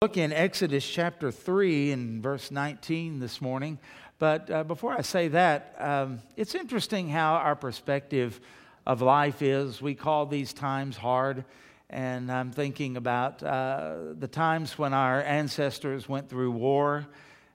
look 0.00 0.16
in 0.16 0.32
Exodus 0.32 0.88
chapter 0.88 1.32
3 1.32 1.90
and 1.90 2.22
verse 2.22 2.52
19 2.52 3.18
this 3.18 3.40
morning. 3.40 3.80
But 4.20 4.48
uh, 4.48 4.62
before 4.62 4.92
I 4.92 5.00
say 5.00 5.26
that, 5.26 5.74
um, 5.76 6.20
it's 6.36 6.54
interesting 6.54 7.08
how 7.08 7.34
our 7.34 7.56
perspective 7.56 8.40
of 8.86 9.02
life 9.02 9.42
is. 9.42 9.82
We 9.82 9.96
call 9.96 10.26
these 10.26 10.52
times 10.52 10.96
hard. 10.96 11.44
And 11.90 12.30
I'm 12.30 12.52
thinking 12.52 12.96
about 12.96 13.42
uh, 13.42 13.96
the 14.16 14.28
times 14.28 14.78
when 14.78 14.94
our 14.94 15.20
ancestors 15.20 16.08
went 16.08 16.28
through 16.28 16.52
war 16.52 17.08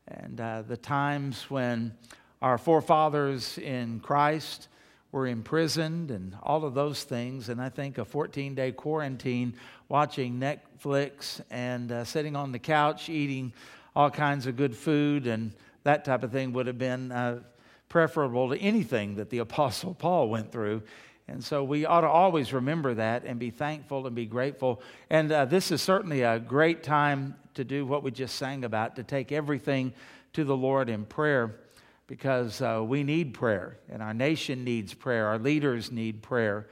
and 0.10 0.41
uh, 0.41 0.64
the 0.64 0.75
times 0.75 1.50
when 1.50 1.94
our 2.41 2.57
forefathers 2.57 3.57
in 3.57 4.02
Christ 4.02 4.68
were 5.14 5.28
imprisoned 5.28 6.12
and 6.12 6.36
all 6.44 6.66
of 6.66 6.73
those 6.73 7.05
things. 7.05 7.48
And 7.48 7.62
I 7.62 7.70
think 7.70 8.00
a 8.00 8.04
14 8.04 8.54
day 8.54 8.73
quarantine 8.73 9.54
watching 9.94 10.39
Netflix 10.39 11.39
and 11.52 11.91
uh, 11.91 12.04
sitting 12.04 12.36
on 12.36 12.52
the 12.52 12.57
couch 12.57 13.10
eating 13.10 13.54
all 13.96 14.10
kinds 14.10 14.47
of 14.47 14.56
good 14.56 14.75
food 14.75 15.28
and 15.28 15.54
that 15.83 16.04
type 16.04 16.24
of 16.24 16.32
thing 16.32 16.52
would 16.52 16.66
have 16.66 16.79
been 16.79 17.11
uh, 17.11 17.39
preferable 17.89 18.50
to 18.50 18.57
anything 18.57 19.18
that 19.18 19.29
the 19.29 19.38
Apostle 19.47 19.93
Paul 19.93 20.29
went 20.29 20.52
through. 20.52 20.82
And 21.28 21.43
so 21.43 21.64
we 21.64 21.86
ought 21.86 22.02
to 22.02 22.07
always 22.07 22.54
remember 22.54 22.96
that 22.96 23.24
and 23.24 23.38
be 23.38 23.52
thankful 23.52 24.07
and 24.07 24.16
be 24.16 24.25
grateful. 24.25 24.82
And 25.11 25.32
uh, 25.32 25.46
this 25.46 25.71
is 25.71 25.79
certainly 25.79 26.24
a 26.24 26.39
great 26.39 26.82
time 26.82 27.36
to 27.54 27.64
do 27.64 27.86
what 27.86 28.02
we 28.02 28.10
just 28.10 28.33
sang 28.33 28.64
about, 28.64 28.96
to 28.96 29.04
take 29.04 29.32
everything 29.32 29.94
to 30.33 30.44
the 30.44 30.57
Lord 30.57 30.89
in 30.89 31.05
prayer 31.05 31.60
because 32.08 32.64
uh, 32.64 32.81
we 32.83 33.03
need 33.03 33.36
prayer, 33.36 33.78
and 33.91 34.02
our 34.02 34.16
nation 34.16 34.64
needs 34.64 34.91
prayer, 34.95 35.28
our 35.28 35.38
leaders 35.38 35.91
need 35.91 36.23
prayer. 36.23 36.67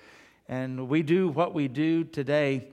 And 0.49 0.89
we 0.89 1.03
do 1.03 1.30
what 1.30 1.53
we 1.53 1.67
do 1.67 2.03
today 2.03 2.66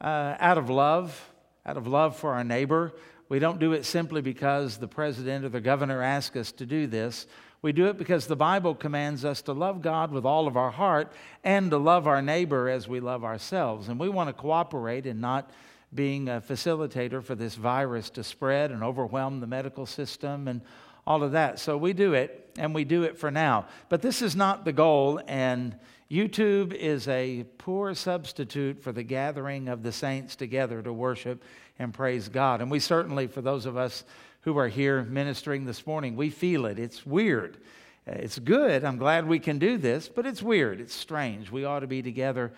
uh, 0.00 0.36
out 0.38 0.58
of 0.58 0.70
love, 0.70 1.32
out 1.64 1.76
of 1.76 1.86
love 1.86 2.16
for 2.16 2.32
our 2.34 2.44
neighbor. 2.44 2.92
We 3.28 3.38
don't 3.38 3.58
do 3.58 3.72
it 3.72 3.84
simply 3.84 4.20
because 4.20 4.78
the 4.78 4.88
president 4.88 5.44
or 5.44 5.48
the 5.48 5.60
governor 5.60 6.02
asked 6.02 6.36
us 6.36 6.52
to 6.52 6.66
do 6.66 6.86
this. 6.86 7.26
We 7.62 7.72
do 7.72 7.86
it 7.86 7.98
because 7.98 8.26
the 8.26 8.36
Bible 8.36 8.74
commands 8.74 9.24
us 9.24 9.42
to 9.42 9.52
love 9.52 9.82
God 9.82 10.12
with 10.12 10.24
all 10.24 10.46
of 10.46 10.56
our 10.56 10.70
heart 10.70 11.12
and 11.42 11.70
to 11.70 11.78
love 11.78 12.06
our 12.06 12.22
neighbor 12.22 12.68
as 12.68 12.86
we 12.86 13.00
love 13.00 13.24
ourselves. 13.24 13.88
And 13.88 13.98
we 13.98 14.08
want 14.08 14.28
to 14.28 14.32
cooperate 14.32 15.06
in 15.06 15.20
not 15.20 15.50
being 15.94 16.28
a 16.28 16.40
facilitator 16.40 17.22
for 17.22 17.34
this 17.34 17.54
virus 17.54 18.10
to 18.10 18.22
spread 18.22 18.70
and 18.70 18.84
overwhelm 18.84 19.40
the 19.40 19.46
medical 19.46 19.86
system 19.86 20.46
and 20.46 20.60
all 21.06 21.22
of 21.22 21.32
that. 21.32 21.58
So 21.58 21.76
we 21.76 21.92
do 21.92 22.14
it, 22.14 22.50
and 22.58 22.74
we 22.74 22.84
do 22.84 23.04
it 23.04 23.16
for 23.16 23.30
now. 23.30 23.66
But 23.88 24.02
this 24.02 24.22
is 24.22 24.34
not 24.34 24.64
the 24.64 24.72
goal, 24.72 25.20
and 25.26 25.76
YouTube 26.10 26.72
is 26.72 27.08
a 27.08 27.44
poor 27.58 27.92
substitute 27.94 28.80
for 28.80 28.92
the 28.92 29.02
gathering 29.02 29.68
of 29.68 29.82
the 29.82 29.90
saints 29.90 30.36
together 30.36 30.80
to 30.80 30.92
worship 30.92 31.42
and 31.80 31.92
praise 31.92 32.28
God. 32.28 32.60
And 32.60 32.70
we 32.70 32.78
certainly, 32.78 33.26
for 33.26 33.40
those 33.40 33.66
of 33.66 33.76
us 33.76 34.04
who 34.42 34.56
are 34.56 34.68
here 34.68 35.02
ministering 35.02 35.64
this 35.64 35.84
morning, 35.84 36.14
we 36.14 36.30
feel 36.30 36.66
it. 36.66 36.78
It's 36.78 37.04
weird. 37.04 37.58
It's 38.06 38.38
good. 38.38 38.84
I'm 38.84 38.98
glad 38.98 39.26
we 39.26 39.40
can 39.40 39.58
do 39.58 39.78
this, 39.78 40.08
but 40.08 40.26
it's 40.26 40.40
weird. 40.40 40.80
It's 40.80 40.94
strange. 40.94 41.50
We 41.50 41.64
ought 41.64 41.80
to 41.80 41.88
be 41.88 42.02
together. 42.02 42.52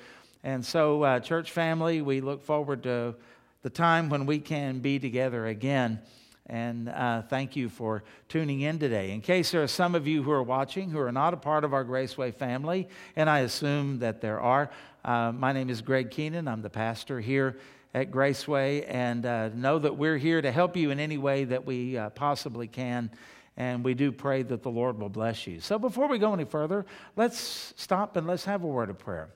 And 0.45 0.65
so, 0.65 1.03
uh, 1.03 1.21
church 1.21 1.51
family, 1.51 2.03
we 2.03 2.21
look 2.21 2.45
forward 2.45 2.83
to 2.83 3.15
the 3.62 3.71
time 3.71 4.11
when 4.11 4.27
we 4.27 4.41
can 4.41 4.81
be 4.81 4.99
together 4.99 5.47
again. 5.47 6.01
And 6.49 6.89
uh, 6.89 7.23
thank 7.23 7.57
you 7.57 7.69
for 7.69 8.05
tuning 8.29 8.63
in 8.63 8.79
today. 8.79 9.11
In 9.11 9.21
case 9.21 9.51
there 9.51 9.63
are 9.63 9.69
some 9.69 9.95
of 9.95 10.07
you 10.07 10.23
who 10.23 10.31
are 10.31 10.43
watching 10.43 10.91
who 10.91 10.99
are 10.99 11.13
not 11.13 11.35
a 11.35 11.37
part 11.37 11.63
of 11.63 11.75
our 11.75 11.85
Graceway 11.85 12.35
family, 12.35 12.89
and 13.17 13.29
I 13.29 13.41
assume 13.41 13.99
that 13.99 14.23
there 14.23 14.41
are, 14.41 14.71
uh, 15.05 15.33
my 15.33 15.53
name 15.53 15.69
is 15.69 15.83
Greg 15.83 16.11
Keenan. 16.11 16.49
I'm 16.49 16.63
the 16.63 16.71
pastor 16.71 17.21
here 17.21 17.59
at 17.93 18.11
Graceway, 18.11 18.87
and 18.89 19.27
uh, 19.27 19.49
know 19.51 19.79
that 19.79 19.97
we're 19.97 20.17
here 20.17 20.41
to 20.41 20.51
help 20.51 20.75
you 20.75 20.91
in 20.91 20.99
any 20.99 21.19
way 21.19 21.45
that 21.45 21.67
we 21.67 21.99
uh, 21.99 22.11
possibly 22.11 22.67
can. 22.67 23.11
And 23.59 23.85
we 23.85 23.93
do 23.95 24.12
pray 24.12 24.43
that 24.45 24.62
the 24.62 24.71
Lord 24.71 24.99
will 24.99 25.09
bless 25.09 25.47
you. 25.47 25.61
So 25.61 25.79
before 25.79 26.07
we 26.07 26.19
go 26.19 26.33
any 26.33 26.45
further, 26.45 26.87
let's 27.17 27.75
stop 27.77 28.17
and 28.17 28.27
let's 28.27 28.45
have 28.45 28.62
a 28.62 28.69
word 28.69 28.89
of 28.89 28.99
prayer. 28.99 29.31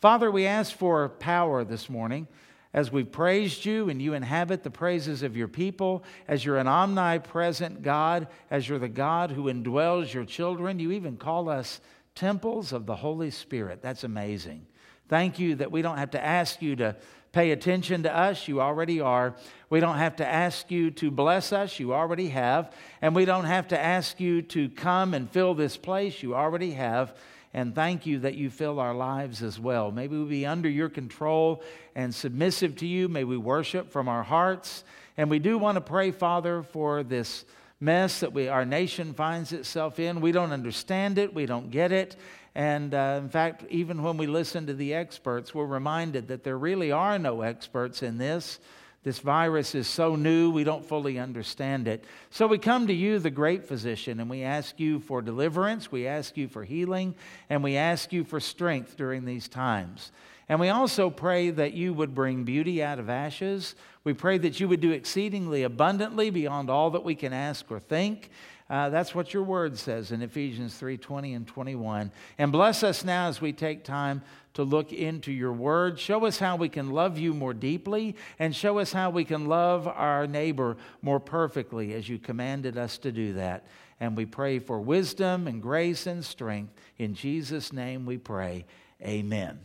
Father, 0.00 0.30
we 0.30 0.46
ask 0.46 0.74
for 0.74 1.10
power 1.10 1.62
this 1.62 1.90
morning 1.90 2.26
as 2.72 2.92
we've 2.92 3.10
praised 3.10 3.64
you 3.64 3.88
and 3.88 4.00
you 4.00 4.14
inhabit 4.14 4.62
the 4.62 4.70
praises 4.70 5.22
of 5.22 5.36
your 5.36 5.48
people, 5.48 6.04
as 6.28 6.44
you're 6.44 6.58
an 6.58 6.68
omnipresent 6.68 7.82
God, 7.82 8.28
as 8.50 8.68
you're 8.68 8.78
the 8.78 8.88
God 8.88 9.32
who 9.32 9.44
indwells 9.44 10.12
your 10.12 10.24
children, 10.24 10.78
you 10.78 10.92
even 10.92 11.16
call 11.16 11.48
us 11.48 11.80
temples 12.14 12.72
of 12.72 12.86
the 12.86 12.96
Holy 12.96 13.30
Spirit. 13.30 13.82
That's 13.82 14.04
amazing. 14.04 14.66
Thank 15.08 15.40
you 15.40 15.56
that 15.56 15.72
we 15.72 15.82
don't 15.82 15.98
have 15.98 16.12
to 16.12 16.24
ask 16.24 16.62
you 16.62 16.76
to 16.76 16.96
pay 17.32 17.50
attention 17.50 18.04
to 18.04 18.16
us. 18.16 18.46
You 18.46 18.60
already 18.60 19.00
are. 19.00 19.34
We 19.68 19.80
don't 19.80 19.98
have 19.98 20.16
to 20.16 20.26
ask 20.26 20.70
you 20.70 20.90
to 20.92 21.10
bless 21.10 21.52
us. 21.52 21.80
You 21.80 21.92
already 21.92 22.28
have. 22.28 22.72
And 23.02 23.14
we 23.14 23.24
don't 23.24 23.44
have 23.44 23.68
to 23.68 23.78
ask 23.78 24.20
you 24.20 24.42
to 24.42 24.68
come 24.68 25.14
and 25.14 25.30
fill 25.30 25.54
this 25.54 25.76
place. 25.76 26.22
You 26.22 26.34
already 26.34 26.72
have 26.72 27.16
and 27.52 27.74
thank 27.74 28.06
you 28.06 28.20
that 28.20 28.36
you 28.36 28.48
fill 28.48 28.78
our 28.78 28.94
lives 28.94 29.42
as 29.42 29.58
well. 29.58 29.90
May 29.90 30.06
we 30.06 30.24
be 30.24 30.46
under 30.46 30.68
your 30.68 30.88
control 30.88 31.62
and 31.94 32.14
submissive 32.14 32.76
to 32.76 32.86
you. 32.86 33.08
May 33.08 33.24
we 33.24 33.36
worship 33.36 33.90
from 33.90 34.08
our 34.08 34.22
hearts. 34.22 34.84
And 35.16 35.28
we 35.28 35.40
do 35.40 35.58
want 35.58 35.76
to 35.76 35.80
pray, 35.80 36.12
Father, 36.12 36.62
for 36.62 37.02
this 37.02 37.44
mess 37.80 38.20
that 38.20 38.32
we, 38.32 38.48
our 38.48 38.64
nation 38.64 39.14
finds 39.14 39.52
itself 39.52 39.98
in. 39.98 40.20
We 40.20 40.32
don't 40.32 40.52
understand 40.52 41.18
it, 41.18 41.34
we 41.34 41.46
don't 41.46 41.70
get 41.70 41.92
it. 41.92 42.16
And 42.54 42.94
uh, 42.94 43.20
in 43.22 43.28
fact, 43.28 43.64
even 43.70 44.02
when 44.02 44.16
we 44.16 44.26
listen 44.26 44.66
to 44.66 44.74
the 44.74 44.94
experts, 44.94 45.54
we're 45.54 45.66
reminded 45.66 46.28
that 46.28 46.44
there 46.44 46.58
really 46.58 46.92
are 46.92 47.18
no 47.18 47.42
experts 47.42 48.02
in 48.02 48.18
this. 48.18 48.60
This 49.02 49.18
virus 49.18 49.74
is 49.74 49.86
so 49.86 50.14
new, 50.14 50.50
we 50.50 50.62
don't 50.62 50.84
fully 50.84 51.18
understand 51.18 51.88
it. 51.88 52.04
So 52.28 52.46
we 52.46 52.58
come 52.58 52.86
to 52.86 52.92
you, 52.92 53.18
the 53.18 53.30
great 53.30 53.64
physician, 53.64 54.20
and 54.20 54.28
we 54.28 54.42
ask 54.42 54.78
you 54.78 55.00
for 55.00 55.22
deliverance, 55.22 55.90
we 55.90 56.06
ask 56.06 56.36
you 56.36 56.48
for 56.48 56.64
healing, 56.64 57.14
and 57.48 57.64
we 57.64 57.76
ask 57.76 58.12
you 58.12 58.24
for 58.24 58.40
strength 58.40 58.98
during 58.98 59.24
these 59.24 59.48
times. 59.48 60.12
And 60.50 60.60
we 60.60 60.68
also 60.68 61.08
pray 61.08 61.48
that 61.50 61.72
you 61.72 61.94
would 61.94 62.14
bring 62.14 62.44
beauty 62.44 62.82
out 62.82 62.98
of 62.98 63.08
ashes. 63.08 63.74
We 64.04 64.12
pray 64.12 64.36
that 64.38 64.60
you 64.60 64.68
would 64.68 64.80
do 64.80 64.90
exceedingly 64.90 65.62
abundantly 65.62 66.28
beyond 66.28 66.68
all 66.68 66.90
that 66.90 67.04
we 67.04 67.14
can 67.14 67.32
ask 67.32 67.70
or 67.70 67.80
think. 67.80 68.30
Uh, 68.70 68.88
that's 68.88 69.16
what 69.16 69.34
your 69.34 69.42
word 69.42 69.76
says 69.76 70.12
in 70.12 70.22
Ephesians 70.22 70.76
3 70.76 70.96
20 70.96 71.34
and 71.34 71.46
21. 71.46 72.12
And 72.38 72.52
bless 72.52 72.84
us 72.84 73.04
now 73.04 73.26
as 73.26 73.40
we 73.40 73.52
take 73.52 73.82
time 73.82 74.22
to 74.54 74.62
look 74.62 74.92
into 74.92 75.32
your 75.32 75.52
word. 75.52 75.98
Show 75.98 76.24
us 76.24 76.38
how 76.38 76.54
we 76.54 76.68
can 76.68 76.90
love 76.90 77.18
you 77.18 77.34
more 77.34 77.52
deeply 77.52 78.14
and 78.38 78.54
show 78.54 78.78
us 78.78 78.92
how 78.92 79.10
we 79.10 79.24
can 79.24 79.46
love 79.46 79.88
our 79.88 80.28
neighbor 80.28 80.76
more 81.02 81.18
perfectly 81.18 81.94
as 81.94 82.08
you 82.08 82.18
commanded 82.18 82.78
us 82.78 82.96
to 82.98 83.10
do 83.10 83.32
that. 83.32 83.66
And 83.98 84.16
we 84.16 84.24
pray 84.24 84.60
for 84.60 84.78
wisdom 84.78 85.48
and 85.48 85.60
grace 85.60 86.06
and 86.06 86.24
strength. 86.24 86.72
In 86.96 87.14
Jesus' 87.14 87.72
name 87.72 88.06
we 88.06 88.18
pray. 88.18 88.66
Amen. 89.02 89.58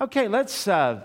Okay, 0.00 0.28
let's. 0.28 0.66
Uh, 0.66 1.02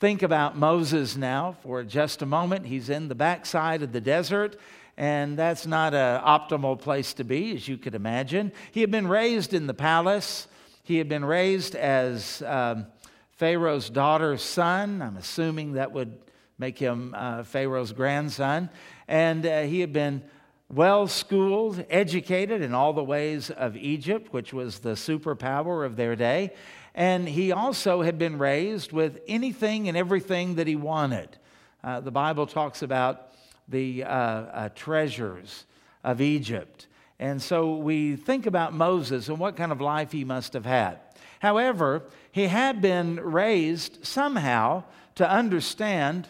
think 0.00 0.22
about 0.22 0.56
Moses 0.56 1.16
now 1.16 1.56
for 1.62 1.82
just 1.82 2.22
a 2.22 2.26
moment. 2.26 2.66
He's 2.66 2.88
in 2.88 3.08
the 3.08 3.16
backside 3.16 3.82
of 3.82 3.92
the 3.92 4.00
desert 4.00 4.56
and 4.98 5.38
that's 5.38 5.64
not 5.64 5.94
an 5.94 6.20
optimal 6.22 6.76
place 6.76 7.14
to 7.14 7.24
be, 7.24 7.54
as 7.54 7.68
you 7.68 7.78
could 7.78 7.94
imagine. 7.94 8.50
He 8.72 8.80
had 8.80 8.90
been 8.90 9.06
raised 9.06 9.54
in 9.54 9.68
the 9.68 9.72
palace, 9.72 10.48
he 10.82 10.98
had 10.98 11.08
been 11.08 11.24
raised 11.24 11.76
as 11.76 12.42
um, 12.42 12.86
Pharaoh's 13.30 13.88
daughter's 13.88 14.42
son. 14.42 15.00
I'm 15.00 15.16
assuming 15.16 15.74
that 15.74 15.92
would 15.92 16.18
make 16.58 16.78
him 16.78 17.14
uh, 17.16 17.44
Pharaoh's 17.44 17.92
grandson. 17.92 18.70
And 19.06 19.46
uh, 19.46 19.62
he 19.62 19.78
had 19.78 19.92
been 19.92 20.24
well 20.68 21.06
schooled, 21.06 21.84
educated 21.90 22.60
in 22.60 22.74
all 22.74 22.92
the 22.92 23.04
ways 23.04 23.50
of 23.50 23.76
Egypt, 23.76 24.32
which 24.32 24.52
was 24.52 24.80
the 24.80 24.94
superpower 24.94 25.86
of 25.86 25.94
their 25.94 26.16
day. 26.16 26.54
And 26.92 27.28
he 27.28 27.52
also 27.52 28.02
had 28.02 28.18
been 28.18 28.38
raised 28.38 28.90
with 28.90 29.20
anything 29.28 29.88
and 29.88 29.96
everything 29.96 30.56
that 30.56 30.66
he 30.66 30.74
wanted. 30.74 31.38
Uh, 31.84 32.00
the 32.00 32.10
Bible 32.10 32.46
talks 32.46 32.82
about 32.82 33.27
the 33.68 34.04
uh, 34.04 34.08
uh, 34.08 34.68
treasures 34.74 35.64
of 36.02 36.20
Egypt. 36.20 36.86
And 37.18 37.42
so 37.42 37.76
we 37.76 38.16
think 38.16 38.46
about 38.46 38.72
Moses 38.72 39.28
and 39.28 39.38
what 39.38 39.56
kind 39.56 39.72
of 39.72 39.80
life 39.80 40.12
he 40.12 40.24
must 40.24 40.52
have 40.52 40.66
had. 40.66 40.98
However, 41.40 42.02
he 42.32 42.46
had 42.46 42.80
been 42.80 43.16
raised 43.16 44.04
somehow 44.06 44.84
to 45.16 45.28
understand 45.28 46.28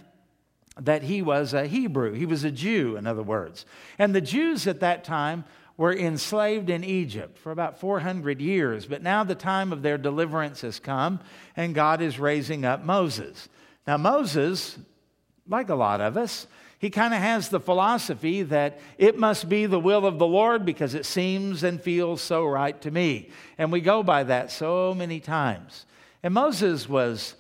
that 0.81 1.03
he 1.03 1.23
was 1.23 1.55
a 1.55 1.67
Hebrew. 1.67 2.12
He 2.12 2.27
was 2.27 2.45
a 2.45 2.51
Jew, 2.51 2.97
in 2.97 3.07
other 3.07 3.23
words. 3.23 3.67
And 3.99 4.15
the 4.15 4.21
Jews 4.21 4.67
at 4.67 4.81
that 4.81 5.05
time 5.05 5.45
were 5.77 5.93
enslaved 5.93 6.71
in 6.71 6.85
Egypt 6.85 7.39
for 7.39 7.53
about 7.53 7.79
400 7.79 8.41
years. 8.41 8.87
But 8.87 9.03
now 9.03 9.25
the 9.25 9.35
time 9.35 9.73
of 9.73 9.83
their 9.83 9.99
deliverance 9.99 10.61
has 10.62 10.79
come, 10.79 11.21
and 11.57 11.75
God 11.75 12.01
is 12.01 12.19
raising 12.19 12.65
up 12.65 12.85
Moses. 12.85 13.49
Now, 13.87 13.97
Moses, 13.97 14.79
like 15.49 15.69
a 15.69 15.75
lot 15.75 16.01
of 16.01 16.17
us, 16.17 16.47
he 16.79 16.91
kind 16.91 17.13
of 17.13 17.21
has 17.21 17.49
the 17.49 17.59
philosophy 17.61 18.43
that 18.45 18.79
it 18.99 19.19
must 19.19 19.49
be 19.49 19.67
the 19.67 19.81
will 19.81 20.07
of 20.07 20.19
the 20.19 20.27
Lord 20.27 20.65
because 20.65 20.95
it 20.95 21.05
seems 21.05 21.65
and 21.65 21.83
feels 21.83 22.23
so 22.23 22.45
right 22.45 22.81
to 22.83 22.91
me. 22.91 23.31
And 23.59 23.73
we 23.73 23.81
go 23.81 24.05
by 24.05 24.23
that 24.25 24.53
so 24.53 24.95
many 24.95 25.19
times. 25.19 25.87
And 26.23 26.33
Moses 26.33 26.89
was 26.89 27.35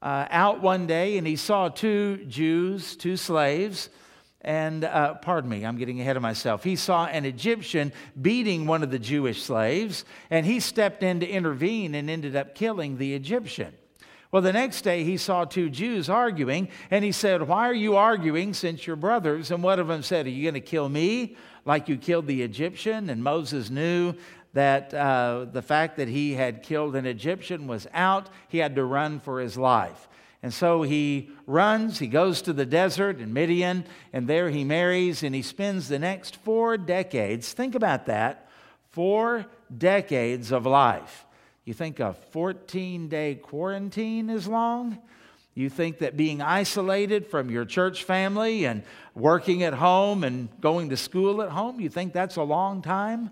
uh, 0.00 0.26
out 0.30 0.62
one 0.62 0.86
day 0.86 1.18
and 1.18 1.26
he 1.26 1.36
saw 1.36 1.68
two 1.68 2.24
Jews, 2.28 2.96
two 2.96 3.18
slaves, 3.18 3.90
and 4.40 4.84
uh, 4.84 5.14
pardon 5.14 5.50
me, 5.50 5.64
I'm 5.64 5.76
getting 5.76 6.00
ahead 6.00 6.16
of 6.16 6.22
myself. 6.22 6.64
He 6.64 6.74
saw 6.74 7.06
an 7.06 7.24
Egyptian 7.24 7.92
beating 8.20 8.66
one 8.66 8.82
of 8.82 8.90
the 8.90 8.98
Jewish 8.98 9.42
slaves, 9.42 10.04
and 10.30 10.44
he 10.44 10.58
stepped 10.58 11.04
in 11.04 11.20
to 11.20 11.28
intervene 11.28 11.94
and 11.94 12.10
ended 12.10 12.34
up 12.34 12.56
killing 12.56 12.98
the 12.98 13.14
Egyptian. 13.14 13.72
Well, 14.32 14.40
the 14.40 14.52
next 14.54 14.80
day 14.80 15.04
he 15.04 15.18
saw 15.18 15.44
two 15.44 15.68
Jews 15.68 16.08
arguing, 16.08 16.68
and 16.90 17.04
he 17.04 17.12
said, 17.12 17.42
Why 17.42 17.68
are 17.68 17.74
you 17.74 17.96
arguing 17.96 18.54
since 18.54 18.86
you're 18.86 18.96
brothers? 18.96 19.50
And 19.50 19.62
one 19.62 19.78
of 19.78 19.88
them 19.88 20.02
said, 20.02 20.24
Are 20.24 20.30
you 20.30 20.42
going 20.42 20.54
to 20.54 20.60
kill 20.60 20.88
me 20.88 21.36
like 21.66 21.90
you 21.90 21.98
killed 21.98 22.26
the 22.26 22.40
Egyptian? 22.40 23.10
And 23.10 23.22
Moses 23.22 23.68
knew 23.68 24.14
that 24.54 24.94
uh, 24.94 25.46
the 25.52 25.60
fact 25.60 25.98
that 25.98 26.08
he 26.08 26.32
had 26.32 26.62
killed 26.62 26.96
an 26.96 27.04
Egyptian 27.04 27.66
was 27.66 27.86
out. 27.92 28.30
He 28.48 28.56
had 28.56 28.74
to 28.76 28.84
run 28.84 29.20
for 29.20 29.38
his 29.38 29.58
life. 29.58 30.08
And 30.42 30.52
so 30.52 30.80
he 30.80 31.28
runs, 31.46 31.98
he 31.98 32.06
goes 32.06 32.40
to 32.42 32.54
the 32.54 32.66
desert 32.66 33.20
in 33.20 33.34
Midian, 33.34 33.84
and 34.14 34.26
there 34.26 34.48
he 34.48 34.64
marries, 34.64 35.22
and 35.22 35.34
he 35.34 35.42
spends 35.42 35.88
the 35.88 35.98
next 35.98 36.36
four 36.36 36.78
decades. 36.78 37.52
Think 37.52 37.74
about 37.74 38.06
that 38.06 38.48
four 38.88 39.44
decades 39.76 40.52
of 40.52 40.64
life. 40.64 41.26
You 41.64 41.74
think 41.74 42.00
a 42.00 42.12
14 42.12 43.08
day 43.08 43.36
quarantine 43.36 44.30
is 44.30 44.46
long? 44.46 44.98
You 45.54 45.68
think 45.68 45.98
that 45.98 46.16
being 46.16 46.40
isolated 46.40 47.26
from 47.26 47.50
your 47.50 47.64
church 47.64 48.04
family 48.04 48.64
and 48.64 48.82
working 49.14 49.62
at 49.62 49.74
home 49.74 50.24
and 50.24 50.48
going 50.60 50.88
to 50.90 50.96
school 50.96 51.42
at 51.42 51.50
home, 51.50 51.78
you 51.78 51.90
think 51.90 52.12
that's 52.12 52.36
a 52.36 52.42
long 52.42 52.80
time? 52.80 53.30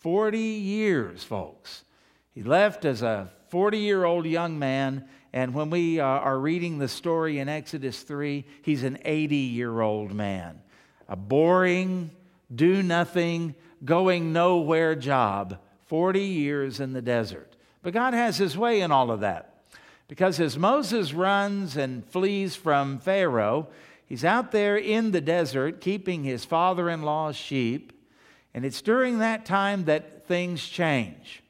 40 0.00 0.38
years, 0.38 1.24
folks. 1.24 1.84
He 2.34 2.42
left 2.42 2.84
as 2.84 3.02
a 3.02 3.30
40 3.48 3.78
year 3.78 4.04
old 4.04 4.26
young 4.26 4.58
man 4.58 5.08
and 5.32 5.52
when 5.54 5.70
we 5.70 6.00
uh, 6.00 6.04
are 6.04 6.38
reading 6.38 6.78
the 6.78 6.88
story 6.88 7.38
in 7.38 7.48
Exodus 7.48 8.02
3, 8.02 8.44
he's 8.62 8.82
an 8.82 8.98
80 9.04 9.36
year 9.36 9.80
old 9.80 10.14
man. 10.14 10.60
A 11.08 11.16
boring, 11.16 12.10
do 12.54 12.82
nothing, 12.82 13.54
going 13.84 14.32
nowhere 14.32 14.94
job, 14.94 15.58
40 15.88 16.20
years 16.20 16.80
in 16.80 16.92
the 16.92 17.02
desert. 17.02 17.56
But 17.82 17.92
God 17.92 18.14
has 18.14 18.36
his 18.36 18.56
way 18.56 18.80
in 18.80 18.92
all 18.92 19.10
of 19.10 19.20
that. 19.20 19.62
Because 20.06 20.40
as 20.40 20.58
Moses 20.58 21.12
runs 21.12 21.76
and 21.76 22.04
flees 22.06 22.56
from 22.56 22.98
Pharaoh, 22.98 23.68
he's 24.06 24.24
out 24.24 24.52
there 24.52 24.76
in 24.76 25.10
the 25.10 25.20
desert 25.20 25.80
keeping 25.80 26.24
his 26.24 26.44
father 26.44 26.88
in 26.88 27.02
law's 27.02 27.36
sheep. 27.36 27.92
And 28.54 28.64
it's 28.64 28.80
during 28.80 29.18
that 29.18 29.44
time 29.44 29.84
that 29.84 30.26
things 30.26 30.66
change. 30.66 31.42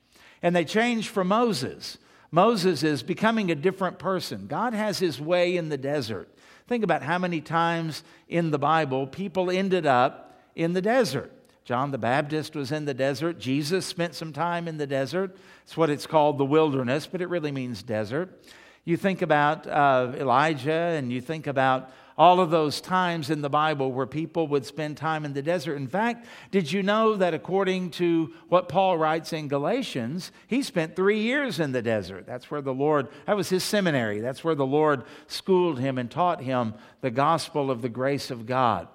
And 0.42 0.54
they 0.54 0.64
change 0.64 1.08
for 1.08 1.24
Moses. 1.24 1.98
Moses 2.30 2.82
is 2.82 3.02
becoming 3.02 3.50
a 3.50 3.54
different 3.54 3.98
person. 3.98 4.46
God 4.46 4.74
has 4.74 4.98
his 4.98 5.20
way 5.20 5.56
in 5.56 5.68
the 5.68 5.78
desert. 5.78 6.28
Think 6.66 6.84
about 6.84 7.02
how 7.02 7.18
many 7.18 7.40
times 7.40 8.02
in 8.28 8.50
the 8.50 8.58
Bible 8.58 9.06
people 9.06 9.50
ended 9.50 9.86
up 9.86 10.38
in 10.54 10.74
the 10.74 10.82
desert. 10.82 11.32
John 11.68 11.90
the 11.90 11.98
Baptist 11.98 12.56
was 12.56 12.72
in 12.72 12.86
the 12.86 12.94
desert. 12.94 13.38
Jesus 13.38 13.84
spent 13.84 14.14
some 14.14 14.32
time 14.32 14.68
in 14.68 14.78
the 14.78 14.86
desert. 14.86 15.36
It's 15.64 15.76
what 15.76 15.90
it's 15.90 16.06
called 16.06 16.38
the 16.38 16.44
wilderness, 16.46 17.06
but 17.06 17.20
it 17.20 17.28
really 17.28 17.52
means 17.52 17.82
desert. 17.82 18.42
You 18.86 18.96
think 18.96 19.20
about 19.20 19.66
uh, 19.66 20.14
Elijah 20.16 20.72
and 20.72 21.12
you 21.12 21.20
think 21.20 21.46
about 21.46 21.90
all 22.16 22.40
of 22.40 22.48
those 22.48 22.80
times 22.80 23.28
in 23.28 23.42
the 23.42 23.50
Bible 23.50 23.92
where 23.92 24.06
people 24.06 24.48
would 24.48 24.64
spend 24.64 24.96
time 24.96 25.26
in 25.26 25.34
the 25.34 25.42
desert. 25.42 25.76
In 25.76 25.88
fact, 25.88 26.24
did 26.50 26.72
you 26.72 26.82
know 26.82 27.16
that 27.16 27.34
according 27.34 27.90
to 27.90 28.32
what 28.48 28.70
Paul 28.70 28.96
writes 28.96 29.34
in 29.34 29.46
Galatians, 29.46 30.32
he 30.46 30.62
spent 30.62 30.96
three 30.96 31.20
years 31.20 31.60
in 31.60 31.72
the 31.72 31.82
desert? 31.82 32.24
That's 32.26 32.50
where 32.50 32.62
the 32.62 32.72
Lord, 32.72 33.08
that 33.26 33.36
was 33.36 33.50
his 33.50 33.62
seminary. 33.62 34.20
That's 34.20 34.42
where 34.42 34.54
the 34.54 34.64
Lord 34.64 35.02
schooled 35.26 35.78
him 35.78 35.98
and 35.98 36.10
taught 36.10 36.40
him 36.40 36.72
the 37.02 37.10
gospel 37.10 37.70
of 37.70 37.82
the 37.82 37.90
grace 37.90 38.30
of 38.30 38.46
God. 38.46 38.88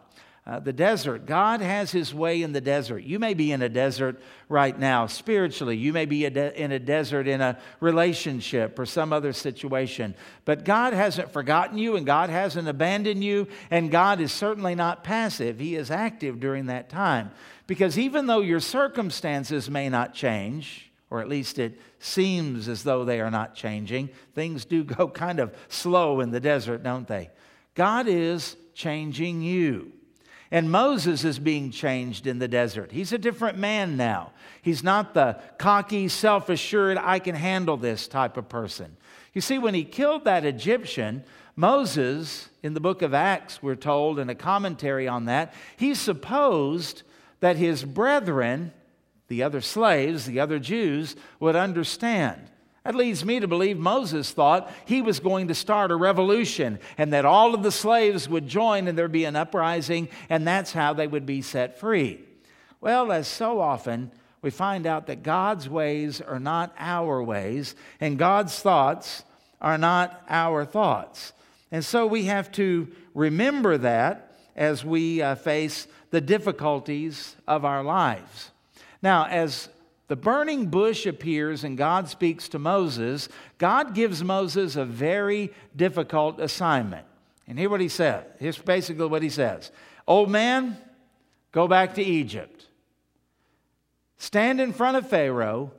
Uh, 0.46 0.60
the 0.60 0.74
desert. 0.74 1.26
God 1.26 1.62
has 1.62 1.92
his 1.92 2.14
way 2.14 2.42
in 2.42 2.52
the 2.52 2.60
desert. 2.60 3.06
You 3.06 3.18
may 3.18 3.34
be 3.34 3.54
in 3.54 3.62
a 3.62 3.70
desert 3.70 4.22
right 4.50 4.78
now 4.78 5.08
spiritually. 5.08 5.78
You 5.78 5.94
may 5.94 6.06
be 6.06 6.26
a 6.26 6.30
de- 6.30 6.62
in 6.62 6.74
a 6.74 6.80
desert 6.80 7.30
in 7.30 7.40
a 7.40 7.58
relationship 7.80 8.78
or 8.78 8.86
some 8.86 9.14
other 9.14 9.32
situation. 9.32 10.16
But 10.44 10.66
God 10.66 10.92
hasn't 10.92 11.32
forgotten 11.32 11.78
you 11.78 11.96
and 11.96 12.06
God 12.06 12.30
hasn't 12.30 12.68
abandoned 12.68 13.24
you, 13.24 13.48
and 13.72 13.90
God 13.90 14.20
is 14.20 14.34
certainly 14.34 14.76
not 14.76 15.06
passive. 15.06 15.60
He 15.60 15.76
is 15.76 15.90
active 15.90 16.42
during 16.42 16.66
that 16.66 16.90
time. 16.90 17.32
Because 17.66 17.98
even 17.98 18.28
though 18.28 18.42
your 18.42 18.60
circumstances 18.60 19.70
may 19.70 19.88
not 19.88 20.14
change, 20.14 20.92
or 21.10 21.22
at 21.22 21.30
least 21.30 21.58
it 21.58 21.80
seems 22.00 22.68
as 22.68 22.84
though 22.84 23.06
they 23.06 23.22
are 23.22 23.32
not 23.32 23.56
changing, 23.56 24.10
things 24.36 24.66
do 24.66 24.84
go 24.84 25.08
kind 25.08 25.40
of 25.40 25.56
slow 25.70 26.20
in 26.20 26.32
the 26.32 26.42
desert, 26.42 26.84
don't 26.84 27.08
they? 27.08 27.30
God 27.76 28.10
is 28.10 28.58
changing 28.74 29.42
you. 29.42 29.94
And 30.54 30.70
Moses 30.70 31.24
is 31.24 31.40
being 31.40 31.72
changed 31.72 32.28
in 32.28 32.38
the 32.38 32.48
desert. 32.48 32.92
He's 32.92 33.12
a 33.12 33.18
different 33.18 33.58
man 33.58 33.98
now. 33.98 34.34
He's 34.62 34.84
not 34.84 35.16
the 35.16 35.42
cocky, 35.58 36.08
self 36.08 36.48
assured, 36.48 37.00
I 37.00 37.18
can 37.18 37.34
handle 37.34 37.76
this 37.76 38.08
type 38.08 38.38
of 38.38 38.50
person. 38.50 38.96
You 39.34 39.42
see, 39.42 39.58
when 39.58 39.74
he 39.74 39.84
killed 39.84 40.26
that 40.26 40.46
Egyptian, 40.46 41.24
Moses, 41.56 42.50
in 42.62 42.76
the 42.76 42.80
book 42.80 43.02
of 43.02 43.16
Acts, 43.16 43.64
we're 43.64 43.74
told, 43.74 44.20
in 44.20 44.30
a 44.30 44.36
commentary 44.36 45.08
on 45.08 45.26
that, 45.26 45.56
he 45.76 45.96
supposed 45.96 47.02
that 47.40 47.58
his 47.58 47.84
brethren, 47.84 48.74
the 49.30 49.42
other 49.42 49.60
slaves, 49.60 50.28
the 50.28 50.40
other 50.40 50.60
Jews, 50.60 51.16
would 51.40 51.56
understand. 51.56 52.52
That 52.84 52.96
leads 52.96 53.24
me 53.24 53.40
to 53.40 53.48
believe 53.48 53.78
Moses 53.78 54.32
thought 54.32 54.70
he 54.86 55.02
was 55.02 55.22
going 55.22 55.48
to 55.48 55.56
start 55.56 55.92
a 55.92 55.96
revolution 55.96 56.80
and 56.98 57.14
that 57.14 57.24
all 57.24 57.54
of 57.54 57.64
the 57.64 57.72
slaves 57.72 58.28
would 58.28 58.48
join 58.48 58.88
and 58.88 58.98
there'd 58.98 59.12
be 59.12 59.24
an 59.24 59.38
uprising, 59.38 60.10
and 60.30 60.46
that's 60.46 60.74
how 60.74 60.94
they 60.94 61.08
would 61.08 61.26
be 61.26 61.42
set 61.42 61.80
free. 61.80 62.20
Well, 62.82 63.14
as 63.14 63.28
so 63.28 63.62
often, 63.62 64.12
we 64.42 64.50
find 64.50 64.86
out 64.86 65.08
that 65.08 65.24
God's 65.24 65.70
ways 65.70 66.20
are 66.20 66.40
not 66.40 66.76
our 66.78 67.24
ways, 67.24 67.76
and 68.02 68.20
God's 68.20 68.60
thoughts 68.60 69.24
are 69.62 69.78
not 69.78 70.22
our 70.28 70.66
thoughts. 70.66 71.32
And 71.72 71.86
so 71.86 72.06
we 72.06 72.26
have 72.26 72.52
to 72.54 72.90
remember 73.14 73.78
that 73.78 74.36
as 74.58 74.84
we 74.84 75.22
uh, 75.22 75.36
face 75.36 75.88
the 76.12 76.20
difficulties 76.20 77.38
of 77.48 77.64
our 77.64 77.82
lives. 77.82 78.52
Now, 79.02 79.26
as 79.26 79.70
the 80.08 80.16
burning 80.16 80.68
bush 80.68 81.06
appears 81.06 81.64
and 81.64 81.78
God 81.78 82.10
speaks 82.10 82.50
to 82.50 82.60
Moses. 82.60 83.30
God 83.58 83.96
gives 83.96 84.24
Moses 84.24 84.76
a 84.76 84.86
very 84.86 85.52
difficult 85.76 86.40
assignment. 86.40 87.06
And 87.48 87.58
hear 87.58 87.70
what 87.70 87.82
he 87.82 87.90
said. 87.90 88.26
Here's 88.40 88.58
basically 88.58 89.08
what 89.08 89.24
he 89.24 89.30
says 89.30 89.72
Old 90.08 90.30
man, 90.30 90.78
go 91.52 91.68
back 91.68 91.96
to 91.96 92.04
Egypt. 92.04 92.68
Stand 94.18 94.62
in 94.62 94.72
front 94.72 94.98
of 94.98 95.10
Pharaoh 95.10 95.72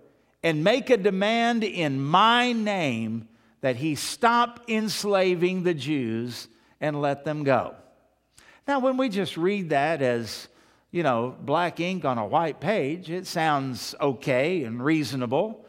and 0.43 0.63
make 0.63 0.91
a 0.91 0.99
demand 0.99 1.65
in 1.65 2.03
my 2.03 2.53
name 2.53 3.29
that 3.63 3.77
he 3.77 3.95
stop 3.95 4.61
enslaving 4.69 5.63
the 5.63 5.73
Jews 5.73 6.49
and 6.81 7.01
let 7.01 7.25
them 7.25 7.45
go. 7.45 7.75
Now, 8.69 8.79
when 8.79 8.99
we 8.99 9.09
just 9.09 9.39
read 9.39 9.71
that 9.71 10.03
as 10.03 10.49
you 10.95 11.03
know, 11.03 11.35
black 11.41 11.81
ink 11.81 12.05
on 12.05 12.19
a 12.19 12.25
white 12.25 12.61
page, 12.61 13.11
it 13.11 13.27
sounds 13.27 13.97
okay 14.01 14.63
and 14.63 14.81
reasonable. 14.81 15.67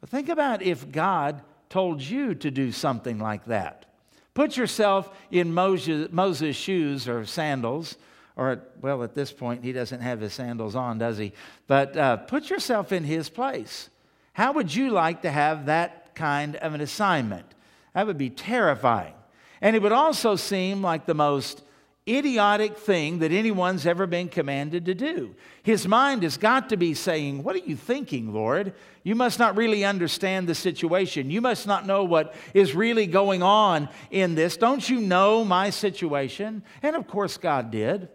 But 0.00 0.08
think 0.08 0.30
about 0.30 0.62
if 0.62 0.90
God 0.90 1.42
told 1.68 2.00
you 2.00 2.34
to 2.36 2.50
do 2.50 2.72
something 2.72 3.18
like 3.18 3.44
that. 3.44 3.84
Put 4.32 4.56
yourself 4.56 5.14
in 5.30 5.52
Moses', 5.52 6.10
Moses' 6.10 6.56
shoes 6.56 7.06
or 7.06 7.26
sandals, 7.26 7.98
or, 8.34 8.62
well, 8.80 9.02
at 9.02 9.14
this 9.14 9.30
point, 9.30 9.62
he 9.62 9.72
doesn't 9.72 10.00
have 10.00 10.20
his 10.22 10.32
sandals 10.32 10.74
on, 10.74 10.96
does 10.96 11.18
he? 11.18 11.34
But 11.66 11.94
uh, 11.94 12.16
put 12.16 12.48
yourself 12.48 12.92
in 12.92 13.04
his 13.04 13.28
place. 13.28 13.90
How 14.32 14.52
would 14.52 14.74
you 14.74 14.88
like 14.88 15.20
to 15.20 15.30
have 15.30 15.66
that 15.66 16.14
kind 16.14 16.56
of 16.56 16.72
an 16.72 16.80
assignment? 16.80 17.44
That 17.92 18.06
would 18.06 18.16
be 18.16 18.30
terrifying. 18.30 19.12
And 19.60 19.76
it 19.76 19.82
would 19.82 19.92
also 19.92 20.34
seem 20.34 20.80
like 20.80 21.04
the 21.04 21.12
most 21.12 21.62
idiotic 22.08 22.76
thing 22.78 23.20
that 23.20 23.30
anyone's 23.30 23.86
ever 23.86 24.06
been 24.06 24.28
commanded 24.28 24.86
to 24.86 24.94
do. 24.94 25.34
His 25.62 25.86
mind 25.86 26.24
has 26.24 26.36
got 26.36 26.68
to 26.70 26.76
be 26.76 26.94
saying, 26.94 27.42
What 27.44 27.54
are 27.54 27.60
you 27.60 27.76
thinking, 27.76 28.32
Lord? 28.32 28.74
You 29.04 29.14
must 29.14 29.38
not 29.38 29.56
really 29.56 29.84
understand 29.84 30.48
the 30.48 30.54
situation. 30.54 31.30
You 31.30 31.40
must 31.40 31.66
not 31.66 31.86
know 31.86 32.04
what 32.04 32.34
is 32.54 32.74
really 32.74 33.06
going 33.06 33.42
on 33.42 33.88
in 34.10 34.34
this. 34.34 34.56
Don't 34.56 34.88
you 34.88 35.00
know 35.00 35.44
my 35.44 35.70
situation? 35.70 36.62
And 36.82 36.96
of 36.96 37.06
course, 37.06 37.36
God 37.36 37.70
did. 37.70 38.08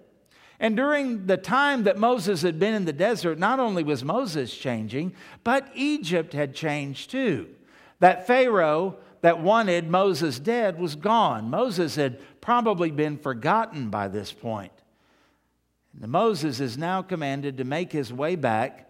And 0.60 0.76
during 0.76 1.28
the 1.28 1.38
time 1.38 1.84
that 1.84 2.00
Moses 2.00 2.42
had 2.42 2.60
been 2.60 2.74
in 2.74 2.86
the 2.86 2.94
desert, 2.94 3.38
not 3.38 3.60
only 3.60 3.84
was 3.84 4.04
Moses 4.04 4.56
changing, 4.56 5.14
but 5.44 5.70
Egypt 5.76 6.34
had 6.34 6.56
changed 6.56 7.12
too. 7.12 7.48
That 8.00 8.28
Pharaoh 8.28 8.98
that 9.22 9.42
wanted 9.42 9.90
Moses 9.90 10.40
dead 10.40 10.80
was 10.80 10.96
gone. 10.96 11.50
Moses 11.50 11.96
had 11.96 12.20
probably 12.42 12.92
been 12.92 13.18
forgotten 13.18 13.90
by 13.90 14.08
this 14.08 14.32
point. 14.32 14.72
And 16.02 16.12
Moses 16.12 16.60
is 16.60 16.78
now 16.78 17.02
commanded 17.02 17.58
to 17.58 17.64
make 17.64 17.92
his 17.92 18.14
way 18.14 18.36
back, 18.36 18.90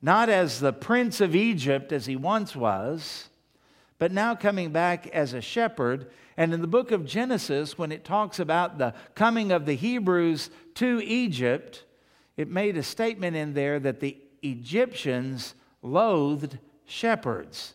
not 0.00 0.28
as 0.28 0.60
the 0.60 0.72
prince 0.72 1.20
of 1.20 1.34
Egypt 1.34 1.92
as 1.92 2.06
he 2.06 2.16
once 2.16 2.56
was, 2.56 3.28
but 3.98 4.12
now 4.12 4.34
coming 4.34 4.70
back 4.70 5.06
as 5.08 5.32
a 5.32 5.40
shepherd. 5.40 6.10
And 6.36 6.52
in 6.52 6.60
the 6.60 6.66
book 6.66 6.90
of 6.90 7.06
Genesis, 7.06 7.78
when 7.78 7.92
it 7.92 8.04
talks 8.04 8.38
about 8.38 8.78
the 8.78 8.94
coming 9.14 9.52
of 9.52 9.66
the 9.66 9.74
Hebrews 9.74 10.50
to 10.74 11.02
Egypt, 11.02 11.84
it 12.36 12.48
made 12.48 12.76
a 12.76 12.82
statement 12.82 13.36
in 13.36 13.54
there 13.54 13.80
that 13.80 14.00
the 14.00 14.18
Egyptians 14.42 15.54
loathed 15.82 16.58
shepherds. 16.84 17.74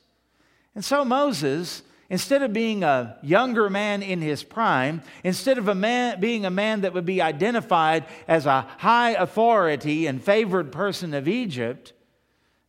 And 0.75 0.85
so 0.85 1.03
Moses, 1.03 1.83
instead 2.11 2.43
of 2.43 2.51
being 2.51 2.83
a 2.83 3.17
younger 3.21 3.69
man 3.69 4.03
in 4.03 4.21
his 4.21 4.43
prime, 4.43 5.01
instead 5.23 5.57
of 5.57 5.69
a 5.69 5.73
man, 5.73 6.19
being 6.19 6.45
a 6.45 6.49
man 6.49 6.81
that 6.81 6.93
would 6.93 7.05
be 7.05 7.21
identified 7.21 8.05
as 8.27 8.45
a 8.45 8.67
high 8.79 9.11
authority 9.11 10.07
and 10.07 10.21
favored 10.21 10.73
person 10.73 11.13
of 11.13 11.25
Egypt, 11.25 11.93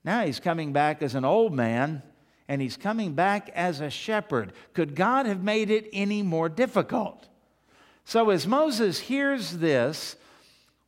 now 0.04 0.24
he's 0.24 0.38
coming 0.38 0.72
back 0.72 1.02
as 1.02 1.16
an 1.16 1.24
old 1.24 1.52
man 1.52 2.04
and 2.46 2.62
he's 2.62 2.76
coming 2.76 3.14
back 3.14 3.50
as 3.52 3.80
a 3.80 3.90
shepherd. 3.90 4.52
Could 4.74 4.94
God 4.94 5.26
have 5.26 5.42
made 5.42 5.70
it 5.70 5.90
any 5.92 6.22
more 6.22 6.48
difficult? 6.48 7.28
So, 8.04 8.30
as 8.30 8.46
Moses 8.46 9.00
hears 9.00 9.58
this, 9.58 10.14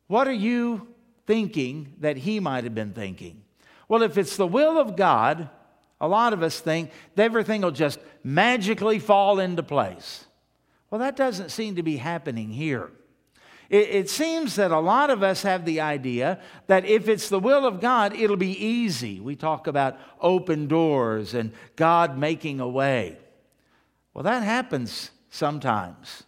what 0.07 0.29
are 0.29 0.33
you 0.33 0.87
thinking 1.27 1.93
that 1.99 2.15
he 2.15 2.39
might 2.39 2.63
have 2.63 2.75
been 2.75 2.93
thinking? 2.93 3.41
Well, 3.89 4.01
if 4.01 4.17
it's 4.17 4.37
the 4.37 4.47
will 4.47 4.77
of 4.77 4.95
God, 4.95 5.49
a 6.01 6.07
lot 6.07 6.33
of 6.33 6.43
us 6.43 6.59
think 6.59 6.91
everything 7.17 7.61
will 7.61 7.71
just 7.71 7.99
magically 8.23 8.99
fall 8.99 9.39
into 9.39 9.63
place. 9.63 10.25
Well, 10.89 10.99
that 10.99 11.15
doesn't 11.15 11.49
seem 11.49 11.75
to 11.75 11.83
be 11.83 11.97
happening 11.97 12.49
here. 12.49 12.91
It, 13.69 13.89
it, 13.89 14.09
seems 14.09 14.55
that 14.57 14.71
a 14.71 14.79
lot 14.79 15.09
of 15.09 15.23
us 15.23 15.41
have 15.41 15.65
the 15.65 15.81
idea 15.81 16.39
that 16.67 16.85
if 16.85 17.07
it's 17.09 17.29
the 17.29 17.39
will 17.39 17.65
of 17.65 17.81
God, 17.81 18.15
it'll 18.15 18.37
be 18.37 18.63
easy. 18.63 19.19
We 19.19 19.35
talk 19.35 19.65
about 19.65 19.97
open 20.21 20.67
doors 20.67 21.33
and 21.33 21.51
God 21.75 22.17
making 22.17 22.59
a 22.59 22.67
way. 22.67 23.17
Well, 24.13 24.23
that 24.23 24.43
happens 24.43 25.09
sometimes. 25.29 26.23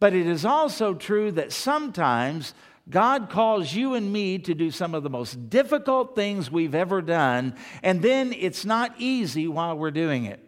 But 0.00 0.14
it 0.14 0.26
is 0.26 0.44
also 0.44 0.94
true 0.94 1.32
that 1.32 1.52
sometimes 1.52 2.54
God 2.90 3.30
calls 3.30 3.72
you 3.72 3.94
and 3.94 4.12
me 4.12 4.38
to 4.40 4.54
do 4.54 4.70
some 4.70 4.94
of 4.94 5.02
the 5.02 5.10
most 5.10 5.48
difficult 5.48 6.16
things 6.16 6.50
we've 6.50 6.74
ever 6.74 7.00
done, 7.00 7.54
and 7.82 8.02
then 8.02 8.32
it's 8.32 8.64
not 8.64 8.94
easy 8.98 9.46
while 9.46 9.78
we're 9.78 9.92
doing 9.92 10.24
it. 10.24 10.40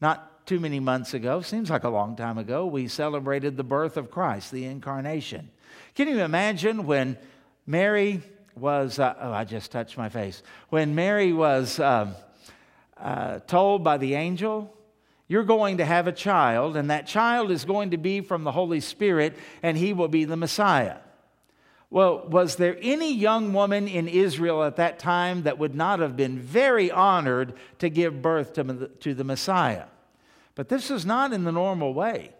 Not 0.00 0.46
too 0.46 0.60
many 0.60 0.78
months 0.78 1.12
ago, 1.12 1.40
seems 1.40 1.70
like 1.70 1.82
a 1.82 1.88
long 1.88 2.14
time 2.14 2.38
ago, 2.38 2.66
we 2.66 2.86
celebrated 2.86 3.56
the 3.56 3.64
birth 3.64 3.96
of 3.96 4.10
Christ, 4.10 4.52
the 4.52 4.64
incarnation. 4.64 5.50
Can 5.94 6.06
you 6.06 6.20
imagine 6.20 6.86
when 6.86 7.18
Mary 7.66 8.22
was, 8.54 8.98
uh, 8.98 9.14
oh, 9.20 9.32
I 9.32 9.44
just 9.44 9.72
touched 9.72 9.98
my 9.98 10.08
face. 10.08 10.42
When 10.68 10.94
Mary 10.94 11.32
was 11.32 11.80
uh, 11.80 12.14
uh, 12.96 13.40
told 13.40 13.82
by 13.82 13.98
the 13.98 14.14
angel, 14.14 14.72
you're 15.28 15.44
going 15.44 15.78
to 15.78 15.84
have 15.84 16.06
a 16.06 16.12
child, 16.12 16.76
and 16.76 16.90
that 16.90 17.08
child 17.08 17.50
is 17.50 17.64
going 17.64 17.90
to 17.90 17.96
be 17.96 18.20
from 18.20 18.44
the 18.44 18.52
Holy 18.52 18.80
Spirit, 18.80 19.36
and 19.62 19.76
he 19.76 19.92
will 19.92 20.08
be 20.08 20.24
the 20.24 20.36
Messiah. 20.36 20.98
Well, 21.88 22.26
was 22.28 22.56
there 22.56 22.76
any 22.82 23.14
young 23.14 23.52
woman 23.52 23.86
in 23.86 24.08
Israel 24.08 24.64
at 24.64 24.76
that 24.76 24.98
time 24.98 25.44
that 25.44 25.58
would 25.58 25.74
not 25.74 26.00
have 26.00 26.16
been 26.16 26.38
very 26.38 26.90
honored 26.90 27.54
to 27.78 27.88
give 27.88 28.22
birth 28.22 28.54
to, 28.54 28.90
to 29.00 29.14
the 29.14 29.24
Messiah? 29.24 29.84
But 30.56 30.68
this 30.68 30.90
is 30.90 31.06
not 31.06 31.32
in 31.32 31.44
the 31.44 31.52
normal 31.52 31.94
way. 31.94 32.32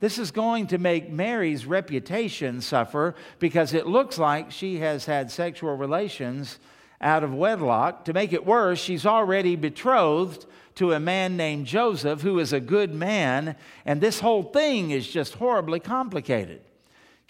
This 0.00 0.18
is 0.18 0.30
going 0.30 0.66
to 0.68 0.78
make 0.78 1.10
Mary's 1.10 1.66
reputation 1.66 2.60
suffer 2.60 3.14
because 3.38 3.74
it 3.74 3.86
looks 3.86 4.18
like 4.18 4.50
she 4.50 4.78
has 4.78 5.04
had 5.04 5.30
sexual 5.30 5.76
relations 5.76 6.58
out 7.00 7.22
of 7.22 7.34
wedlock. 7.34 8.06
To 8.06 8.12
make 8.12 8.32
it 8.32 8.46
worse, 8.46 8.80
she's 8.80 9.06
already 9.06 9.56
betrothed 9.56 10.46
to 10.76 10.92
a 10.92 11.00
man 11.00 11.36
named 11.36 11.66
Joseph, 11.66 12.22
who 12.22 12.38
is 12.38 12.52
a 12.52 12.60
good 12.60 12.94
man, 12.94 13.56
and 13.84 14.00
this 14.00 14.20
whole 14.20 14.42
thing 14.42 14.90
is 14.90 15.06
just 15.08 15.34
horribly 15.34 15.80
complicated. 15.80 16.62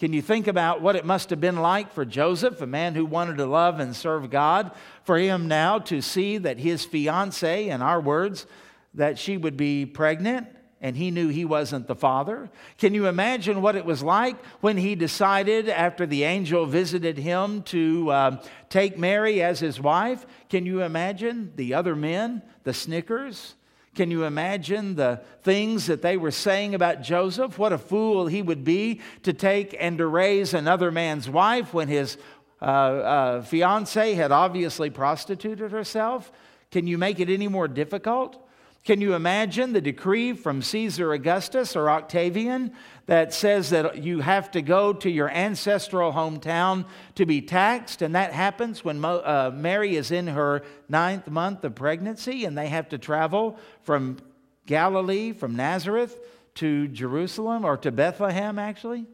Can 0.00 0.14
you 0.14 0.22
think 0.22 0.46
about 0.46 0.80
what 0.80 0.96
it 0.96 1.04
must 1.04 1.28
have 1.28 1.42
been 1.42 1.58
like 1.58 1.92
for 1.92 2.06
Joseph, 2.06 2.62
a 2.62 2.66
man 2.66 2.94
who 2.94 3.04
wanted 3.04 3.36
to 3.36 3.44
love 3.44 3.80
and 3.80 3.94
serve 3.94 4.30
God, 4.30 4.70
for 5.04 5.18
him 5.18 5.46
now 5.46 5.78
to 5.80 6.00
see 6.00 6.38
that 6.38 6.58
his 6.58 6.86
fiancee, 6.86 7.68
in 7.68 7.82
our 7.82 8.00
words, 8.00 8.46
that 8.94 9.18
she 9.18 9.36
would 9.36 9.58
be 9.58 9.84
pregnant 9.84 10.48
and 10.80 10.96
he 10.96 11.10
knew 11.10 11.28
he 11.28 11.44
wasn't 11.44 11.86
the 11.86 11.94
father? 11.94 12.48
Can 12.78 12.94
you 12.94 13.08
imagine 13.08 13.60
what 13.60 13.76
it 13.76 13.84
was 13.84 14.02
like 14.02 14.42
when 14.62 14.78
he 14.78 14.94
decided, 14.94 15.68
after 15.68 16.06
the 16.06 16.24
angel 16.24 16.64
visited 16.64 17.18
him, 17.18 17.62
to 17.64 18.10
uh, 18.10 18.42
take 18.70 18.98
Mary 18.98 19.42
as 19.42 19.60
his 19.60 19.78
wife? 19.78 20.24
Can 20.48 20.64
you 20.64 20.80
imagine 20.80 21.52
the 21.56 21.74
other 21.74 21.94
men, 21.94 22.40
the 22.64 22.72
snickers? 22.72 23.54
Can 23.94 24.10
you 24.10 24.24
imagine 24.24 24.94
the 24.94 25.20
things 25.42 25.86
that 25.86 26.00
they 26.00 26.16
were 26.16 26.30
saying 26.30 26.74
about 26.74 27.02
Joseph? 27.02 27.58
What 27.58 27.72
a 27.72 27.78
fool 27.78 28.28
he 28.28 28.40
would 28.40 28.62
be 28.62 29.00
to 29.24 29.32
take 29.32 29.76
and 29.78 29.98
to 29.98 30.06
raise 30.06 30.54
another 30.54 30.92
man's 30.92 31.28
wife 31.28 31.74
when 31.74 31.88
his 31.88 32.16
uh, 32.62 32.64
uh, 32.64 33.42
fiance 33.42 34.14
had 34.14 34.30
obviously 34.30 34.90
prostituted 34.90 35.72
herself? 35.72 36.30
Can 36.70 36.86
you 36.86 36.98
make 36.98 37.18
it 37.18 37.28
any 37.28 37.48
more 37.48 37.66
difficult? 37.66 38.46
Can 38.84 39.02
you 39.02 39.14
imagine 39.14 39.72
the 39.72 39.80
decree 39.80 40.32
from 40.32 40.62
Caesar 40.62 41.12
Augustus 41.12 41.76
or 41.76 41.90
Octavian 41.90 42.72
that 43.06 43.34
says 43.34 43.70
that 43.70 44.02
you 44.02 44.20
have 44.20 44.50
to 44.52 44.62
go 44.62 44.94
to 44.94 45.10
your 45.10 45.28
ancestral 45.28 46.12
hometown 46.12 46.86
to 47.16 47.26
be 47.26 47.42
taxed? 47.42 48.00
And 48.00 48.14
that 48.14 48.32
happens 48.32 48.82
when 48.82 48.98
Mo, 48.98 49.18
uh, 49.18 49.52
Mary 49.54 49.96
is 49.96 50.10
in 50.10 50.28
her 50.28 50.62
ninth 50.88 51.28
month 51.28 51.62
of 51.64 51.74
pregnancy 51.74 52.46
and 52.46 52.56
they 52.56 52.68
have 52.68 52.88
to 52.88 52.98
travel 52.98 53.58
from 53.82 54.16
Galilee, 54.64 55.32
from 55.32 55.56
Nazareth 55.56 56.18
to 56.54 56.88
Jerusalem 56.88 57.66
or 57.66 57.76
to 57.76 57.92
Bethlehem, 57.92 58.58
actually. 58.58 59.06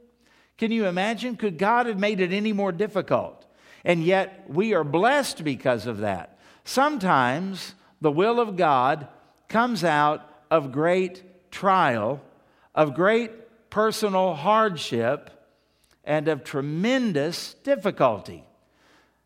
Can 0.58 0.70
you 0.70 0.86
imagine? 0.86 1.36
Could 1.36 1.58
God 1.58 1.86
have 1.86 1.98
made 1.98 2.20
it 2.20 2.32
any 2.32 2.52
more 2.52 2.72
difficult? 2.72 3.44
And 3.84 4.04
yet 4.04 4.44
we 4.48 4.74
are 4.74 4.84
blessed 4.84 5.42
because 5.42 5.86
of 5.86 5.98
that. 5.98 6.38
Sometimes 6.64 7.74
the 8.00 8.12
will 8.12 8.40
of 8.40 8.56
God 8.56 9.08
comes 9.48 9.84
out 9.84 10.28
of 10.50 10.72
great 10.72 11.50
trial, 11.50 12.20
of 12.74 12.94
great 12.94 13.70
personal 13.70 14.34
hardship, 14.34 15.30
and 16.04 16.28
of 16.28 16.44
tremendous 16.44 17.54
difficulty. 17.54 18.44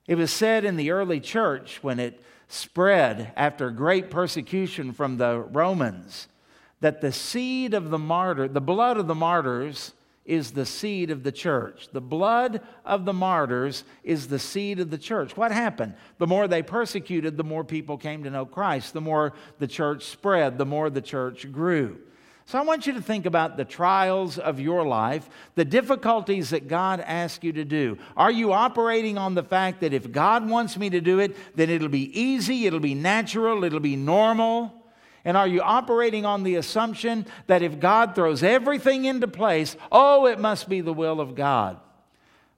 It 0.06 0.16
was 0.16 0.32
said 0.32 0.64
in 0.64 0.76
the 0.76 0.90
early 0.90 1.20
church 1.20 1.82
when 1.82 2.00
it 2.00 2.22
spread 2.48 3.32
after 3.36 3.70
great 3.70 4.10
persecution 4.10 4.92
from 4.92 5.18
the 5.18 5.38
Romans 5.38 6.26
that 6.80 7.00
the 7.00 7.12
seed 7.12 7.74
of 7.74 7.90
the 7.90 7.98
martyr, 7.98 8.48
the 8.48 8.60
blood 8.60 8.96
of 8.96 9.06
the 9.06 9.14
martyrs, 9.14 9.92
is 10.24 10.52
the 10.52 10.66
seed 10.66 11.10
of 11.10 11.22
the 11.22 11.32
church. 11.32 11.88
The 11.92 12.00
blood 12.00 12.60
of 12.84 13.04
the 13.04 13.12
martyrs 13.12 13.84
is 14.04 14.28
the 14.28 14.38
seed 14.38 14.78
of 14.78 14.90
the 14.90 14.98
church. 14.98 15.36
What 15.36 15.50
happened? 15.50 15.94
The 16.18 16.26
more 16.26 16.46
they 16.46 16.62
persecuted, 16.62 17.36
the 17.36 17.44
more 17.44 17.64
people 17.64 17.96
came 17.96 18.24
to 18.24 18.30
know 18.30 18.46
Christ. 18.46 18.92
The 18.92 19.00
more 19.00 19.32
the 19.58 19.66
church 19.66 20.04
spread, 20.04 20.58
the 20.58 20.66
more 20.66 20.90
the 20.90 21.00
church 21.00 21.50
grew. 21.50 21.98
So 22.50 22.58
I 22.58 22.62
want 22.62 22.86
you 22.86 22.94
to 22.94 23.02
think 23.02 23.26
about 23.26 23.56
the 23.56 23.64
trials 23.64 24.36
of 24.36 24.58
your 24.58 24.84
life, 24.84 25.28
the 25.54 25.64
difficulties 25.64 26.50
that 26.50 26.66
God 26.66 27.00
asks 27.00 27.44
you 27.44 27.52
to 27.52 27.64
do. 27.64 27.96
Are 28.16 28.30
you 28.30 28.52
operating 28.52 29.18
on 29.18 29.34
the 29.34 29.44
fact 29.44 29.80
that 29.80 29.92
if 29.92 30.10
God 30.10 30.48
wants 30.48 30.76
me 30.76 30.90
to 30.90 31.00
do 31.00 31.20
it, 31.20 31.36
then 31.56 31.70
it'll 31.70 31.88
be 31.88 32.20
easy, 32.20 32.66
it'll 32.66 32.80
be 32.80 32.96
natural, 32.96 33.62
it'll 33.62 33.78
be 33.78 33.94
normal? 33.94 34.79
And 35.24 35.36
are 35.36 35.46
you 35.46 35.60
operating 35.60 36.24
on 36.24 36.42
the 36.42 36.56
assumption 36.56 37.26
that 37.46 37.62
if 37.62 37.78
God 37.78 38.14
throws 38.14 38.42
everything 38.42 39.04
into 39.04 39.28
place, 39.28 39.76
oh, 39.92 40.26
it 40.26 40.38
must 40.38 40.68
be 40.68 40.80
the 40.80 40.92
will 40.92 41.20
of 41.20 41.34
God? 41.34 41.78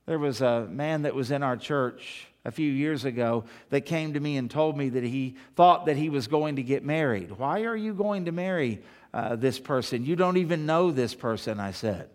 There 0.06 0.18
was 0.18 0.40
a 0.40 0.66
man 0.66 1.02
that 1.02 1.14
was 1.14 1.30
in 1.30 1.42
our 1.42 1.56
church 1.56 2.26
a 2.44 2.50
few 2.50 2.70
years 2.70 3.04
ago 3.04 3.44
that 3.70 3.82
came 3.82 4.14
to 4.14 4.20
me 4.20 4.36
and 4.36 4.50
told 4.50 4.76
me 4.76 4.88
that 4.90 5.04
he 5.04 5.36
thought 5.54 5.86
that 5.86 5.96
he 5.96 6.10
was 6.10 6.26
going 6.26 6.56
to 6.56 6.62
get 6.62 6.84
married. 6.84 7.30
Why 7.32 7.62
are 7.62 7.76
you 7.76 7.94
going 7.94 8.24
to 8.24 8.32
marry 8.32 8.82
uh, 9.14 9.36
this 9.36 9.58
person? 9.58 10.04
You 10.04 10.16
don't 10.16 10.38
even 10.38 10.66
know 10.66 10.90
this 10.90 11.14
person, 11.14 11.60
I 11.60 11.70
said. 11.70 12.10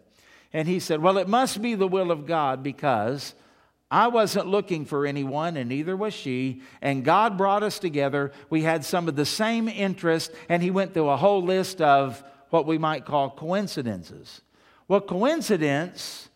And 0.54 0.68
he 0.68 0.80
said, 0.80 1.02
Well, 1.02 1.18
it 1.18 1.28
must 1.28 1.62
be 1.62 1.76
the 1.76 1.88
will 1.88 2.12
of 2.12 2.26
God 2.26 2.64
because 2.64 3.34
I 3.90 4.08
wasn't 4.08 4.48
looking 4.48 4.86
for 4.86 5.06
anyone, 5.06 5.56
and 5.56 5.70
neither 5.70 5.96
was 5.96 6.14
she. 6.14 6.62
And 6.82 7.06
God 7.06 7.38
brought 7.38 7.64
us 7.64 7.80
together. 7.80 8.32
We 8.50 8.64
had 8.64 8.84
some 8.84 9.08
of 9.08 9.16
the 9.16 9.26
same 9.26 9.70
interests, 9.70 10.34
and 10.50 10.62
He 10.62 10.72
went 10.72 10.94
through 10.94 11.10
a 11.10 11.18
whole 11.18 11.42
list 11.42 11.82
of 11.82 12.22
what 12.50 12.66
we 12.66 12.78
might 12.78 13.06
call 13.06 13.30
coincidences. 13.30 14.42
Well, 14.88 15.02
coincidence, 15.02 16.30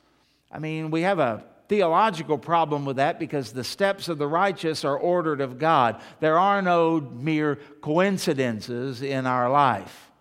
I 0.52 0.60
mean, 0.60 0.92
we 0.92 1.02
have 1.02 1.20
a 1.20 1.44
theological 1.68 2.38
problem 2.38 2.84
with 2.84 2.98
that 2.98 3.18
because 3.18 3.54
the 3.54 3.64
steps 3.64 4.10
of 4.10 4.18
the 4.18 4.28
righteous 4.28 4.84
are 4.84 4.98
ordered 4.98 5.40
of 5.40 5.58
God. 5.58 6.02
There 6.20 6.38
are 6.38 6.62
no 6.62 7.00
mere 7.00 7.58
coincidences 7.82 9.02
in 9.02 9.26
our 9.26 9.50
life. 9.50 10.12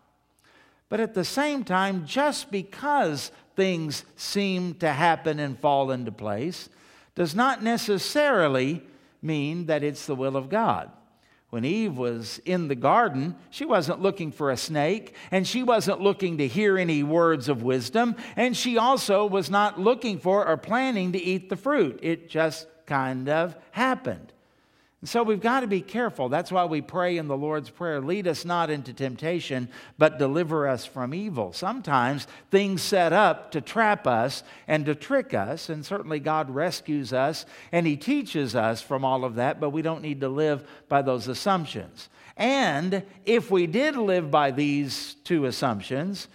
But 0.89 1.01
at 1.01 1.15
the 1.15 1.25
same 1.25 1.65
time, 1.65 2.07
just 2.07 2.51
because 2.51 3.33
things 3.57 4.05
seem 4.17 4.75
to 4.75 4.93
happen 4.93 5.41
and 5.41 5.59
fall 5.59 5.91
into 5.91 6.13
place, 6.13 6.69
does 7.15 7.35
not 7.35 7.63
necessarily 7.63 8.83
mean 9.23 9.67
that 9.67 9.83
it's 9.83 10.07
the 10.07 10.15
will 10.15 10.37
of 10.37 10.49
God. 10.49 10.91
When 11.51 11.65
Eve 11.65 11.99
was 11.99 12.41
in 12.45 12.69
the 12.69 12.77
garden, 12.77 13.35
she 13.51 13.65
wasn't 13.65 14.01
looking 14.01 14.31
for 14.31 14.51
a 14.51 14.57
snake, 14.57 15.17
and 15.33 15.47
she 15.47 15.65
wasn't 15.65 16.01
looking 16.01 16.39
to 16.39 16.47
hear 16.47 16.79
any 16.79 17.03
words 17.03 17.49
of 17.49 17.65
wisdom, 17.65 18.15
and 18.37 18.57
she 18.57 18.79
also 18.79 19.27
was 19.27 19.51
not 19.51 19.79
looking 19.79 20.19
for 20.19 20.47
or 20.47 20.57
planning 20.57 21.13
to 21.13 21.19
eat 21.19 21.49
the 21.49 21.57
fruit. 21.57 21.99
It 22.03 22.29
just 22.29 22.69
kind 22.87 23.29
of 23.29 23.57
happened. 23.73 24.33
And 25.01 25.09
so 25.09 25.23
we've 25.23 25.41
got 25.41 25.61
to 25.61 25.67
be 25.67 25.81
careful. 25.81 26.29
That's 26.29 26.53
why 26.53 26.67
we 26.67 26.83
pray 26.83 27.17
in 27.17 27.27
the 27.27 27.37
Lord's 27.37 27.71
Prayer 27.71 28.01
lead 28.01 28.29
us 28.29 28.45
not 28.45 28.69
into 28.69 28.93
temptation, 28.93 29.71
but 29.97 30.19
deliver 30.19 30.69
us 30.69 30.85
from 30.85 31.15
evil. 31.15 31.55
Sometimes 31.55 32.27
things 32.51 32.83
set 32.83 33.15
up 33.15 33.51
to 33.53 33.63
trap 33.63 34.07
us 34.07 34.43
and 34.69 34.85
to 34.85 34.95
trick 34.95 35.33
us, 35.33 35.71
and 35.71 35.87
certainly 35.87 36.21
God 36.21 36.51
rescues 36.51 37.15
us 37.15 37.47
and 37.73 37.87
He 37.87 37.97
teaches 37.97 38.55
us 38.55 38.83
from 38.83 39.05
all 39.05 39.25
of 39.25 39.37
that, 39.37 39.59
but 39.59 39.71
we 39.71 39.81
don't 39.81 40.03
need 40.03 40.21
to 40.21 40.29
live 40.29 40.69
by 40.89 41.01
those 41.01 41.29
assumptions. 41.29 42.11
And 42.37 43.03
if 43.25 43.51
we 43.51 43.67
did 43.67 43.97
live 43.97 44.31
by 44.31 44.51
these 44.51 45.15
two 45.25 45.47
assumptions, 45.47 46.29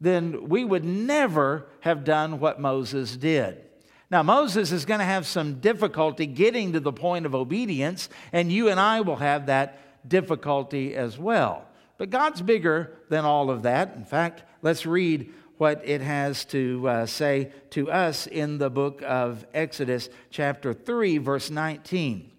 then 0.00 0.48
we 0.48 0.64
would 0.64 0.84
never 0.84 1.66
have 1.80 2.04
done 2.04 2.40
what 2.40 2.60
Moses 2.60 3.16
did. 3.16 3.67
Now, 4.10 4.22
Moses 4.22 4.72
is 4.72 4.86
going 4.86 5.00
to 5.00 5.04
have 5.04 5.26
some 5.26 5.60
difficulty 5.60 6.26
getting 6.26 6.72
to 6.72 6.80
the 6.80 6.92
point 6.92 7.26
of 7.26 7.34
obedience, 7.34 8.08
and 8.32 8.50
you 8.50 8.70
and 8.70 8.80
I 8.80 9.02
will 9.02 9.16
have 9.16 9.46
that 9.46 10.08
difficulty 10.08 10.94
as 10.94 11.18
well. 11.18 11.66
But 11.98 12.10
God's 12.10 12.40
bigger 12.40 12.96
than 13.10 13.24
all 13.24 13.50
of 13.50 13.62
that. 13.64 13.94
In 13.96 14.04
fact, 14.04 14.44
let's 14.62 14.86
read 14.86 15.32
what 15.58 15.82
it 15.84 16.00
has 16.00 16.44
to 16.46 16.88
uh, 16.88 17.06
say 17.06 17.52
to 17.70 17.90
us 17.90 18.26
in 18.26 18.58
the 18.58 18.70
book 18.70 19.02
of 19.04 19.44
Exodus, 19.52 20.08
chapter 20.30 20.72
3, 20.72 21.18
verse 21.18 21.50
19. 21.50 22.30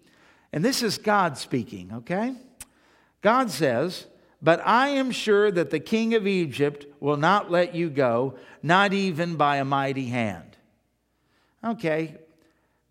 And 0.52 0.64
this 0.64 0.82
is 0.82 0.98
God 0.98 1.38
speaking, 1.38 1.92
okay? 1.92 2.34
God 3.20 3.50
says, 3.50 4.06
But 4.42 4.60
I 4.66 4.88
am 4.88 5.10
sure 5.10 5.50
that 5.50 5.70
the 5.70 5.78
king 5.78 6.14
of 6.14 6.26
Egypt 6.26 6.86
will 6.98 7.18
not 7.18 7.50
let 7.50 7.74
you 7.74 7.90
go, 7.90 8.34
not 8.62 8.92
even 8.92 9.36
by 9.36 9.58
a 9.58 9.64
mighty 9.64 10.06
hand. 10.06 10.49
Okay, 11.64 12.16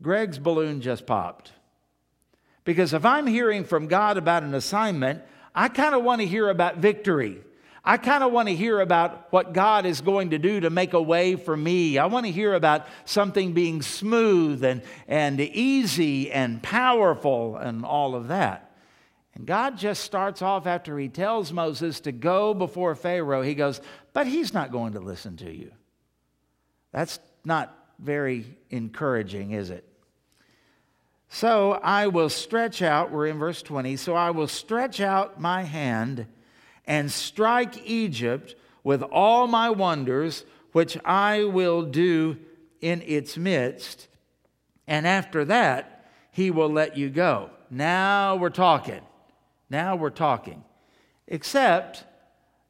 Greg's 0.02 0.40
balloon 0.40 0.82
just 0.82 1.06
popped. 1.06 1.52
Because 2.64 2.94
if 2.94 3.06
I'm 3.06 3.26
hearing 3.26 3.64
from 3.64 3.88
God 3.88 4.18
about 4.18 4.44
an 4.44 4.54
assignment, 4.54 5.24
I 5.56 5.70
kind 5.70 5.96
of 5.96 6.04
want 6.04 6.22
to 6.22 6.28
hear 6.28 6.50
about 6.50 6.78
victory. 6.78 7.42
I 7.84 7.98
kind 7.98 8.24
of 8.24 8.32
want 8.32 8.48
to 8.50 8.56
hear 8.56 8.80
about 8.82 9.32
what 9.32 9.54
God 9.54 9.86
is 9.86 10.02
going 10.02 10.32
to 10.32 10.38
do 10.38 10.60
to 10.60 10.70
make 10.70 10.94
a 10.94 11.02
way 11.02 11.36
for 11.36 11.56
me. 11.56 11.98
I 11.98 12.06
want 12.06 12.26
to 12.26 12.32
hear 12.32 12.54
about 12.54 12.86
something 13.06 13.54
being 13.54 13.82
smooth 13.82 14.64
and, 14.64 14.84
and 15.08 15.40
easy 15.40 16.32
and 16.32 16.62
powerful 16.62 17.56
and 17.56 17.84
all 17.86 18.16
of 18.16 18.28
that. 18.28 18.76
And 19.34 19.48
God 19.48 19.78
just 19.78 20.04
starts 20.04 20.42
off 20.42 20.68
after 20.68 21.00
he 21.00 21.08
tells 21.08 21.54
Moses 21.54 22.02
to 22.02 22.12
go 22.12 22.54
before 22.54 22.94
Pharaoh, 22.94 23.42
he 23.42 23.56
goes, 23.56 23.80
But 24.14 24.28
he's 24.28 24.54
not 24.54 24.72
going 24.72 24.94
to 24.94 25.00
listen 25.00 25.38
to 25.38 25.52
you. 25.52 25.72
That's 26.92 27.20
not 27.46 27.74
very 28.02 28.58
encouraging, 28.70 29.52
is 29.52 29.70
it? 29.70 29.86
So 31.30 31.74
I 31.74 32.08
will 32.08 32.30
stretch 32.30 32.82
out, 32.82 33.12
we're 33.12 33.28
in 33.28 33.38
verse 33.38 33.62
20, 33.62 33.98
so 33.98 34.16
I 34.16 34.32
will 34.32 34.48
stretch 34.48 35.00
out 35.00 35.40
my 35.40 35.64
hand 35.64 36.26
and 36.86 37.12
strike 37.12 37.86
Egypt 37.86 38.56
with 38.84 39.04
all 39.04 39.46
my 39.46 39.70
wonders, 39.70 40.44
which 40.72 40.98
I 41.06 41.44
will 41.44 41.84
do 41.84 42.38
in 42.82 43.04
its 43.04 43.38
midst. 43.38 44.08
And 44.88 45.06
after 45.06 45.46
that, 45.46 46.12
he 46.32 46.50
will 46.50 46.70
let 46.70 46.98
you 46.98 47.10
go. 47.10 47.52
Now 47.70 48.36
we're 48.36 48.50
talking. 48.50 49.02
Now 49.70 49.96
we're 49.96 50.10
talking. 50.10 50.64
Except 51.28 52.06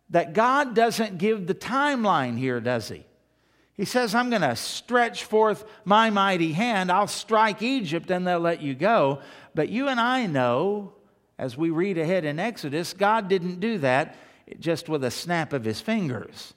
that 0.10 0.34
God 0.34 0.76
doesn't 0.76 1.18
give 1.18 1.48
the 1.48 1.56
timeline 1.56 2.38
here, 2.38 2.60
does 2.60 2.90
he? 2.90 3.06
He 3.80 3.86
says, 3.86 4.14
I'm 4.14 4.30
going 4.30 4.42
to 4.42 4.58
stretch 4.58 5.24
forth 5.24 5.64
my 5.86 6.10
mighty 6.10 6.52
hand. 6.52 6.92
I'll 6.92 7.08
strike 7.08 7.62
Egypt 7.62 8.12
and 8.12 8.28
they'll 8.28 8.38
let 8.38 8.62
you 8.62 8.76
go. 8.76 9.22
But 9.56 9.70
you 9.70 9.88
and 9.88 10.02
I 10.02 10.26
know, 10.26 10.92
as 11.38 11.56
we 11.56 11.70
read 11.70 11.98
ahead 11.98 12.26
in 12.26 12.40
Exodus, 12.40 12.92
God 12.92 13.30
didn't 13.30 13.62
do 13.62 13.78
that 13.78 14.18
just 14.60 14.90
with 14.90 15.06
a 15.06 15.10
snap 15.10 15.54
of 15.54 15.64
his 15.64 15.80
fingers. 15.80 16.54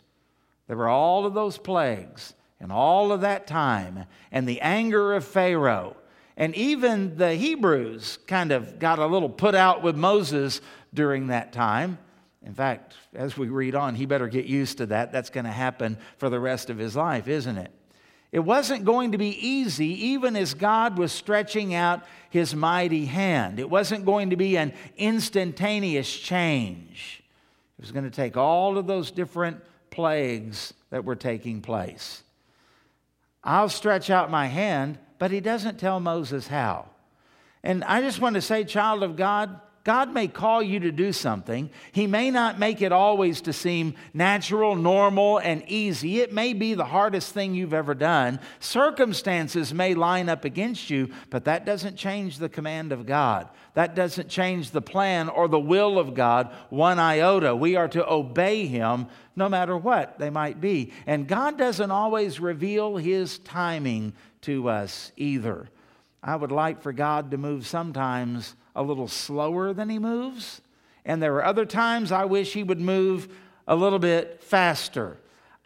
There 0.66 0.76
were 0.76 0.88
all 0.88 1.24
of 1.24 1.32
those 1.32 1.58
plagues 1.58 2.34
and 2.58 2.72
all 2.72 3.12
of 3.12 3.20
that 3.20 3.46
time 3.46 4.06
and 4.32 4.48
the 4.48 4.60
anger 4.60 5.14
of 5.14 5.24
Pharaoh. 5.24 5.96
And 6.36 6.56
even 6.56 7.18
the 7.18 7.36
Hebrews 7.36 8.18
kind 8.26 8.50
of 8.50 8.80
got 8.80 8.98
a 8.98 9.06
little 9.06 9.30
put 9.30 9.54
out 9.54 9.80
with 9.80 9.94
Moses 9.94 10.60
during 10.92 11.28
that 11.28 11.52
time. 11.52 11.98
In 12.44 12.54
fact, 12.54 12.94
as 13.14 13.36
we 13.36 13.48
read 13.48 13.74
on, 13.74 13.94
he 13.94 14.06
better 14.06 14.28
get 14.28 14.46
used 14.46 14.78
to 14.78 14.86
that. 14.86 15.12
That's 15.12 15.30
going 15.30 15.44
to 15.44 15.50
happen 15.50 15.96
for 16.18 16.28
the 16.28 16.40
rest 16.40 16.70
of 16.70 16.78
his 16.78 16.96
life, 16.96 17.28
isn't 17.28 17.58
it? 17.58 17.70
It 18.32 18.40
wasn't 18.40 18.84
going 18.84 19.12
to 19.12 19.18
be 19.18 19.46
easy, 19.46 20.06
even 20.06 20.36
as 20.36 20.54
God 20.54 20.98
was 20.98 21.12
stretching 21.12 21.74
out 21.74 22.02
his 22.30 22.54
mighty 22.54 23.04
hand. 23.04 23.60
It 23.60 23.68
wasn't 23.68 24.06
going 24.06 24.30
to 24.30 24.36
be 24.36 24.56
an 24.56 24.72
instantaneous 24.96 26.10
change. 26.10 27.22
It 27.78 27.82
was 27.82 27.92
going 27.92 28.04
to 28.04 28.10
take 28.10 28.36
all 28.36 28.78
of 28.78 28.86
those 28.86 29.10
different 29.10 29.60
plagues 29.90 30.72
that 30.90 31.04
were 31.04 31.14
taking 31.14 31.60
place. 31.60 32.22
I'll 33.44 33.68
stretch 33.68 34.08
out 34.08 34.30
my 34.30 34.46
hand, 34.46 34.98
but 35.18 35.30
he 35.30 35.40
doesn't 35.40 35.78
tell 35.78 36.00
Moses 36.00 36.48
how. 36.48 36.86
And 37.62 37.84
I 37.84 38.00
just 38.00 38.20
want 38.20 38.34
to 38.34 38.42
say, 38.42 38.64
child 38.64 39.02
of 39.02 39.14
God, 39.14 39.60
God 39.84 40.14
may 40.14 40.28
call 40.28 40.62
you 40.62 40.78
to 40.80 40.92
do 40.92 41.12
something. 41.12 41.68
He 41.90 42.06
may 42.06 42.30
not 42.30 42.58
make 42.58 42.80
it 42.82 42.92
always 42.92 43.40
to 43.42 43.52
seem 43.52 43.94
natural, 44.14 44.76
normal, 44.76 45.38
and 45.38 45.64
easy. 45.66 46.20
It 46.20 46.32
may 46.32 46.52
be 46.52 46.74
the 46.74 46.84
hardest 46.84 47.34
thing 47.34 47.54
you've 47.54 47.74
ever 47.74 47.94
done. 47.94 48.38
Circumstances 48.60 49.74
may 49.74 49.94
line 49.94 50.28
up 50.28 50.44
against 50.44 50.88
you, 50.88 51.10
but 51.30 51.46
that 51.46 51.66
doesn't 51.66 51.96
change 51.96 52.38
the 52.38 52.48
command 52.48 52.92
of 52.92 53.06
God. 53.06 53.48
That 53.74 53.96
doesn't 53.96 54.28
change 54.28 54.70
the 54.70 54.82
plan 54.82 55.28
or 55.28 55.48
the 55.48 55.58
will 55.58 55.98
of 55.98 56.14
God 56.14 56.54
one 56.70 57.00
iota. 57.00 57.56
We 57.56 57.74
are 57.74 57.88
to 57.88 58.08
obey 58.08 58.66
Him 58.66 59.08
no 59.34 59.48
matter 59.48 59.76
what 59.76 60.16
they 60.18 60.30
might 60.30 60.60
be. 60.60 60.92
And 61.06 61.26
God 61.26 61.58
doesn't 61.58 61.90
always 61.90 62.38
reveal 62.38 62.98
His 62.98 63.38
timing 63.38 64.12
to 64.42 64.68
us 64.68 65.10
either. 65.16 65.68
I 66.22 66.36
would 66.36 66.52
like 66.52 66.82
for 66.82 66.92
God 66.92 67.32
to 67.32 67.36
move 67.36 67.66
sometimes 67.66 68.54
a 68.74 68.82
little 68.82 69.08
slower 69.08 69.72
than 69.72 69.88
he 69.88 69.98
moves. 69.98 70.60
And 71.04 71.22
there 71.22 71.34
are 71.36 71.44
other 71.44 71.66
times 71.66 72.12
I 72.12 72.24
wish 72.24 72.52
he 72.52 72.62
would 72.62 72.80
move 72.80 73.28
a 73.66 73.76
little 73.76 73.98
bit 73.98 74.42
faster. 74.42 75.18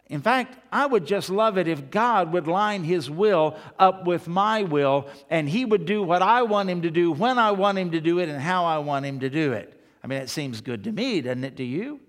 In 0.09 0.21
fact, 0.21 0.57
I 0.71 0.85
would 0.85 1.05
just 1.05 1.29
love 1.29 1.57
it 1.57 1.67
if 1.67 1.91
God 1.91 2.31
would 2.31 2.47
line 2.47 2.83
his 2.83 3.09
will 3.09 3.57
up 3.77 4.05
with 4.05 4.27
my 4.27 4.63
will 4.63 5.07
and 5.29 5.49
he 5.49 5.65
would 5.65 5.85
do 5.85 6.01
what 6.01 6.21
I 6.21 6.43
want 6.43 6.69
him 6.69 6.83
to 6.83 6.91
do, 6.91 7.11
when 7.11 7.37
I 7.37 7.51
want 7.51 7.77
him 7.77 7.91
to 7.91 7.99
do 7.99 8.19
it, 8.19 8.29
and 8.29 8.41
how 8.41 8.65
I 8.65 8.77
want 8.77 9.05
him 9.05 9.19
to 9.19 9.29
do 9.29 9.51
it. 9.51 9.73
I 10.03 10.07
mean, 10.07 10.21
it 10.21 10.29
seems 10.29 10.61
good 10.61 10.85
to 10.85 10.91
me, 10.91 11.21
doesn't 11.21 11.43
it 11.43 11.57
to 11.57 11.63
you? 11.63 11.99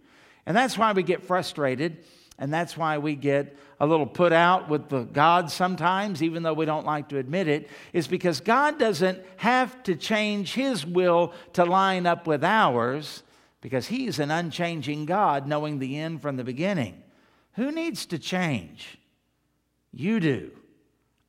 And 0.47 0.57
that's 0.57 0.79
why 0.79 0.93
we 0.93 1.03
get 1.03 1.25
frustrated 1.25 2.05
and 2.39 2.53
that's 2.53 2.77
why 2.77 2.99
we 2.99 3.17
get 3.17 3.57
a 3.81 3.87
little 3.87 4.07
put 4.07 4.33
out 4.33 4.69
with 4.69 4.89
the 4.89 5.05
God 5.05 5.51
sometimes, 5.51 6.23
even 6.23 6.43
though 6.43 6.55
we 6.55 6.67
don't 6.67 6.87
like 6.87 7.09
to 7.09 7.19
admit 7.19 7.49
it, 7.49 7.69
is 7.93 8.07
because 8.07 8.41
God 8.41 8.79
doesn't 8.79 9.21
have 9.37 9.83
to 9.85 9.97
change 9.97 10.55
His 10.55 10.87
will 10.87 11.33
to 11.55 11.65
line 11.65 12.07
up 12.07 12.27
with 12.27 12.45
ours 12.45 13.23
because 13.61 13.87
He's 13.87 14.19
an 14.19 14.31
unchanging 14.31 15.05
God, 15.05 15.47
knowing 15.47 15.79
the 15.79 15.99
end 15.99 16.23
from 16.23 16.37
the 16.37 16.45
beginning. 16.45 17.03
Who 17.55 17.73
needs 17.73 18.07
to 18.07 18.19
change? 18.19 18.99
You 19.93 20.21
do. 20.21 20.53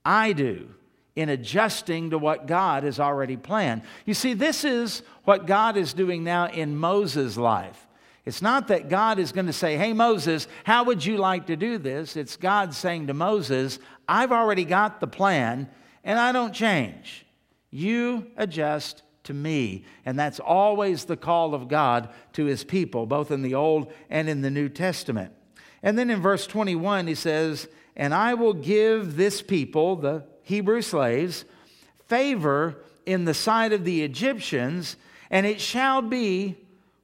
I 0.06 0.34
do 0.34 0.70
in 1.16 1.30
adjusting 1.30 2.12
to 2.12 2.18
what 2.18 2.48
God 2.48 2.84
has 2.84 3.00
already 3.00 3.36
planned. 3.36 3.82
You 4.06 4.14
see, 4.14 4.34
this 4.34 4.64
is 4.64 5.02
what 5.24 5.48
God 5.48 5.76
is 5.76 5.94
doing 5.94 6.24
now 6.24 6.48
in 6.48 6.78
Moses' 6.78 7.36
life. 7.36 7.88
It's 8.30 8.44
not 8.44 8.68
that 8.68 8.90
God 8.90 9.18
is 9.18 9.32
going 9.32 9.48
to 9.48 9.54
say, 9.54 9.76
Hey, 9.76 9.92
Moses, 9.92 10.48
how 10.64 10.84
would 10.84 11.04
you 11.04 11.18
like 11.18 11.48
to 11.48 11.56
do 11.56 11.80
this? 11.80 12.16
It's 12.16 12.38
God 12.38 12.76
saying 12.76 13.08
to 13.08 13.16
Moses, 13.16 13.80
I've 14.08 14.32
already 14.32 14.66
got 14.66 15.00
the 15.00 15.08
plan 15.08 15.68
and 16.04 16.20
I 16.20 16.32
don't 16.32 16.54
change. 16.54 17.26
You 17.72 18.28
adjust 18.38 19.02
to 19.24 19.34
me. 19.34 19.84
And 20.06 20.18
that's 20.18 20.40
always 20.40 21.06
the 21.06 21.18
call 21.18 21.56
of 21.56 21.68
God 21.68 22.10
to 22.34 22.46
his 22.46 22.64
people, 22.64 23.08
both 23.08 23.32
in 23.32 23.42
the 23.42 23.56
Old 23.56 23.92
and 24.12 24.30
in 24.30 24.42
the 24.42 24.52
New 24.52 24.70
Testament. 24.70 25.34
And 25.82 25.98
then 25.98 26.12
in 26.12 26.22
verse 26.22 26.46
21, 26.46 27.08
he 27.08 27.16
says, 27.16 27.68
And 27.96 28.14
I 28.14 28.36
will 28.36 28.54
give 28.54 29.16
this 29.16 29.42
people, 29.42 29.96
the 29.96 30.24
Hebrew 30.44 30.84
slaves, 30.84 31.46
favor 32.06 32.84
in 33.08 33.26
the 33.26 33.34
sight 33.34 33.74
of 33.74 33.86
the 33.86 34.04
Egyptians, 34.04 34.98
and 35.32 35.48
it 35.48 35.60
shall 35.60 36.04
be 36.04 36.58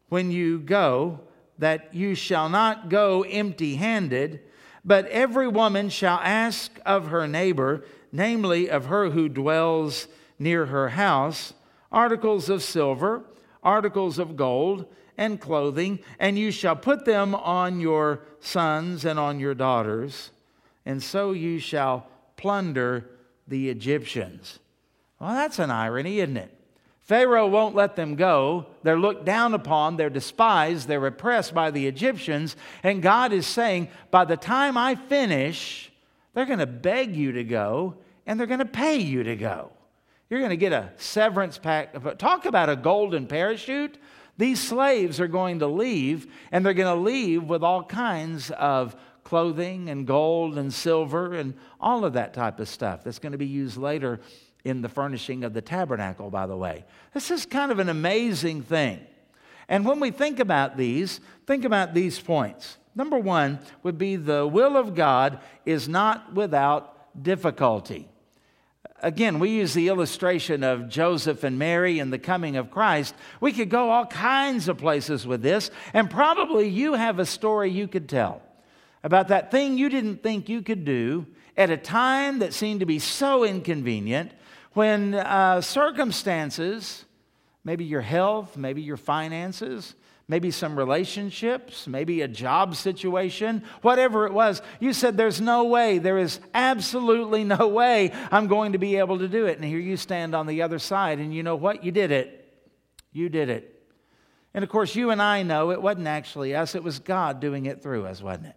when 0.09 0.31
you 0.31 0.59
go 0.59 1.19
that 1.57 1.93
you 1.93 2.15
shall 2.15 2.49
not 2.49 2.89
go 2.89 3.23
empty 3.23 3.75
handed, 3.75 4.41
but 4.83 5.07
every 5.07 5.47
woman 5.47 5.89
shall 5.89 6.19
ask 6.19 6.79
of 6.85 7.07
her 7.07 7.27
neighbor, 7.27 7.83
namely 8.11 8.69
of 8.69 8.85
her 8.85 9.09
who 9.09 9.29
dwells 9.29 10.07
near 10.37 10.67
her 10.67 10.89
house, 10.89 11.53
articles 11.91 12.49
of 12.49 12.61
silver, 12.61 13.23
articles 13.63 14.19
of 14.19 14.35
gold 14.35 14.85
and 15.17 15.39
clothing, 15.39 15.99
and 16.19 16.37
you 16.37 16.51
shall 16.51 16.75
put 16.75 17.05
them 17.05 17.33
on 17.33 17.79
your 17.79 18.21
sons 18.39 19.05
and 19.05 19.17
on 19.17 19.39
your 19.39 19.55
daughters, 19.55 20.31
and 20.85 21.01
so 21.01 21.31
you 21.31 21.57
shall 21.57 22.07
plunder 22.37 23.09
the 23.47 23.69
Egyptians. 23.69 24.59
Well, 25.19 25.31
that's 25.31 25.59
an 25.59 25.71
irony, 25.71 26.19
isn't 26.19 26.37
it? 26.37 26.54
Pharaoh 27.05 27.47
won't 27.47 27.75
let 27.75 27.95
them 27.95 28.15
go. 28.15 28.65
They're 28.81 28.97
looked 28.97 29.25
down 29.25 29.53
upon, 29.53 29.95
they're 29.95 30.09
despised, 30.09 30.87
they're 30.87 31.05
oppressed 31.05 31.53
by 31.53 31.69
the 31.69 31.85
Egyptians. 31.85 32.55
And 32.81 33.03
God 33.03 33.31
is 33.31 33.45
saying, 33.45 33.89
by 34.09 34.25
the 34.25 34.35
time 34.35 34.75
I 34.75 34.95
finish, 34.95 35.91
they're 36.33 36.47
going 36.47 36.59
to 36.59 36.65
beg 36.65 37.15
you 37.15 37.33
to 37.33 37.43
go 37.43 37.95
and 38.25 38.39
they're 38.39 38.47
going 38.47 38.59
to 38.59 38.65
pay 38.65 38.97
you 38.97 39.21
to 39.21 39.35
go. 39.35 39.71
You're 40.31 40.39
going 40.39 40.49
to 40.49 40.57
get 40.57 40.73
a 40.73 40.91
severance 40.97 41.59
pack. 41.59 42.17
Talk 42.17 42.47
about 42.47 42.69
a 42.69 42.75
golden 42.75 43.27
parachute. 43.27 43.99
These 44.39 44.59
slaves 44.59 45.19
are 45.19 45.27
going 45.27 45.59
to 45.59 45.67
leave, 45.67 46.27
and 46.51 46.65
they're 46.65 46.73
going 46.73 46.93
to 46.93 47.01
leave 47.01 47.43
with 47.43 47.63
all 47.63 47.83
kinds 47.83 48.49
of 48.49 48.95
clothing 49.23 49.89
and 49.89 50.07
gold 50.07 50.57
and 50.57 50.73
silver 50.73 51.35
and 51.35 51.53
all 51.79 52.03
of 52.03 52.13
that 52.13 52.33
type 52.33 52.59
of 52.59 52.67
stuff 52.67 53.03
that's 53.03 53.19
going 53.19 53.31
to 53.31 53.37
be 53.37 53.45
used 53.45 53.77
later 53.77 54.19
in 54.65 54.81
the 54.81 54.89
furnishing 54.89 55.43
of 55.43 55.53
the 55.53 55.61
tabernacle, 55.61 56.29
by 56.29 56.47
the 56.47 56.57
way. 56.57 56.83
This 57.13 57.31
is 57.31 57.45
kind 57.45 57.71
of 57.71 57.79
an 57.79 57.87
amazing 57.87 58.63
thing. 58.63 58.99
And 59.69 59.85
when 59.85 59.99
we 59.99 60.11
think 60.11 60.39
about 60.39 60.75
these, 60.75 61.21
think 61.45 61.63
about 61.63 61.93
these 61.93 62.19
points. 62.19 62.77
Number 62.95 63.17
one 63.17 63.59
would 63.83 63.97
be 63.97 64.15
the 64.15 64.45
will 64.47 64.75
of 64.75 64.95
God 64.95 65.39
is 65.65 65.87
not 65.87 66.33
without 66.33 67.23
difficulty. 67.23 68.07
Again, 69.01 69.39
we 69.39 69.49
use 69.49 69.73
the 69.73 69.89
illustration 69.89 70.63
of 70.63 70.89
Joseph 70.89 71.43
and 71.43 71.59
Mary 71.59 71.99
and 71.99 72.11
the 72.11 72.17
coming 72.17 72.57
of 72.57 72.71
Christ. 72.71 73.13
We 73.39 73.51
could 73.51 73.69
go 73.69 73.91
all 73.91 74.05
kinds 74.05 74.67
of 74.67 74.77
places 74.77 75.27
with 75.27 75.41
this, 75.41 75.69
and 75.93 76.09
probably 76.09 76.67
you 76.69 76.93
have 76.93 77.19
a 77.19 77.25
story 77.25 77.69
you 77.69 77.87
could 77.87 78.09
tell 78.09 78.41
about 79.03 79.27
that 79.27 79.51
thing 79.51 79.77
you 79.77 79.89
didn't 79.89 80.23
think 80.23 80.49
you 80.49 80.63
could 80.63 80.85
do 80.85 81.27
at 81.55 81.69
a 81.69 81.77
time 81.77 82.39
that 82.39 82.53
seemed 82.53 82.79
to 82.79 82.85
be 82.85 82.97
so 82.97 83.43
inconvenient 83.43 84.31
when 84.75 85.15
uh, 85.15 85.61
circumstances, 85.61 87.05
maybe 87.63 87.85
your 87.85 88.01
health, 88.01 88.57
maybe 88.57 88.81
your 88.81 88.97
finances, 88.97 89.95
maybe 90.27 90.51
some 90.51 90.77
relationships, 90.77 91.87
maybe 91.87 92.21
a 92.21 92.27
job 92.27 92.75
situation, 92.75 93.63
whatever 93.81 94.25
it 94.25 94.33
was, 94.33 94.61
you 94.79 94.91
said, 94.91 95.15
There's 95.15 95.39
no 95.39 95.63
way, 95.63 95.97
there 95.97 96.17
is 96.17 96.39
absolutely 96.53 97.43
no 97.43 97.67
way 97.69 98.11
I'm 98.31 98.47
going 98.47 98.73
to 98.73 98.77
be 98.77 98.97
able 98.97 99.19
to 99.19 99.29
do 99.29 99.45
it. 99.45 99.57
And 99.57 99.65
here 99.65 99.79
you 99.79 99.97
stand 99.97 100.35
on 100.35 100.45
the 100.45 100.61
other 100.61 100.77
side, 100.77 101.19
and 101.19 101.33
you 101.33 101.41
know 101.41 101.55
what? 101.55 101.83
You 101.83 101.91
did 101.91 102.11
it. 102.11 102.53
You 103.13 103.29
did 103.29 103.49
it. 103.49 103.71
And 104.53 104.63
of 104.63 104.69
course, 104.69 104.93
you 104.95 105.09
and 105.09 105.21
I 105.21 105.43
know 105.43 105.71
it 105.71 105.81
wasn't 105.81 106.07
actually 106.07 106.53
us, 106.53 106.75
it 106.75 106.83
was 106.83 106.99
God 106.99 107.39
doing 107.39 107.65
it 107.65 107.81
through 107.81 108.05
us, 108.05 108.21
wasn't 108.21 108.47
it? 108.47 108.55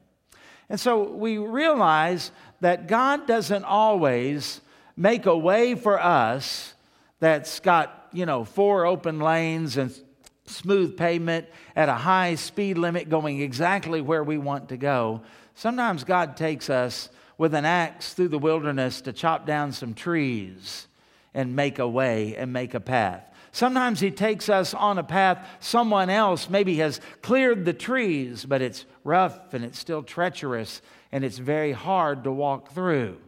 And 0.68 0.78
so 0.78 1.10
we 1.10 1.38
realize 1.38 2.30
that 2.60 2.88
God 2.88 3.26
doesn't 3.26 3.64
always 3.64 4.60
make 4.98 5.26
a 5.26 5.38
way 5.38 5.76
for 5.76 6.02
us 6.02 6.74
that's 7.20 7.60
got, 7.60 8.08
you 8.12 8.26
know, 8.26 8.44
four 8.44 8.84
open 8.84 9.20
lanes 9.20 9.76
and 9.76 9.96
smooth 10.44 10.96
pavement 10.96 11.46
at 11.76 11.88
a 11.88 11.94
high 11.94 12.34
speed 12.34 12.76
limit 12.76 13.08
going 13.08 13.40
exactly 13.40 14.00
where 14.00 14.24
we 14.24 14.38
want 14.38 14.70
to 14.70 14.76
go. 14.76 15.22
Sometimes 15.54 16.02
God 16.02 16.36
takes 16.36 16.68
us 16.68 17.10
with 17.38 17.54
an 17.54 17.64
axe 17.64 18.12
through 18.12 18.28
the 18.28 18.38
wilderness 18.38 19.00
to 19.02 19.12
chop 19.12 19.46
down 19.46 19.70
some 19.70 19.94
trees 19.94 20.88
and 21.32 21.54
make 21.54 21.78
a 21.78 21.88
way 21.88 22.34
and 22.34 22.52
make 22.52 22.74
a 22.74 22.80
path. 22.80 23.24
Sometimes 23.52 24.00
He 24.00 24.10
takes 24.10 24.48
us 24.48 24.74
on 24.74 24.98
a 24.98 25.04
path 25.04 25.46
someone 25.60 26.10
else 26.10 26.50
maybe 26.50 26.76
has 26.76 27.00
cleared 27.22 27.64
the 27.64 27.72
trees, 27.72 28.44
but 28.44 28.62
it's 28.62 28.84
rough 29.04 29.54
and 29.54 29.64
it's 29.64 29.78
still 29.78 30.02
treacherous 30.02 30.82
and 31.12 31.24
it's 31.24 31.38
very 31.38 31.72
hard 31.72 32.24
to 32.24 32.32
walk 32.32 32.72
through. 32.72 33.18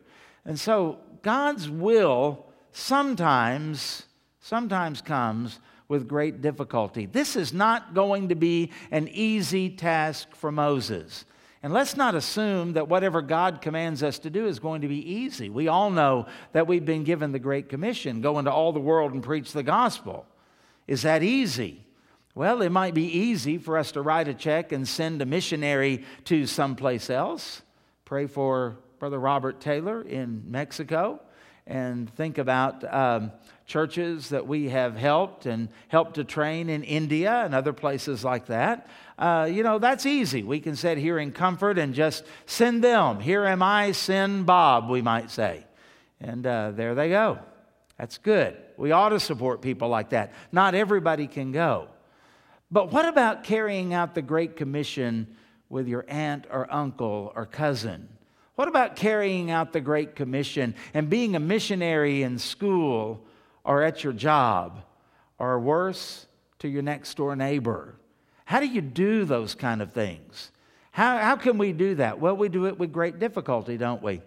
And 0.44 0.58
so 0.58 0.98
God's 1.22 1.68
will 1.68 2.46
sometimes, 2.72 4.04
sometimes 4.40 5.02
comes 5.02 5.60
with 5.88 6.06
great 6.06 6.40
difficulty. 6.40 7.06
This 7.06 7.34
is 7.34 7.52
not 7.52 7.94
going 7.94 8.28
to 8.28 8.34
be 8.34 8.70
an 8.90 9.08
easy 9.08 9.70
task 9.70 10.34
for 10.36 10.52
Moses. 10.52 11.24
And 11.62 11.72
let's 11.72 11.96
not 11.96 12.14
assume 12.14 12.72
that 12.74 12.88
whatever 12.88 13.20
God 13.20 13.60
commands 13.60 14.02
us 14.02 14.18
to 14.20 14.30
do 14.30 14.46
is 14.46 14.58
going 14.58 14.80
to 14.80 14.88
be 14.88 15.12
easy. 15.12 15.50
We 15.50 15.68
all 15.68 15.90
know 15.90 16.26
that 16.52 16.66
we've 16.66 16.84
been 16.84 17.04
given 17.04 17.32
the 17.32 17.38
Great 17.38 17.68
Commission 17.68 18.22
go 18.22 18.38
into 18.38 18.50
all 18.50 18.72
the 18.72 18.80
world 18.80 19.12
and 19.12 19.22
preach 19.22 19.52
the 19.52 19.62
gospel. 19.62 20.26
Is 20.86 21.02
that 21.02 21.22
easy? 21.22 21.84
Well, 22.34 22.62
it 22.62 22.70
might 22.70 22.94
be 22.94 23.04
easy 23.04 23.58
for 23.58 23.76
us 23.76 23.92
to 23.92 24.00
write 24.00 24.28
a 24.28 24.34
check 24.34 24.72
and 24.72 24.86
send 24.86 25.20
a 25.20 25.26
missionary 25.26 26.04
to 26.24 26.46
someplace 26.46 27.10
else. 27.10 27.62
Pray 28.04 28.26
for 28.26 28.78
Brother 29.00 29.18
Robert 29.18 29.60
Taylor 29.60 30.02
in 30.02 30.44
Mexico 30.46 31.20
and 31.66 32.12
think 32.16 32.36
about 32.36 32.84
um, 32.92 33.32
churches 33.64 34.28
that 34.28 34.46
we 34.46 34.68
have 34.68 34.94
helped 34.94 35.46
and 35.46 35.70
helped 35.88 36.16
to 36.16 36.24
train 36.24 36.68
in 36.68 36.84
India 36.84 37.42
and 37.42 37.54
other 37.54 37.72
places 37.72 38.22
like 38.22 38.46
that. 38.48 38.88
Uh, 39.18 39.48
you 39.50 39.62
know, 39.62 39.78
that's 39.78 40.04
easy. 40.04 40.42
We 40.42 40.60
can 40.60 40.76
sit 40.76 40.98
here 40.98 41.18
in 41.18 41.32
comfort 41.32 41.78
and 41.78 41.94
just 41.94 42.24
send 42.44 42.84
them. 42.84 43.20
Here 43.20 43.46
am 43.46 43.62
I, 43.62 43.92
send 43.92 44.44
Bob, 44.44 44.90
we 44.90 45.00
might 45.00 45.30
say. 45.30 45.64
And 46.20 46.46
uh, 46.46 46.72
there 46.72 46.94
they 46.94 47.08
go. 47.08 47.38
That's 47.96 48.18
good. 48.18 48.54
We 48.76 48.92
ought 48.92 49.10
to 49.10 49.20
support 49.20 49.62
people 49.62 49.88
like 49.88 50.10
that. 50.10 50.34
Not 50.52 50.74
everybody 50.74 51.26
can 51.26 51.52
go. 51.52 51.88
But 52.70 52.92
what 52.92 53.06
about 53.06 53.44
carrying 53.44 53.94
out 53.94 54.14
the 54.14 54.20
Great 54.20 54.56
Commission 54.56 55.36
with 55.70 55.88
your 55.88 56.04
aunt 56.06 56.46
or 56.50 56.70
uncle 56.70 57.32
or 57.34 57.46
cousin? 57.46 58.06
What 58.60 58.68
about 58.68 58.94
carrying 58.94 59.50
out 59.50 59.72
the 59.72 59.80
Great 59.80 60.14
Commission 60.14 60.74
and 60.92 61.08
being 61.08 61.34
a 61.34 61.40
missionary 61.40 62.22
in 62.22 62.38
school 62.38 63.24
or 63.64 63.82
at 63.82 64.04
your 64.04 64.12
job 64.12 64.82
or 65.38 65.58
worse, 65.58 66.26
to 66.58 66.68
your 66.68 66.82
next 66.82 67.16
door 67.16 67.34
neighbor? 67.34 67.94
How 68.44 68.60
do 68.60 68.66
you 68.66 68.82
do 68.82 69.24
those 69.24 69.54
kind 69.54 69.80
of 69.80 69.94
things? 69.94 70.52
How, 70.90 71.16
how 71.16 71.36
can 71.36 71.56
we 71.56 71.72
do 71.72 71.94
that? 71.94 72.20
Well, 72.20 72.36
we 72.36 72.50
do 72.50 72.66
it 72.66 72.78
with 72.78 72.92
great 72.92 73.18
difficulty, 73.18 73.78
don't 73.78 74.02
we? 74.02 74.20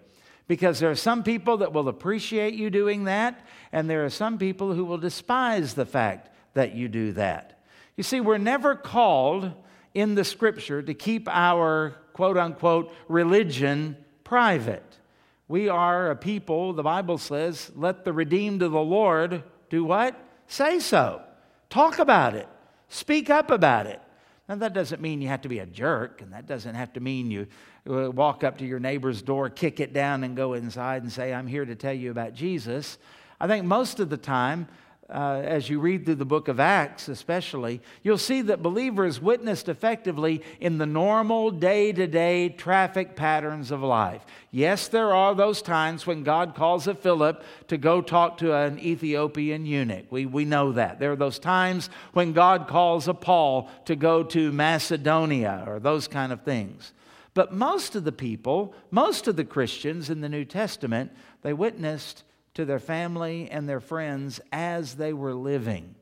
Because 0.48 0.80
there 0.80 0.90
are 0.90 0.96
some 0.96 1.22
people 1.22 1.58
that 1.58 1.72
will 1.72 1.86
appreciate 1.86 2.54
you 2.54 2.70
doing 2.70 3.04
that, 3.04 3.46
and 3.70 3.88
there 3.88 4.04
are 4.04 4.10
some 4.10 4.36
people 4.38 4.74
who 4.74 4.84
will 4.84 4.98
despise 4.98 5.74
the 5.74 5.86
fact 5.86 6.28
that 6.54 6.74
you 6.74 6.88
do 6.88 7.12
that. 7.12 7.62
You 7.96 8.02
see, 8.02 8.20
we're 8.20 8.38
never 8.38 8.74
called 8.74 9.52
in 9.94 10.16
the 10.16 10.24
scripture 10.24 10.82
to 10.82 10.92
keep 10.92 11.28
our 11.28 11.94
quote 12.14 12.36
unquote 12.36 12.92
religion 13.06 13.96
private. 14.34 14.98
We 15.46 15.68
are 15.68 16.10
a 16.10 16.16
people, 16.16 16.72
the 16.72 16.82
Bible 16.82 17.18
says, 17.18 17.70
let 17.76 18.04
the 18.04 18.12
redeemed 18.12 18.62
of 18.62 18.72
the 18.72 18.80
Lord 18.80 19.44
do 19.70 19.84
what? 19.84 20.20
Say 20.48 20.80
so. 20.80 21.22
Talk 21.70 22.00
about 22.00 22.34
it. 22.34 22.48
Speak 22.88 23.30
up 23.30 23.52
about 23.52 23.86
it. 23.86 24.02
Now, 24.48 24.56
that 24.56 24.72
doesn't 24.72 25.00
mean 25.00 25.22
you 25.22 25.28
have 25.28 25.42
to 25.42 25.48
be 25.48 25.60
a 25.60 25.66
jerk, 25.66 26.20
and 26.20 26.32
that 26.32 26.46
doesn't 26.48 26.74
have 26.74 26.92
to 26.94 27.00
mean 27.00 27.30
you 27.30 27.46
uh, 27.88 28.10
walk 28.10 28.42
up 28.42 28.58
to 28.58 28.66
your 28.66 28.80
neighbor's 28.80 29.22
door, 29.22 29.48
kick 29.50 29.78
it 29.78 29.92
down, 29.92 30.24
and 30.24 30.34
go 30.36 30.54
inside 30.54 31.04
and 31.04 31.12
say, 31.12 31.32
I'm 31.32 31.46
here 31.46 31.64
to 31.64 31.76
tell 31.76 31.94
you 31.94 32.10
about 32.10 32.34
Jesus. 32.34 32.98
I 33.38 33.46
think 33.46 33.64
most 33.64 34.00
of 34.00 34.10
the 34.10 34.16
time, 34.16 34.66
uh, 35.10 35.42
as 35.44 35.68
you 35.68 35.80
read 35.80 36.04
through 36.04 36.14
the 36.14 36.24
book 36.24 36.48
of 36.48 36.58
Acts, 36.58 37.08
especially, 37.08 37.82
you'll 38.02 38.16
see 38.16 38.40
that 38.42 38.62
believers 38.62 39.20
witnessed 39.20 39.68
effectively 39.68 40.42
in 40.60 40.78
the 40.78 40.86
normal 40.86 41.50
day 41.50 41.92
to 41.92 42.06
day 42.06 42.48
traffic 42.48 43.14
patterns 43.14 43.70
of 43.70 43.82
life. 43.82 44.24
Yes, 44.50 44.88
there 44.88 45.12
are 45.12 45.34
those 45.34 45.60
times 45.60 46.06
when 46.06 46.22
God 46.22 46.54
calls 46.54 46.86
a 46.86 46.94
Philip 46.94 47.44
to 47.68 47.76
go 47.76 48.00
talk 48.00 48.38
to 48.38 48.54
an 48.54 48.78
Ethiopian 48.78 49.66
eunuch. 49.66 50.10
We, 50.10 50.24
we 50.24 50.46
know 50.46 50.72
that. 50.72 50.98
There 50.98 51.12
are 51.12 51.16
those 51.16 51.38
times 51.38 51.90
when 52.14 52.32
God 52.32 52.66
calls 52.66 53.06
a 53.06 53.14
Paul 53.14 53.68
to 53.84 53.96
go 53.96 54.22
to 54.24 54.52
Macedonia 54.52 55.64
or 55.66 55.80
those 55.80 56.08
kind 56.08 56.32
of 56.32 56.42
things. 56.42 56.94
But 57.34 57.52
most 57.52 57.94
of 57.94 58.04
the 58.04 58.12
people, 58.12 58.74
most 58.90 59.28
of 59.28 59.36
the 59.36 59.44
Christians 59.44 60.08
in 60.08 60.22
the 60.22 60.28
New 60.28 60.44
Testament, 60.44 61.12
they 61.42 61.52
witnessed 61.52 62.23
to 62.54 62.64
their 62.64 62.78
family 62.78 63.50
and 63.50 63.68
their 63.68 63.80
friends 63.80 64.40
as 64.52 64.94
they 64.94 65.12
were 65.12 65.34
living. 65.34 65.94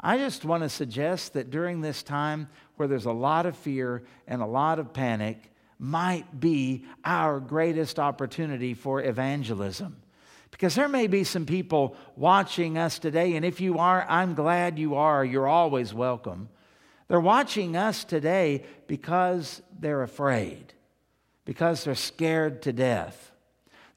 I 0.00 0.18
just 0.18 0.44
want 0.44 0.62
to 0.62 0.68
suggest 0.68 1.32
that 1.32 1.50
during 1.50 1.80
this 1.80 2.02
time 2.02 2.48
where 2.76 2.86
there's 2.86 3.06
a 3.06 3.12
lot 3.12 3.46
of 3.46 3.56
fear 3.56 4.04
and 4.26 4.40
a 4.40 4.46
lot 4.46 4.78
of 4.78 4.92
panic, 4.92 5.50
might 5.78 6.40
be 6.40 6.84
our 7.04 7.38
greatest 7.40 7.98
opportunity 7.98 8.74
for 8.74 9.02
evangelism. 9.02 9.96
Because 10.50 10.74
there 10.74 10.88
may 10.88 11.06
be 11.06 11.24
some 11.24 11.46
people 11.46 11.94
watching 12.16 12.78
us 12.78 12.98
today, 12.98 13.36
and 13.36 13.44
if 13.44 13.60
you 13.60 13.78
are, 13.78 14.04
I'm 14.08 14.34
glad 14.34 14.78
you 14.78 14.96
are. 14.96 15.24
You're 15.24 15.46
always 15.46 15.94
welcome. 15.94 16.48
They're 17.06 17.20
watching 17.20 17.76
us 17.76 18.04
today 18.04 18.64
because 18.86 19.62
they're 19.78 20.02
afraid, 20.02 20.72
because 21.44 21.84
they're 21.84 21.94
scared 21.94 22.62
to 22.62 22.72
death. 22.72 23.32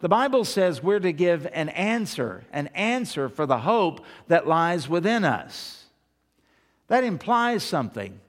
The 0.02 0.10
Bible 0.10 0.46
says 0.46 0.82
we're 0.82 1.00
to 1.00 1.14
give 1.14 1.48
an 1.54 1.70
answer, 1.70 2.44
an 2.52 2.68
answer 2.68 3.30
for 3.30 3.46
the 3.46 3.60
hope 3.60 4.04
that 4.28 4.48
lies 4.48 4.90
within 4.90 5.24
us. 5.24 5.78
that 6.88 7.04
implies 7.06 7.64
something. 7.64 8.20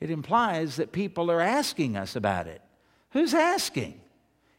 It 0.00 0.10
implies 0.10 0.76
that 0.76 0.90
people 0.90 1.30
are 1.30 1.40
asking 1.40 1.96
us 1.96 2.16
about 2.16 2.48
it. 2.48 2.60
Who's 3.10 3.34
asking? 3.34 4.00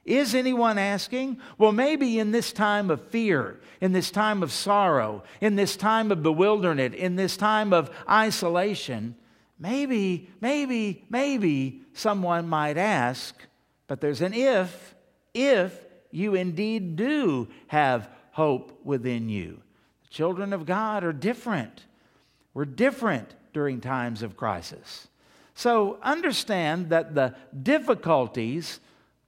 Is 0.06 0.34
anyone 0.34 0.78
asking? 0.78 1.42
Well, 1.58 1.74
maybe 1.74 2.18
in 2.18 2.32
this 2.32 2.54
time 2.54 2.90
of 2.90 3.06
fear, 3.10 3.60
in 3.82 3.92
this 3.92 4.10
time 4.10 4.42
of 4.42 4.52
sorrow, 4.52 5.24
in 5.42 5.56
this 5.56 5.76
time 5.76 6.12
of 6.12 6.24
bewilderment, 6.24 6.96
in 6.96 7.18
this 7.18 7.36
time 7.36 7.74
of 7.74 7.92
isolation, 8.10 9.16
maybe, 9.60 10.30
maybe, 10.40 11.04
maybe 11.10 11.82
someone 11.94 12.48
might 12.48 12.78
ask, 12.78 13.36
but 13.88 14.00
there's 14.00 14.22
an 14.22 14.34
if, 14.34 14.96
if 15.34 15.78
you 16.12 16.36
indeed 16.36 16.96
do 16.96 17.48
have 17.68 18.10
hope 18.32 18.80
within 18.84 19.30
you. 19.30 19.62
The 20.04 20.10
children 20.10 20.54
of 20.54 20.66
God 20.66 21.04
are 21.04 21.14
different. 21.14 21.86
We're 22.54 22.66
different 22.66 23.34
during 23.54 23.82
times 23.82 24.22
of 24.22 24.38
crisis. 24.38 25.08
So 25.54 25.98
understand 26.02 26.90
that 26.90 27.14
the 27.14 27.36
difficulties 27.62 28.80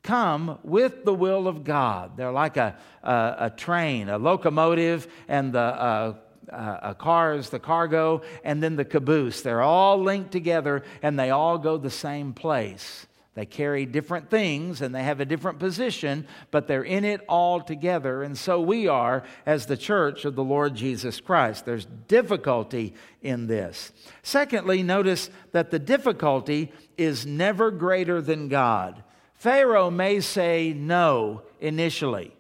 come 0.02 0.60
with 0.64 1.06
the 1.06 1.14
will 1.14 1.48
of 1.48 1.64
God. 1.64 2.18
They're 2.18 2.32
like 2.32 2.58
a, 2.58 2.76
a, 3.02 3.36
a 3.40 3.50
train, 3.50 4.10
a 4.10 4.18
locomotive, 4.18 5.08
and 5.28 5.54
the 5.54 5.60
uh, 5.60 6.16
uh, 6.52 6.94
cars, 6.96 7.50
the 7.50 7.60
cargo, 7.60 8.22
and 8.44 8.62
then 8.62 8.76
the 8.76 8.86
caboose. 8.86 9.42
They're 9.42 9.62
all 9.62 10.02
linked 10.02 10.32
together 10.32 10.84
and 11.02 11.18
they 11.18 11.30
all 11.30 11.58
go 11.58 11.78
the 11.78 11.90
same 11.90 12.34
place. 12.34 13.08
They 13.36 13.46
carry 13.48 13.88
different 13.88 14.30
things 14.30 14.82
and 14.82 14.94
they 14.94 15.04
have 15.04 15.20
a 15.20 15.26
different 15.26 15.58
position, 15.58 16.28
but 16.52 16.68
they're 16.68 16.84
in 16.84 17.04
it 17.04 17.22
all 17.28 17.62
together. 17.62 18.22
And 18.22 18.38
so 18.38 18.62
we 18.62 18.88
are 18.88 19.24
as 19.46 19.66
the 19.66 19.78
church 19.78 20.24
of 20.24 20.36
the 20.36 20.44
Lord 20.44 20.76
Jesus 20.76 21.20
Christ. 21.20 21.66
There's 21.66 21.88
difficulty 22.08 22.94
in 23.24 23.48
this. 23.48 23.92
Secondly, 24.22 24.84
notice 24.84 25.32
that 25.52 25.72
the 25.72 25.80
difficulty 25.80 26.72
is 26.96 27.26
never 27.26 27.72
greater 27.72 28.22
than 28.22 28.50
God. 28.50 29.04
Pharaoh 29.34 29.90
may 29.90 30.20
say 30.20 30.72
no 30.72 31.42
initially. 31.60 32.36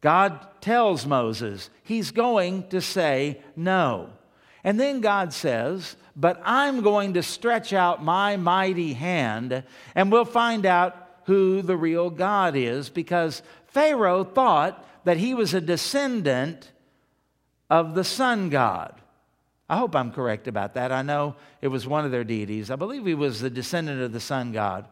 God 0.00 0.62
tells 0.62 1.04
Moses 1.04 1.68
he's 1.82 2.12
going 2.12 2.68
to 2.68 2.80
say 2.80 3.42
no. 3.56 4.10
And 4.62 4.78
then 4.78 5.00
God 5.00 5.32
says, 5.32 5.96
But 6.16 6.40
I'm 6.44 6.82
going 6.82 7.14
to 7.14 7.22
stretch 7.22 7.72
out 7.72 8.04
my 8.04 8.36
mighty 8.36 8.92
hand, 8.92 9.64
and 9.94 10.12
we'll 10.12 10.24
find 10.24 10.66
out 10.66 10.96
who 11.24 11.62
the 11.62 11.76
real 11.76 12.10
God 12.10 12.56
is, 12.56 12.88
because 12.88 13.42
Pharaoh 13.68 14.24
thought 14.24 14.86
that 15.04 15.16
he 15.16 15.34
was 15.34 15.54
a 15.54 15.60
descendant 15.60 16.70
of 17.68 17.94
the 17.94 18.04
sun 18.04 18.50
god. 18.50 19.00
I 19.68 19.76
hope 19.76 19.94
I'm 19.94 20.10
correct 20.10 20.48
about 20.48 20.74
that. 20.74 20.90
I 20.90 21.02
know 21.02 21.36
it 21.62 21.68
was 21.68 21.86
one 21.86 22.04
of 22.04 22.10
their 22.10 22.24
deities. 22.24 22.70
I 22.70 22.76
believe 22.76 23.06
he 23.06 23.14
was 23.14 23.40
the 23.40 23.50
descendant 23.50 24.02
of 24.02 24.12
the 24.12 24.20
sun 24.20 24.50
god. 24.52 24.86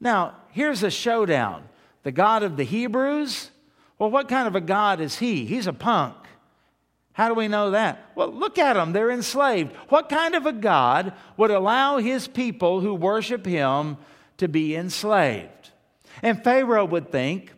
Now, 0.00 0.36
here's 0.52 0.82
a 0.82 0.90
showdown. 0.90 1.64
The 2.04 2.12
God 2.12 2.44
of 2.44 2.56
the 2.56 2.64
Hebrews, 2.64 3.50
well, 3.98 4.10
what 4.10 4.28
kind 4.28 4.46
of 4.46 4.54
a 4.54 4.60
God 4.60 5.00
is 5.00 5.18
he? 5.18 5.44
He's 5.44 5.66
a 5.66 5.72
punk. 5.72 6.14
How 7.16 7.28
do 7.28 7.34
we 7.34 7.48
know 7.48 7.70
that? 7.70 8.10
Well, 8.14 8.30
look 8.30 8.58
at 8.58 8.74
them. 8.74 8.92
They're 8.92 9.10
enslaved. 9.10 9.74
What 9.88 10.10
kind 10.10 10.34
of 10.34 10.44
a 10.44 10.52
God 10.52 11.14
would 11.38 11.50
allow 11.50 11.96
his 11.96 12.28
people 12.28 12.80
who 12.82 12.94
worship 12.94 13.46
him 13.46 13.96
to 14.36 14.48
be 14.48 14.76
enslaved? 14.76 15.70
And 16.22 16.44
Pharaoh 16.44 16.84
would 16.84 17.10
think, 17.10 17.54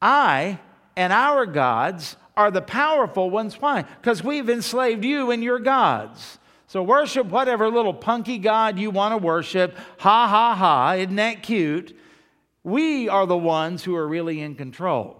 I 0.00 0.60
and 0.96 1.12
our 1.12 1.44
gods 1.44 2.16
are 2.36 2.52
the 2.52 2.62
powerful 2.62 3.30
ones. 3.30 3.60
Why? 3.60 3.82
Because 3.82 4.22
we've 4.22 4.48
enslaved 4.48 5.04
you 5.04 5.32
and 5.32 5.42
your 5.42 5.58
gods. 5.58 6.38
So 6.68 6.80
worship 6.80 7.26
whatever 7.26 7.68
little 7.68 7.94
punky 7.94 8.38
God 8.38 8.78
you 8.78 8.92
want 8.92 9.10
to 9.12 9.18
worship. 9.18 9.76
Ha 9.98 10.28
ha 10.28 10.54
ha. 10.54 10.92
Isn't 10.92 11.16
that 11.16 11.42
cute? 11.42 11.98
We 12.62 13.08
are 13.08 13.26
the 13.26 13.36
ones 13.36 13.82
who 13.82 13.96
are 13.96 14.06
really 14.06 14.40
in 14.40 14.54
control. 14.54 15.16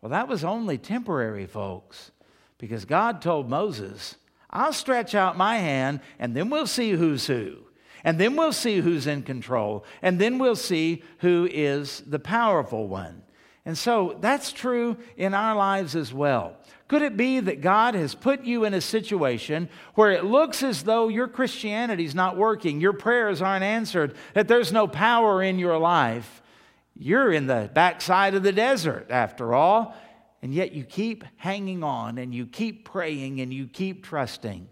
Well, 0.00 0.10
that 0.10 0.28
was 0.28 0.44
only 0.44 0.78
temporary, 0.78 1.46
folks, 1.46 2.12
because 2.58 2.84
God 2.84 3.22
told 3.22 3.48
Moses, 3.48 4.16
I'll 4.50 4.72
stretch 4.72 5.14
out 5.14 5.36
my 5.36 5.56
hand 5.58 6.00
and 6.18 6.34
then 6.34 6.50
we'll 6.50 6.66
see 6.66 6.90
who's 6.90 7.26
who. 7.26 7.58
And 8.04 8.18
then 8.18 8.36
we'll 8.36 8.52
see 8.52 8.80
who's 8.80 9.06
in 9.06 9.22
control. 9.22 9.84
And 10.02 10.20
then 10.20 10.38
we'll 10.38 10.56
see 10.56 11.02
who 11.18 11.48
is 11.50 12.02
the 12.06 12.18
powerful 12.18 12.86
one. 12.86 13.22
And 13.64 13.76
so 13.76 14.16
that's 14.20 14.52
true 14.52 14.96
in 15.16 15.34
our 15.34 15.54
lives 15.54 15.94
as 15.94 16.12
well. 16.12 16.56
Could 16.86 17.02
it 17.02 17.18
be 17.18 17.38
that 17.40 17.60
God 17.60 17.94
has 17.94 18.14
put 18.14 18.44
you 18.44 18.64
in 18.64 18.72
a 18.72 18.80
situation 18.80 19.68
where 19.94 20.10
it 20.10 20.24
looks 20.24 20.62
as 20.62 20.84
though 20.84 21.08
your 21.08 21.28
Christianity 21.28 22.06
is 22.06 22.14
not 22.14 22.38
working, 22.38 22.80
your 22.80 22.94
prayers 22.94 23.42
aren't 23.42 23.64
answered, 23.64 24.16
that 24.32 24.48
there's 24.48 24.72
no 24.72 24.88
power 24.88 25.42
in 25.42 25.58
your 25.58 25.76
life? 25.76 26.40
You're 26.96 27.30
in 27.30 27.46
the 27.46 27.70
backside 27.74 28.34
of 28.34 28.42
the 28.42 28.52
desert, 28.52 29.08
after 29.10 29.54
all, 29.54 29.94
and 30.42 30.54
yet 30.54 30.72
you 30.72 30.84
keep 30.84 31.24
hanging 31.36 31.82
on 31.82 32.18
and 32.18 32.34
you 32.34 32.46
keep 32.46 32.84
praying 32.84 33.40
and 33.40 33.52
you 33.52 33.66
keep 33.66 34.04
trusting. 34.04 34.68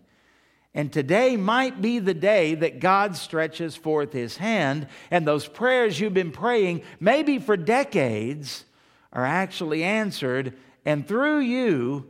And 0.74 0.92
today 0.92 1.37
might 1.37 1.81
be 1.81 1.98
the 1.98 2.14
day 2.14 2.55
that 2.55 2.81
God 2.81 3.16
stretches 3.16 3.76
forth 3.76 4.12
his 4.12 4.37
hand, 4.37 4.88
and 5.11 5.26
those 5.26 5.48
prayers 5.48 5.98
you've 5.98 6.12
been 6.12 6.33
praying, 6.33 6.83
maybe 7.00 7.38
for 7.38 7.57
decades, 7.57 8.64
are 9.12 9.24
actually 9.24 9.83
answered 9.83 10.55
and 10.87 11.07
through 11.07 11.40
you, 11.40 12.07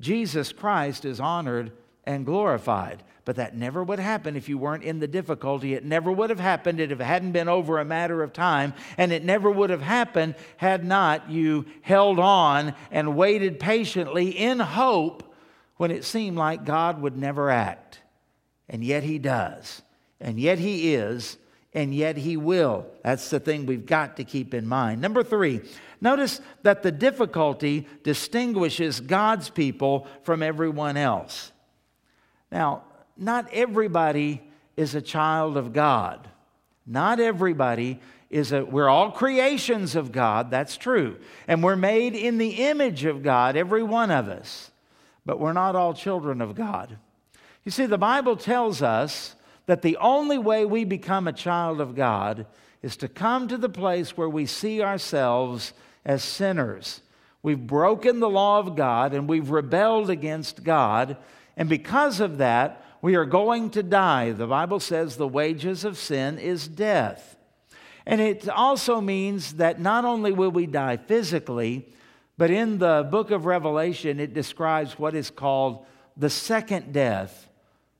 Jesus 0.00 0.52
Christ 0.52 1.04
is 1.04 1.20
honored 1.20 1.72
and 2.04 2.24
glorified. 2.24 3.02
But 3.24 3.36
that 3.36 3.56
never 3.56 3.82
would 3.82 3.98
happen 3.98 4.36
if 4.36 4.48
you 4.48 4.58
weren't 4.58 4.82
in 4.82 4.98
the 4.98 5.08
difficulty. 5.08 5.74
It 5.74 5.84
never 5.84 6.10
would 6.10 6.30
have 6.30 6.40
happened 6.40 6.80
if 6.80 6.90
it 6.90 7.04
hadn't 7.04 7.32
been 7.32 7.48
over 7.48 7.78
a 7.78 7.84
matter 7.84 8.22
of 8.22 8.32
time. 8.32 8.74
And 8.96 9.12
it 9.12 9.24
never 9.24 9.50
would 9.50 9.70
have 9.70 9.82
happened 9.82 10.34
had 10.56 10.84
not 10.84 11.30
you 11.30 11.66
held 11.82 12.18
on 12.18 12.74
and 12.90 13.16
waited 13.16 13.60
patiently 13.60 14.30
in 14.30 14.58
hope 14.58 15.34
when 15.76 15.90
it 15.90 16.04
seemed 16.04 16.36
like 16.36 16.64
God 16.64 17.00
would 17.00 17.16
never 17.16 17.50
act. 17.50 18.00
And 18.68 18.82
yet 18.84 19.02
He 19.02 19.18
does. 19.18 19.82
And 20.20 20.38
yet 20.40 20.58
He 20.58 20.94
is. 20.94 21.36
And 21.72 21.94
yet 21.94 22.16
He 22.16 22.36
will. 22.36 22.86
That's 23.04 23.30
the 23.30 23.40
thing 23.40 23.66
we've 23.66 23.86
got 23.86 24.16
to 24.16 24.24
keep 24.24 24.54
in 24.54 24.66
mind. 24.66 25.00
Number 25.00 25.22
three, 25.22 25.60
Notice 26.00 26.40
that 26.62 26.82
the 26.82 26.92
difficulty 26.92 27.86
distinguishes 28.02 29.00
God's 29.00 29.50
people 29.50 30.06
from 30.22 30.42
everyone 30.42 30.96
else. 30.96 31.52
Now, 32.50 32.84
not 33.20 33.48
everybody 33.52 34.42
is 34.76 34.94
a 34.94 35.02
child 35.02 35.56
of 35.56 35.72
God. 35.72 36.26
Not 36.86 37.20
everybody 37.20 38.00
is 38.30 38.52
a, 38.52 38.64
we're 38.64 38.88
all 38.88 39.10
creations 39.10 39.94
of 39.94 40.10
God, 40.10 40.50
that's 40.50 40.76
true. 40.76 41.18
And 41.46 41.62
we're 41.62 41.76
made 41.76 42.14
in 42.14 42.38
the 42.38 42.50
image 42.50 43.04
of 43.04 43.22
God, 43.22 43.56
every 43.56 43.82
one 43.82 44.10
of 44.10 44.28
us. 44.28 44.70
But 45.26 45.38
we're 45.38 45.52
not 45.52 45.76
all 45.76 45.92
children 45.92 46.40
of 46.40 46.54
God. 46.54 46.96
You 47.64 47.70
see, 47.70 47.86
the 47.86 47.98
Bible 47.98 48.36
tells 48.36 48.80
us 48.82 49.36
that 49.66 49.82
the 49.82 49.98
only 49.98 50.38
way 50.38 50.64
we 50.64 50.84
become 50.84 51.28
a 51.28 51.32
child 51.32 51.80
of 51.80 51.94
God 51.94 52.46
is 52.82 52.96
to 52.96 53.08
come 53.08 53.48
to 53.48 53.58
the 53.58 53.68
place 53.68 54.16
where 54.16 54.28
we 54.28 54.46
see 54.46 54.82
ourselves 54.82 55.74
as 56.04 56.24
sinners. 56.24 57.02
We've 57.42 57.66
broken 57.66 58.20
the 58.20 58.28
law 58.28 58.58
of 58.58 58.76
God 58.76 59.12
and 59.12 59.28
we've 59.28 59.50
rebelled 59.50 60.10
against 60.10 60.64
God. 60.64 61.16
And 61.56 61.68
because 61.68 62.20
of 62.20 62.38
that, 62.38 62.84
we 63.02 63.14
are 63.14 63.24
going 63.24 63.70
to 63.70 63.82
die. 63.82 64.32
The 64.32 64.46
Bible 64.46 64.80
says 64.80 65.16
the 65.16 65.28
wages 65.28 65.84
of 65.84 65.96
sin 65.96 66.38
is 66.38 66.68
death. 66.68 67.36
And 68.06 68.20
it 68.20 68.48
also 68.48 69.00
means 69.00 69.54
that 69.54 69.80
not 69.80 70.04
only 70.04 70.32
will 70.32 70.50
we 70.50 70.66
die 70.66 70.96
physically, 70.96 71.86
but 72.36 72.50
in 72.50 72.78
the 72.78 73.06
book 73.10 73.30
of 73.30 73.44
Revelation, 73.44 74.18
it 74.18 74.34
describes 74.34 74.98
what 74.98 75.14
is 75.14 75.30
called 75.30 75.84
the 76.16 76.30
second 76.30 76.92
death. 76.92 77.48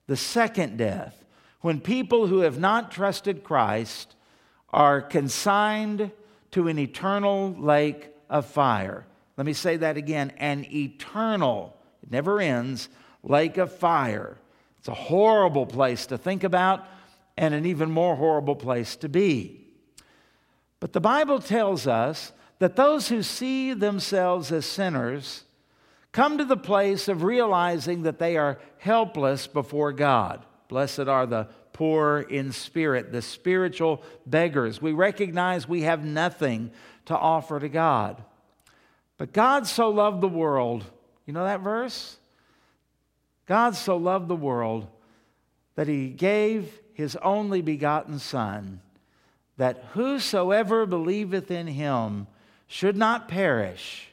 The 0.06 0.16
second 0.16 0.78
death. 0.78 1.24
When 1.60 1.80
people 1.80 2.26
who 2.26 2.40
have 2.40 2.58
not 2.58 2.90
trusted 2.90 3.44
Christ 3.44 4.14
are 4.70 5.00
consigned 5.00 6.10
to 6.52 6.68
an 6.68 6.78
eternal 6.78 7.54
lake 7.58 8.08
of 8.28 8.46
fire. 8.46 9.06
Let 9.36 9.46
me 9.46 9.52
say 9.52 9.76
that 9.76 9.96
again 9.96 10.32
an 10.38 10.66
eternal, 10.72 11.76
it 12.02 12.10
never 12.10 12.40
ends, 12.40 12.88
lake 13.22 13.56
of 13.56 13.72
fire. 13.72 14.36
It's 14.80 14.88
a 14.88 14.94
horrible 14.94 15.66
place 15.66 16.06
to 16.06 16.16
think 16.16 16.42
about 16.42 16.86
and 17.36 17.52
an 17.52 17.66
even 17.66 17.90
more 17.90 18.16
horrible 18.16 18.56
place 18.56 18.96
to 18.96 19.10
be. 19.10 19.66
But 20.80 20.94
the 20.94 21.02
Bible 21.02 21.38
tells 21.38 21.86
us 21.86 22.32
that 22.60 22.76
those 22.76 23.08
who 23.08 23.22
see 23.22 23.74
themselves 23.74 24.50
as 24.50 24.64
sinners 24.64 25.44
come 26.12 26.38
to 26.38 26.46
the 26.46 26.56
place 26.56 27.08
of 27.08 27.24
realizing 27.24 28.04
that 28.04 28.18
they 28.18 28.38
are 28.38 28.58
helpless 28.78 29.46
before 29.46 29.92
God. 29.92 30.46
Blessed 30.68 31.00
are 31.00 31.26
the 31.26 31.48
poor 31.74 32.20
in 32.20 32.50
spirit, 32.50 33.12
the 33.12 33.20
spiritual 33.20 34.02
beggars. 34.24 34.80
We 34.80 34.92
recognize 34.92 35.68
we 35.68 35.82
have 35.82 36.06
nothing 36.06 36.70
to 37.04 37.14
offer 37.16 37.60
to 37.60 37.68
God. 37.68 38.22
But 39.18 39.34
God 39.34 39.66
so 39.66 39.90
loved 39.90 40.22
the 40.22 40.28
world. 40.28 40.86
You 41.26 41.34
know 41.34 41.44
that 41.44 41.60
verse? 41.60 42.16
God 43.50 43.74
so 43.74 43.96
loved 43.96 44.28
the 44.28 44.36
world 44.36 44.86
that 45.74 45.88
he 45.88 46.10
gave 46.10 46.78
his 46.92 47.16
only 47.16 47.62
begotten 47.62 48.20
Son, 48.20 48.80
that 49.56 49.86
whosoever 49.94 50.86
believeth 50.86 51.50
in 51.50 51.66
him 51.66 52.28
should 52.68 52.96
not 52.96 53.26
perish, 53.26 54.08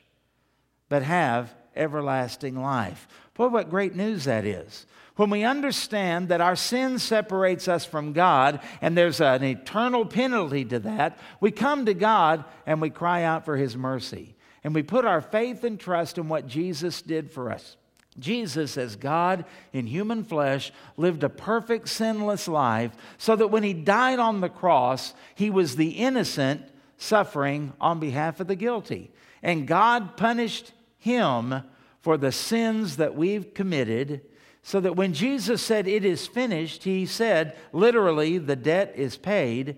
but 0.89 1.03
have 1.03 1.53
everlasting 1.75 2.59
life. 2.59 3.07
Boy, 3.35 3.49
what 3.49 3.69
great 3.69 3.95
news 3.95 4.23
that 4.23 4.43
is. 4.43 4.87
When 5.17 5.29
we 5.29 5.43
understand 5.43 6.29
that 6.29 6.41
our 6.41 6.55
sin 6.55 6.97
separates 6.97 7.67
us 7.67 7.85
from 7.85 8.13
God 8.13 8.59
and 8.81 8.97
there's 8.97 9.21
an 9.21 9.43
eternal 9.43 10.07
penalty 10.07 10.65
to 10.65 10.79
that, 10.79 11.19
we 11.39 11.51
come 11.51 11.85
to 11.85 11.93
God 11.93 12.43
and 12.65 12.81
we 12.81 12.89
cry 12.89 13.21
out 13.21 13.45
for 13.45 13.55
His 13.55 13.77
mercy. 13.77 14.35
And 14.63 14.73
we 14.73 14.81
put 14.81 15.05
our 15.05 15.21
faith 15.21 15.63
and 15.63 15.79
trust 15.79 16.17
in 16.17 16.27
what 16.27 16.47
Jesus 16.47 17.03
did 17.03 17.29
for 17.29 17.51
us. 17.51 17.77
Jesus, 18.19 18.77
as 18.77 18.95
God 18.95 19.45
in 19.73 19.87
human 19.87 20.23
flesh, 20.23 20.71
lived 20.95 21.23
a 21.23 21.29
perfect, 21.29 21.89
sinless 21.89 22.47
life 22.47 22.91
so 23.17 23.35
that 23.35 23.47
when 23.47 23.63
he 23.63 23.73
died 23.73 24.19
on 24.19 24.41
the 24.41 24.49
cross, 24.49 25.13
he 25.35 25.49
was 25.49 25.75
the 25.75 25.91
innocent 25.91 26.61
suffering 26.97 27.73
on 27.79 27.99
behalf 27.99 28.39
of 28.39 28.47
the 28.47 28.55
guilty. 28.55 29.11
And 29.43 29.67
God 29.67 30.17
punished 30.17 30.73
him 30.97 31.63
for 32.01 32.17
the 32.17 32.31
sins 32.31 32.97
that 32.97 33.15
we've 33.15 33.53
committed, 33.53 34.21
so 34.63 34.79
that 34.79 34.95
when 34.95 35.13
Jesus 35.13 35.61
said, 35.61 35.87
It 35.87 36.05
is 36.05 36.27
finished, 36.27 36.83
he 36.83 37.05
said, 37.05 37.55
literally, 37.71 38.37
the 38.37 38.55
debt 38.55 38.93
is 38.95 39.17
paid. 39.17 39.77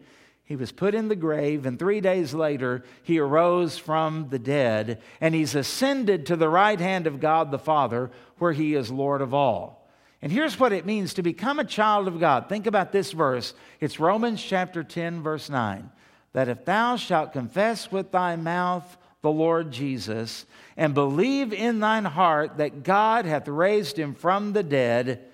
He 0.50 0.56
was 0.56 0.72
put 0.72 0.96
in 0.96 1.10
the 1.10 1.16
grave, 1.16 1.68
and 1.68 1.78
three 1.78 2.02
days 2.02 2.34
later, 2.34 2.84
he 3.04 3.20
arose 3.20 3.78
from 3.78 4.30
the 4.30 4.40
dead, 4.40 5.00
and 5.22 5.36
he's 5.36 5.54
ascended 5.54 6.26
to 6.26 6.36
the 6.36 6.50
right 6.50 6.80
hand 6.80 7.06
of 7.06 7.20
God 7.20 7.52
the 7.52 7.60
Father, 7.60 8.10
where 8.40 8.52
he 8.52 8.74
is 8.74 8.90
Lord 8.90 9.22
of 9.22 9.32
all. 9.32 9.88
And 10.24 10.32
here's 10.32 10.60
what 10.60 10.74
it 10.74 10.88
means 10.88 11.14
to 11.14 11.22
become 11.22 11.60
a 11.60 11.64
child 11.64 12.08
of 12.08 12.20
God. 12.20 12.50
Think 12.50 12.66
about 12.66 12.92
this 12.92 13.12
verse. 13.12 13.54
It's 13.80 14.00
Romans 14.00 14.44
chapter 14.44 14.84
10, 14.84 15.22
verse 15.22 15.52
9. 15.52 15.92
That 16.34 16.50
if 16.50 16.66
thou 16.66 16.96
shalt 16.96 17.32
confess 17.32 17.92
with 17.92 18.12
thy 18.12 18.36
mouth 18.36 18.98
the 19.22 19.30
Lord 19.30 19.70
Jesus, 19.70 20.48
and 20.76 20.96
believe 20.96 21.54
in 21.54 21.80
thine 21.80 22.06
heart 22.06 22.58
that 22.58 22.82
God 22.82 23.26
hath 23.26 23.48
raised 23.48 24.00
him 24.00 24.16
from 24.16 24.54
the 24.54 24.64
dead, 24.64 25.26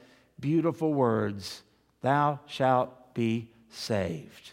beautiful 0.41 0.93
words, 0.93 1.63
thou 2.01 2.41
shalt 2.47 3.13
be 3.13 3.47
saved. 3.69 4.51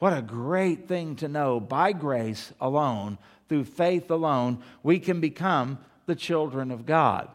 What 0.00 0.16
a 0.16 0.22
great 0.22 0.88
thing 0.88 1.16
to 1.16 1.28
know. 1.28 1.60
By 1.60 1.92
grace 1.92 2.52
alone, 2.60 3.18
through 3.48 3.64
faith 3.64 4.10
alone, 4.10 4.62
we 4.82 4.98
can 4.98 5.20
become 5.20 5.78
the 6.06 6.16
children 6.16 6.70
of 6.70 6.86
God. 6.86 7.28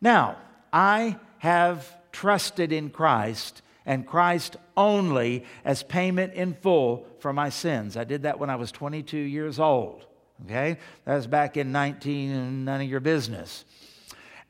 Now, 0.00 0.36
I 0.72 1.16
have 1.38 1.96
trusted 2.12 2.72
in 2.72 2.90
Christ 2.90 3.62
and 3.86 4.06
Christ 4.06 4.56
only 4.76 5.44
as 5.64 5.82
payment 5.82 6.34
in 6.34 6.54
full 6.54 7.06
for 7.20 7.32
my 7.32 7.48
sins. 7.48 7.96
I 7.96 8.04
did 8.04 8.24
that 8.24 8.38
when 8.38 8.50
I 8.50 8.56
was 8.56 8.72
22 8.72 9.16
years 9.16 9.60
old. 9.60 10.04
Okay? 10.44 10.76
That 11.04 11.14
was 11.14 11.26
back 11.26 11.56
in 11.56 11.70
19, 11.70 12.64
none 12.64 12.80
of 12.80 12.88
your 12.88 13.00
business. 13.00 13.64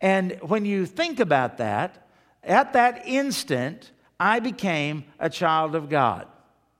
And 0.01 0.39
when 0.41 0.65
you 0.65 0.87
think 0.87 1.21
about 1.21 1.59
that, 1.59 2.09
at 2.43 2.73
that 2.73 3.03
instant, 3.07 3.91
I 4.19 4.41
became 4.41 5.05
a 5.19 5.29
child 5.29 5.75
of 5.75 5.91
God. 5.91 6.27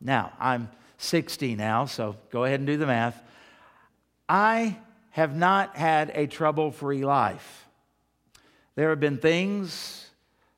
Now, 0.01 0.33
I'm 0.39 0.71
60 0.99 1.55
now, 1.55 1.87
so 1.87 2.17
go 2.31 2.45
ahead 2.45 2.61
and 2.61 2.67
do 2.67 2.77
the 2.77 2.87
math. 2.87 3.23
I 4.29 4.77
have 5.11 5.35
not 5.35 5.77
had 5.77 6.11
a 6.15 6.27
trouble 6.27 6.71
free 6.71 7.05
life. 7.05 7.67
There 8.75 8.91
have 8.91 9.01
been 9.01 9.19
things 9.19 10.11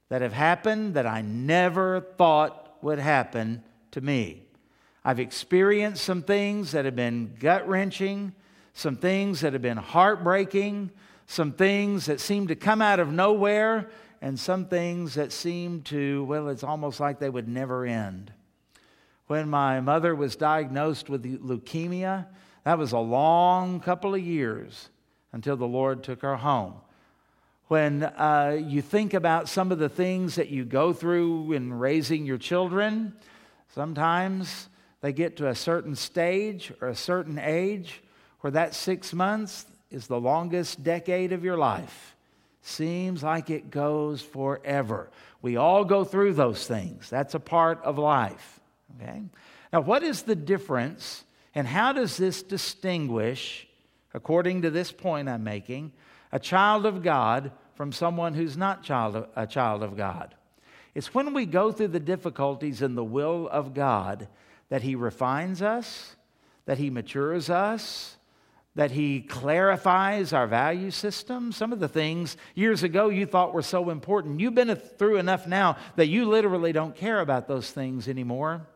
that 0.09 0.22
have 0.22 0.33
happened 0.33 0.94
that 0.94 1.07
I 1.07 1.22
never 1.22 2.00
thought 2.00 2.76
would 2.83 2.98
happen 2.98 3.62
to 3.92 4.00
me. 4.00 4.42
I've 5.05 5.20
experienced 5.20 6.05
some 6.05 6.22
things 6.22 6.72
that 6.72 6.85
have 6.85 6.96
been 6.96 7.37
gut 7.38 7.66
wrenching, 7.68 8.35
some 8.74 8.96
things 8.96 9.40
that 9.40 9.53
have 9.53 9.62
been 9.62 9.79
heartbreaking, 9.79 10.90
some 11.26 11.53
things 11.53 12.07
that 12.07 12.20
seem 12.20 12.48
to 12.48 12.57
come 12.57 12.83
out 12.83 12.98
of 12.98 13.12
nowhere, 13.12 13.88
and 14.20 14.38
some 14.38 14.66
things 14.66 15.14
that 15.14 15.33
seem 15.33 15.83
to, 15.83 16.24
well, 16.24 16.48
it's 16.48 16.64
almost 16.64 17.00
like 17.00 17.18
they 17.18 17.31
would 17.31 17.48
never 17.48 17.87
end. 17.87 18.33
When 19.30 19.48
my 19.48 19.80
mother 19.80 20.12
was 20.12 20.34
diagnosed 20.34 21.08
with 21.08 21.22
leukemia, 21.22 22.26
that 22.64 22.78
was 22.78 22.90
a 22.90 22.98
long 22.98 23.78
couple 23.78 24.12
of 24.12 24.20
years 24.20 24.88
until 25.30 25.56
the 25.56 25.68
Lord 25.68 26.02
took 26.02 26.22
her 26.22 26.34
home. 26.34 26.74
When 27.68 28.02
uh, 28.02 28.58
you 28.60 28.82
think 28.82 29.14
about 29.14 29.48
some 29.48 29.70
of 29.70 29.78
the 29.78 29.88
things 29.88 30.34
that 30.34 30.48
you 30.48 30.64
go 30.64 30.92
through 30.92 31.52
in 31.52 31.72
raising 31.72 32.26
your 32.26 32.38
children, 32.38 33.14
sometimes 33.68 34.68
they 35.00 35.12
get 35.12 35.36
to 35.36 35.46
a 35.46 35.54
certain 35.54 35.94
stage 35.94 36.72
or 36.80 36.88
a 36.88 36.96
certain 36.96 37.38
age 37.38 38.02
where 38.40 38.50
that 38.50 38.74
six 38.74 39.12
months 39.14 39.64
is 39.92 40.08
the 40.08 40.20
longest 40.20 40.82
decade 40.82 41.32
of 41.32 41.44
your 41.44 41.56
life. 41.56 42.16
Seems 42.62 43.22
like 43.22 43.48
it 43.48 43.70
goes 43.70 44.22
forever. 44.22 45.08
We 45.40 45.56
all 45.56 45.84
go 45.84 46.02
through 46.02 46.32
those 46.32 46.66
things. 46.66 47.08
That's 47.08 47.36
a 47.36 47.40
part 47.40 47.80
of 47.84 47.96
life. 47.96 48.60
Okay? 48.96 49.22
Now, 49.72 49.81
what 49.81 50.03
is 50.03 50.22
the 50.22 50.35
difference 50.35 51.24
and 51.55 51.66
how 51.66 51.92
does 51.92 52.16
this 52.16 52.42
distinguish, 52.42 53.66
according 54.14 54.62
to 54.62 54.70
this 54.70 54.92
point 54.92 55.29
I'm 55.29 55.44
making, 55.44 55.92
a 56.33 56.38
child 56.38 56.87
of 56.87 57.03
God 57.03 57.53
from 57.74 57.92
someone 57.92 58.35
who's 58.35 58.57
not 58.57 58.85
child 58.85 59.16
of, 59.16 59.29
a 59.37 59.46
child 59.46 59.83
of 59.83 59.96
God? 59.96 60.35
It's 60.94 61.14
when 61.14 61.35
we 61.35 61.46
go 61.46 61.72
through 61.72 61.88
the 61.88 62.00
difficulties 62.00 62.83
in 62.83 62.94
the 62.94 63.05
will 63.05 63.48
of 63.48 63.74
God 63.74 64.29
that 64.68 64.83
He 64.83 64.94
refines 64.94 65.62
us, 65.62 66.16
that 66.66 66.79
He 66.79 66.90
matures 66.90 67.50
us, 67.50 68.16
that 68.76 68.92
he 68.92 69.20
clarifies 69.20 70.33
our 70.33 70.46
value 70.46 70.90
system. 70.90 71.53
Some 71.53 71.72
of 71.72 71.81
the 71.81 71.88
things 71.88 72.37
years 72.55 72.83
ago 72.83 73.09
you 73.09 73.26
thought 73.26 73.53
were 73.53 73.62
so 73.62 73.90
important, 73.90 74.40
you've 74.40 74.55
been 74.55 74.74
through 74.76 75.16
enough 75.16 75.46
now 75.46 75.76
that 75.96 76.07
you 76.07 76.24
literally 76.26 76.72
don't 76.72 76.94
care 76.94 77.20
about 77.20 77.48
those 77.48 77.70
things 77.70 78.09
anymore. 78.09 78.66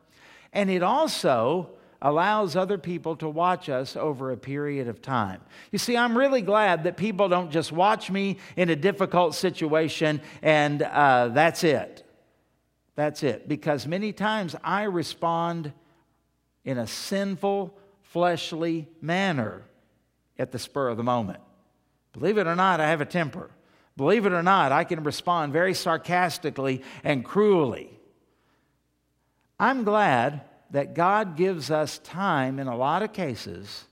And 0.55 0.71
it 0.71 0.83
also 0.83 1.69
allows 2.01 2.55
other 2.55 2.79
people 2.79 3.17
to 3.17 3.29
watch 3.29 3.69
us 3.69 3.97
over 3.97 4.31
a 4.31 4.37
period 4.37 4.89
of 4.89 5.03
time. 5.03 5.41
You 5.73 5.79
see, 5.79 5.97
I'm 5.97 6.17
really 6.17 6.43
glad 6.43 6.85
that 6.85 6.97
people 6.97 7.29
don't 7.29 7.51
just 7.51 7.73
watch 7.73 8.11
me 8.11 8.39
in 8.57 8.69
a 8.71 8.77
difficult 8.77 9.35
situation 9.35 10.21
and 10.43 10.83
uh, 10.83 11.29
that's 11.29 11.65
it. 11.65 12.05
That's 12.95 13.23
it. 13.23 13.49
Because 13.49 13.87
many 13.87 14.13
times 14.13 14.55
I 14.63 14.85
respond 14.85 15.73
in 16.65 16.79
a 16.79 16.87
sinful, 16.87 17.77
fleshly 18.03 18.87
manner 19.01 19.63
at 20.39 20.53
the 20.53 20.59
spur 20.59 20.89
of 20.89 20.97
the 20.97 21.03
moment. 21.03 21.41
Believe 22.13 22.39
it 22.39 22.47
or 22.47 22.55
not, 22.55 22.81
I 22.81 22.89
have 22.89 23.01
a 23.01 23.07
temper. 23.07 23.51
Believe 23.97 24.27
it 24.27 24.33
or 24.33 24.43
not, 24.43 24.73
I 24.73 24.85
can 24.85 25.03
respond 25.05 25.53
very 25.53 25.75
sarcastically 25.75 26.83
and 27.03 27.25
cruelly. 27.25 27.91
I'm 29.59 29.85
glad 29.85 30.43
that 30.71 30.95
God 30.95 31.37
gives 31.37 31.71
us 31.71 31.99
time 31.99 32.59
in 32.59 32.67
a 32.67 32.77
lot 32.77 33.03
of 33.03 33.13
cases 33.13 33.85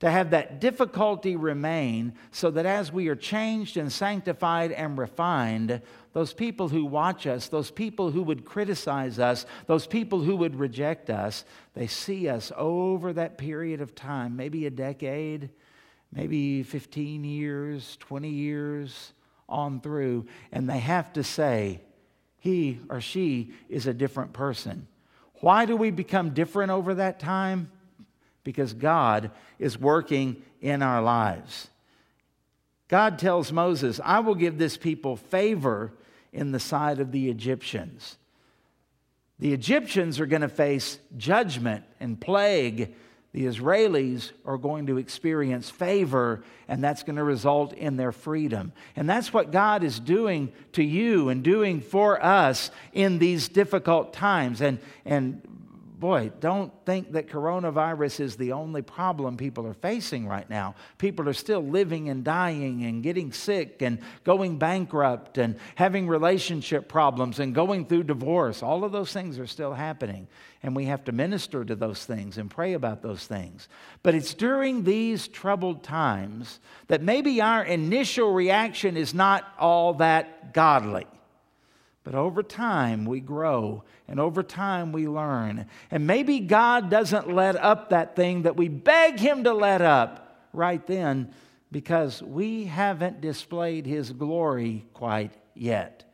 to 0.00 0.10
have 0.10 0.30
that 0.30 0.60
difficulty 0.60 1.34
remain 1.34 2.14
so 2.30 2.50
that 2.52 2.66
as 2.66 2.92
we 2.92 3.08
are 3.08 3.16
changed 3.16 3.76
and 3.76 3.92
sanctified 3.92 4.70
and 4.70 4.96
refined, 4.96 5.80
those 6.12 6.32
people 6.32 6.68
who 6.68 6.84
watch 6.84 7.26
us, 7.26 7.48
those 7.48 7.70
people 7.70 8.10
who 8.10 8.22
would 8.22 8.44
criticize 8.44 9.18
us, 9.18 9.44
those 9.66 9.86
people 9.86 10.20
who 10.20 10.36
would 10.36 10.56
reject 10.56 11.10
us, 11.10 11.44
they 11.74 11.86
see 11.86 12.28
us 12.28 12.52
over 12.56 13.12
that 13.12 13.38
period 13.38 13.80
of 13.80 13.94
time, 13.94 14.36
maybe 14.36 14.66
a 14.66 14.70
decade, 14.70 15.50
maybe 16.12 16.62
15 16.62 17.24
years, 17.24 17.96
20 18.00 18.28
years 18.28 19.12
on 19.48 19.80
through, 19.80 20.26
and 20.52 20.68
they 20.68 20.78
have 20.78 21.12
to 21.14 21.24
say, 21.24 21.80
he 22.38 22.80
or 22.88 23.00
she 23.00 23.52
is 23.68 23.86
a 23.86 23.94
different 23.94 24.32
person. 24.32 24.86
Why 25.40 25.66
do 25.66 25.76
we 25.76 25.90
become 25.90 26.30
different 26.30 26.70
over 26.70 26.94
that 26.94 27.20
time? 27.20 27.70
Because 28.44 28.72
God 28.72 29.30
is 29.58 29.78
working 29.78 30.42
in 30.60 30.82
our 30.82 31.02
lives. 31.02 31.68
God 32.88 33.18
tells 33.18 33.52
Moses, 33.52 34.00
I 34.02 34.20
will 34.20 34.34
give 34.34 34.58
this 34.58 34.76
people 34.76 35.16
favor 35.16 35.92
in 36.32 36.52
the 36.52 36.60
sight 36.60 37.00
of 37.00 37.12
the 37.12 37.28
Egyptians. 37.28 38.16
The 39.38 39.52
Egyptians 39.52 40.18
are 40.18 40.26
going 40.26 40.42
to 40.42 40.48
face 40.48 40.98
judgment 41.16 41.84
and 42.00 42.20
plague 42.20 42.94
the 43.32 43.44
Israelis 43.44 44.32
are 44.46 44.56
going 44.56 44.86
to 44.86 44.96
experience 44.96 45.68
favor, 45.68 46.42
and 46.66 46.82
that's 46.82 47.02
going 47.02 47.16
to 47.16 47.24
result 47.24 47.74
in 47.74 47.96
their 47.96 48.12
freedom. 48.12 48.72
And 48.96 49.08
that's 49.08 49.32
what 49.32 49.50
God 49.50 49.84
is 49.84 50.00
doing 50.00 50.50
to 50.72 50.82
you 50.82 51.28
and 51.28 51.42
doing 51.42 51.80
for 51.80 52.22
us 52.24 52.70
in 52.92 53.18
these 53.18 53.48
difficult 53.48 54.14
times. 54.14 54.62
And, 54.62 54.78
and 55.04 55.42
boy, 55.98 56.30
don't 56.40 56.72
think 56.86 57.12
that 57.12 57.28
coronavirus 57.28 58.20
is 58.20 58.36
the 58.36 58.52
only 58.52 58.82
problem 58.82 59.36
people 59.36 59.66
are 59.66 59.74
facing 59.74 60.26
right 60.26 60.48
now. 60.48 60.74
People 60.98 61.28
are 61.28 61.34
still 61.34 61.60
living 61.60 62.08
and 62.08 62.22
dying 62.24 62.84
and 62.84 63.02
getting 63.02 63.32
sick 63.32 63.82
and 63.82 63.98
going 64.24 64.58
bankrupt 64.58 65.38
and 65.38 65.56
having 65.74 66.06
relationship 66.06 66.88
problems 66.88 67.40
and 67.40 67.54
going 67.54 67.84
through 67.84 68.04
divorce. 68.04 68.62
All 68.62 68.84
of 68.84 68.92
those 68.92 69.12
things 69.12 69.38
are 69.38 69.46
still 69.46 69.74
happening. 69.74 70.28
And 70.62 70.74
we 70.74 70.86
have 70.86 71.04
to 71.04 71.12
minister 71.12 71.64
to 71.64 71.74
those 71.74 72.04
things 72.04 72.38
and 72.38 72.50
pray 72.50 72.74
about 72.74 73.02
those 73.02 73.26
things. 73.26 73.68
But 74.02 74.14
it's 74.14 74.34
during 74.34 74.84
these 74.84 75.28
troubled 75.28 75.82
times 75.82 76.60
that 76.88 77.02
maybe 77.02 77.40
our 77.40 77.64
initial 77.64 78.32
reaction 78.32 78.96
is 78.96 79.14
not 79.14 79.44
all 79.58 79.94
that 79.94 80.52
godly. 80.52 81.06
But 82.08 82.14
over 82.14 82.42
time, 82.42 83.04
we 83.04 83.20
grow, 83.20 83.84
and 84.08 84.18
over 84.18 84.42
time, 84.42 84.92
we 84.92 85.06
learn. 85.06 85.66
And 85.90 86.06
maybe 86.06 86.40
God 86.40 86.88
doesn't 86.88 87.34
let 87.34 87.54
up 87.56 87.90
that 87.90 88.16
thing 88.16 88.44
that 88.44 88.56
we 88.56 88.68
beg 88.68 89.18
Him 89.18 89.44
to 89.44 89.52
let 89.52 89.82
up 89.82 90.48
right 90.54 90.86
then 90.86 91.34
because 91.70 92.22
we 92.22 92.64
haven't 92.64 93.20
displayed 93.20 93.84
His 93.84 94.10
glory 94.10 94.86
quite 94.94 95.34
yet. 95.52 96.04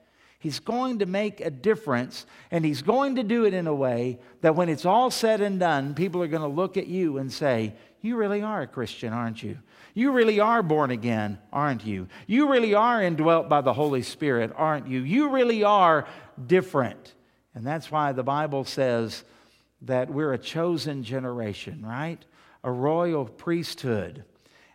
He's 0.41 0.59
going 0.59 0.99
to 0.99 1.07
make 1.07 1.41
a 1.41 1.49
difference, 1.49 2.27
and 2.51 2.65
He's 2.65 2.83
going 2.83 3.15
to 3.15 3.23
do 3.23 3.45
it 3.45 3.55
in 3.55 3.69
a 3.69 3.75
way 3.75 4.19
that 4.41 4.57
when 4.57 4.69
it's 4.69 4.85
all 4.85 5.13
said 5.13 5.41
and 5.41 5.61
done, 5.61 5.95
people 5.95 6.21
are 6.25 6.27
going 6.27 6.43
to 6.43 6.49
look 6.49 6.77
at 6.77 6.89
you 6.89 7.19
and 7.19 7.33
say, 7.33 7.73
You 8.03 8.17
really 8.17 8.43
are 8.43 8.63
a 8.63 8.67
Christian, 8.67 9.13
aren't 9.13 9.45
you? 9.45 9.59
You 9.95 10.11
really 10.11 10.41
are 10.41 10.63
born 10.63 10.91
again, 10.91 11.39
aren't 11.53 11.87
you? 11.87 12.09
You 12.27 12.51
really 12.51 12.75
are 12.75 13.01
indwelt 13.01 13.49
by 13.49 13.61
the 13.61 13.73
Holy 13.73 14.03
Spirit, 14.03 14.53
aren't 14.57 14.89
you? 14.89 15.01
You 15.01 15.29
really 15.31 15.63
are 15.63 16.09
different. 16.47 17.15
And 17.55 17.65
that's 17.65 17.93
why 17.93 18.11
the 18.11 18.25
Bible 18.25 18.65
says 18.65 19.23
that 19.83 20.11
we're 20.11 20.33
a 20.33 20.39
chosen 20.39 21.05
generation, 21.05 21.87
right? 21.87 22.19
A 22.65 22.73
royal 22.73 23.25
priesthood. 23.25 24.25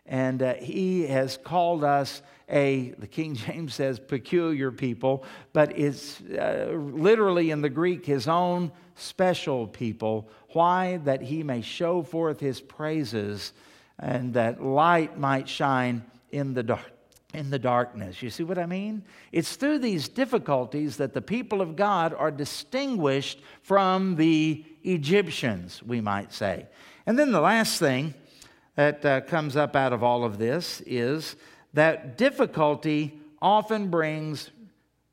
And 0.06 0.42
uh, 0.42 0.54
he 0.54 1.06
has 1.06 1.36
called 1.36 1.84
us 1.84 2.22
a, 2.48 2.94
the 2.98 3.06
King 3.06 3.34
James 3.46 3.74
says, 3.74 4.00
peculiar 4.00 4.72
people, 4.72 5.24
but 5.52 5.78
it's 5.78 6.22
uh, 6.22 6.72
literally 6.74 7.50
in 7.50 7.60
the 7.60 7.68
Greek 7.68 8.06
his 8.06 8.26
own 8.26 8.72
special 8.94 9.66
people. 9.66 10.30
Why? 10.52 10.96
That 11.04 11.20
he 11.20 11.42
may 11.42 11.60
show 11.60 12.02
forth 12.02 12.40
his 12.40 12.60
praises 12.60 13.52
and 14.00 14.34
that 14.34 14.62
light 14.62 15.18
might 15.18 15.48
shine 15.48 16.04
in 16.30 16.54
the 16.54 16.62
dark 16.62 16.90
in 17.32 17.50
the 17.50 17.58
darkness. 17.60 18.22
You 18.22 18.30
see 18.30 18.42
what 18.42 18.58
I 18.58 18.66
mean? 18.66 19.04
It's 19.30 19.54
through 19.54 19.78
these 19.78 20.08
difficulties 20.08 20.96
that 20.96 21.14
the 21.14 21.22
people 21.22 21.60
of 21.60 21.76
God 21.76 22.12
are 22.12 22.32
distinguished 22.32 23.40
from 23.62 24.16
the 24.16 24.64
Egyptians, 24.82 25.80
we 25.80 26.00
might 26.00 26.32
say. 26.32 26.66
And 27.06 27.16
then 27.16 27.30
the 27.30 27.40
last 27.40 27.78
thing 27.78 28.14
that 28.74 29.04
uh, 29.04 29.20
comes 29.20 29.56
up 29.56 29.76
out 29.76 29.92
of 29.92 30.02
all 30.02 30.24
of 30.24 30.38
this 30.38 30.82
is 30.86 31.36
that 31.72 32.18
difficulty 32.18 33.20
often 33.40 33.90
brings 33.90 34.50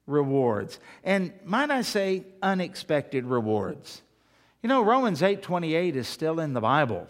rewards. 0.08 0.80
And 1.04 1.34
might 1.46 1.70
I 1.70 1.82
say 1.82 2.24
unexpected 2.42 3.26
rewards. 3.26 4.02
You 4.64 4.70
know 4.70 4.82
Romans 4.82 5.22
8:28 5.22 5.96
is 5.96 6.08
still 6.08 6.40
in 6.40 6.54
the 6.54 6.62
Bible. 6.62 7.08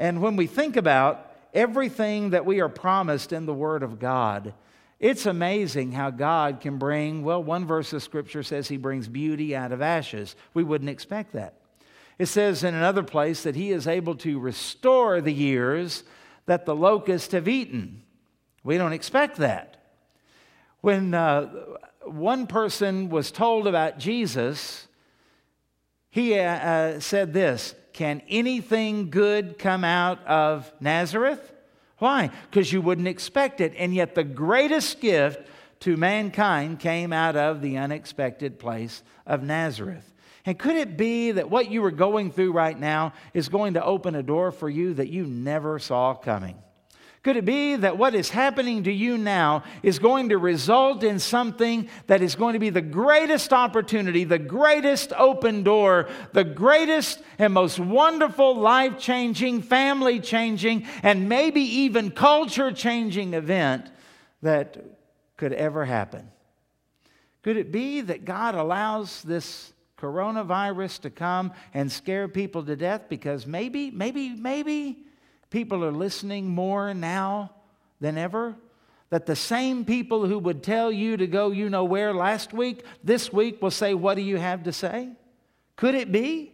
And 0.00 0.22
when 0.22 0.34
we 0.34 0.46
think 0.46 0.78
about 0.78 1.30
everything 1.52 2.30
that 2.30 2.46
we 2.46 2.60
are 2.60 2.70
promised 2.70 3.34
in 3.34 3.44
the 3.44 3.52
Word 3.52 3.82
of 3.82 3.98
God, 3.98 4.54
it's 4.98 5.26
amazing 5.26 5.92
how 5.92 6.08
God 6.08 6.62
can 6.62 6.78
bring, 6.78 7.22
well, 7.22 7.44
one 7.44 7.66
verse 7.66 7.92
of 7.92 8.02
Scripture 8.02 8.42
says 8.42 8.66
He 8.66 8.78
brings 8.78 9.08
beauty 9.08 9.54
out 9.54 9.72
of 9.72 9.82
ashes. 9.82 10.36
We 10.54 10.64
wouldn't 10.64 10.88
expect 10.88 11.34
that. 11.34 11.52
It 12.18 12.26
says 12.26 12.64
in 12.64 12.74
another 12.74 13.02
place 13.02 13.42
that 13.42 13.54
He 13.54 13.72
is 13.72 13.86
able 13.86 14.14
to 14.16 14.40
restore 14.40 15.20
the 15.20 15.34
years 15.34 16.02
that 16.46 16.64
the 16.64 16.74
locusts 16.74 17.32
have 17.32 17.46
eaten. 17.46 18.02
We 18.64 18.78
don't 18.78 18.94
expect 18.94 19.36
that. 19.36 19.76
When 20.80 21.12
uh, 21.12 21.50
one 22.04 22.46
person 22.46 23.10
was 23.10 23.30
told 23.30 23.66
about 23.66 23.98
Jesus, 23.98 24.88
he 26.08 26.38
uh, 26.38 27.00
said 27.00 27.34
this 27.34 27.74
can 27.92 28.22
anything 28.28 29.10
good 29.10 29.58
come 29.58 29.84
out 29.84 30.24
of 30.26 30.70
Nazareth? 30.80 31.52
Why? 31.98 32.30
Because 32.50 32.72
you 32.72 32.80
wouldn't 32.80 33.08
expect 33.08 33.60
it. 33.60 33.74
And 33.76 33.94
yet, 33.94 34.14
the 34.14 34.24
greatest 34.24 35.00
gift 35.00 35.46
to 35.80 35.96
mankind 35.96 36.80
came 36.80 37.12
out 37.12 37.36
of 37.36 37.60
the 37.60 37.78
unexpected 37.78 38.58
place 38.58 39.02
of 39.26 39.42
Nazareth. 39.42 40.06
And 40.46 40.58
could 40.58 40.76
it 40.76 40.96
be 40.96 41.32
that 41.32 41.50
what 41.50 41.70
you 41.70 41.84
are 41.84 41.90
going 41.90 42.32
through 42.32 42.52
right 42.52 42.78
now 42.78 43.12
is 43.34 43.48
going 43.48 43.74
to 43.74 43.84
open 43.84 44.14
a 44.14 44.22
door 44.22 44.52
for 44.52 44.68
you 44.68 44.94
that 44.94 45.08
you 45.08 45.26
never 45.26 45.78
saw 45.78 46.14
coming? 46.14 46.56
Could 47.22 47.36
it 47.36 47.44
be 47.44 47.76
that 47.76 47.98
what 47.98 48.14
is 48.14 48.30
happening 48.30 48.84
to 48.84 48.92
you 48.92 49.18
now 49.18 49.64
is 49.82 49.98
going 49.98 50.30
to 50.30 50.38
result 50.38 51.04
in 51.04 51.18
something 51.18 51.90
that 52.06 52.22
is 52.22 52.34
going 52.34 52.54
to 52.54 52.58
be 52.58 52.70
the 52.70 52.80
greatest 52.80 53.52
opportunity, 53.52 54.24
the 54.24 54.38
greatest 54.38 55.12
open 55.12 55.62
door, 55.62 56.08
the 56.32 56.44
greatest 56.44 57.22
and 57.38 57.52
most 57.52 57.78
wonderful 57.78 58.56
life 58.56 58.98
changing, 58.98 59.60
family 59.60 60.18
changing, 60.18 60.86
and 61.02 61.28
maybe 61.28 61.60
even 61.60 62.10
culture 62.10 62.72
changing 62.72 63.34
event 63.34 63.90
that 64.40 64.78
could 65.36 65.52
ever 65.52 65.84
happen? 65.84 66.30
Could 67.42 67.58
it 67.58 67.70
be 67.70 68.00
that 68.00 68.24
God 68.24 68.54
allows 68.54 69.22
this 69.22 69.74
coronavirus 69.98 71.02
to 71.02 71.10
come 71.10 71.52
and 71.74 71.92
scare 71.92 72.28
people 72.28 72.64
to 72.64 72.76
death 72.76 73.10
because 73.10 73.46
maybe, 73.46 73.90
maybe, 73.90 74.30
maybe 74.30 75.04
people 75.50 75.84
are 75.84 75.92
listening 75.92 76.48
more 76.48 76.94
now 76.94 77.50
than 78.00 78.16
ever. 78.16 78.56
That 79.10 79.26
the 79.26 79.36
same 79.36 79.84
people 79.84 80.26
who 80.26 80.38
would 80.38 80.62
tell 80.62 80.92
you 80.92 81.16
to 81.16 81.26
go 81.26 81.50
you 81.50 81.68
know 81.68 81.84
where 81.84 82.14
last 82.14 82.52
week, 82.52 82.84
this 83.02 83.32
week 83.32 83.60
will 83.60 83.72
say, 83.72 83.92
What 83.92 84.14
do 84.14 84.22
you 84.22 84.36
have 84.36 84.62
to 84.64 84.72
say? 84.72 85.10
Could 85.76 85.96
it 85.96 86.12
be? 86.12 86.52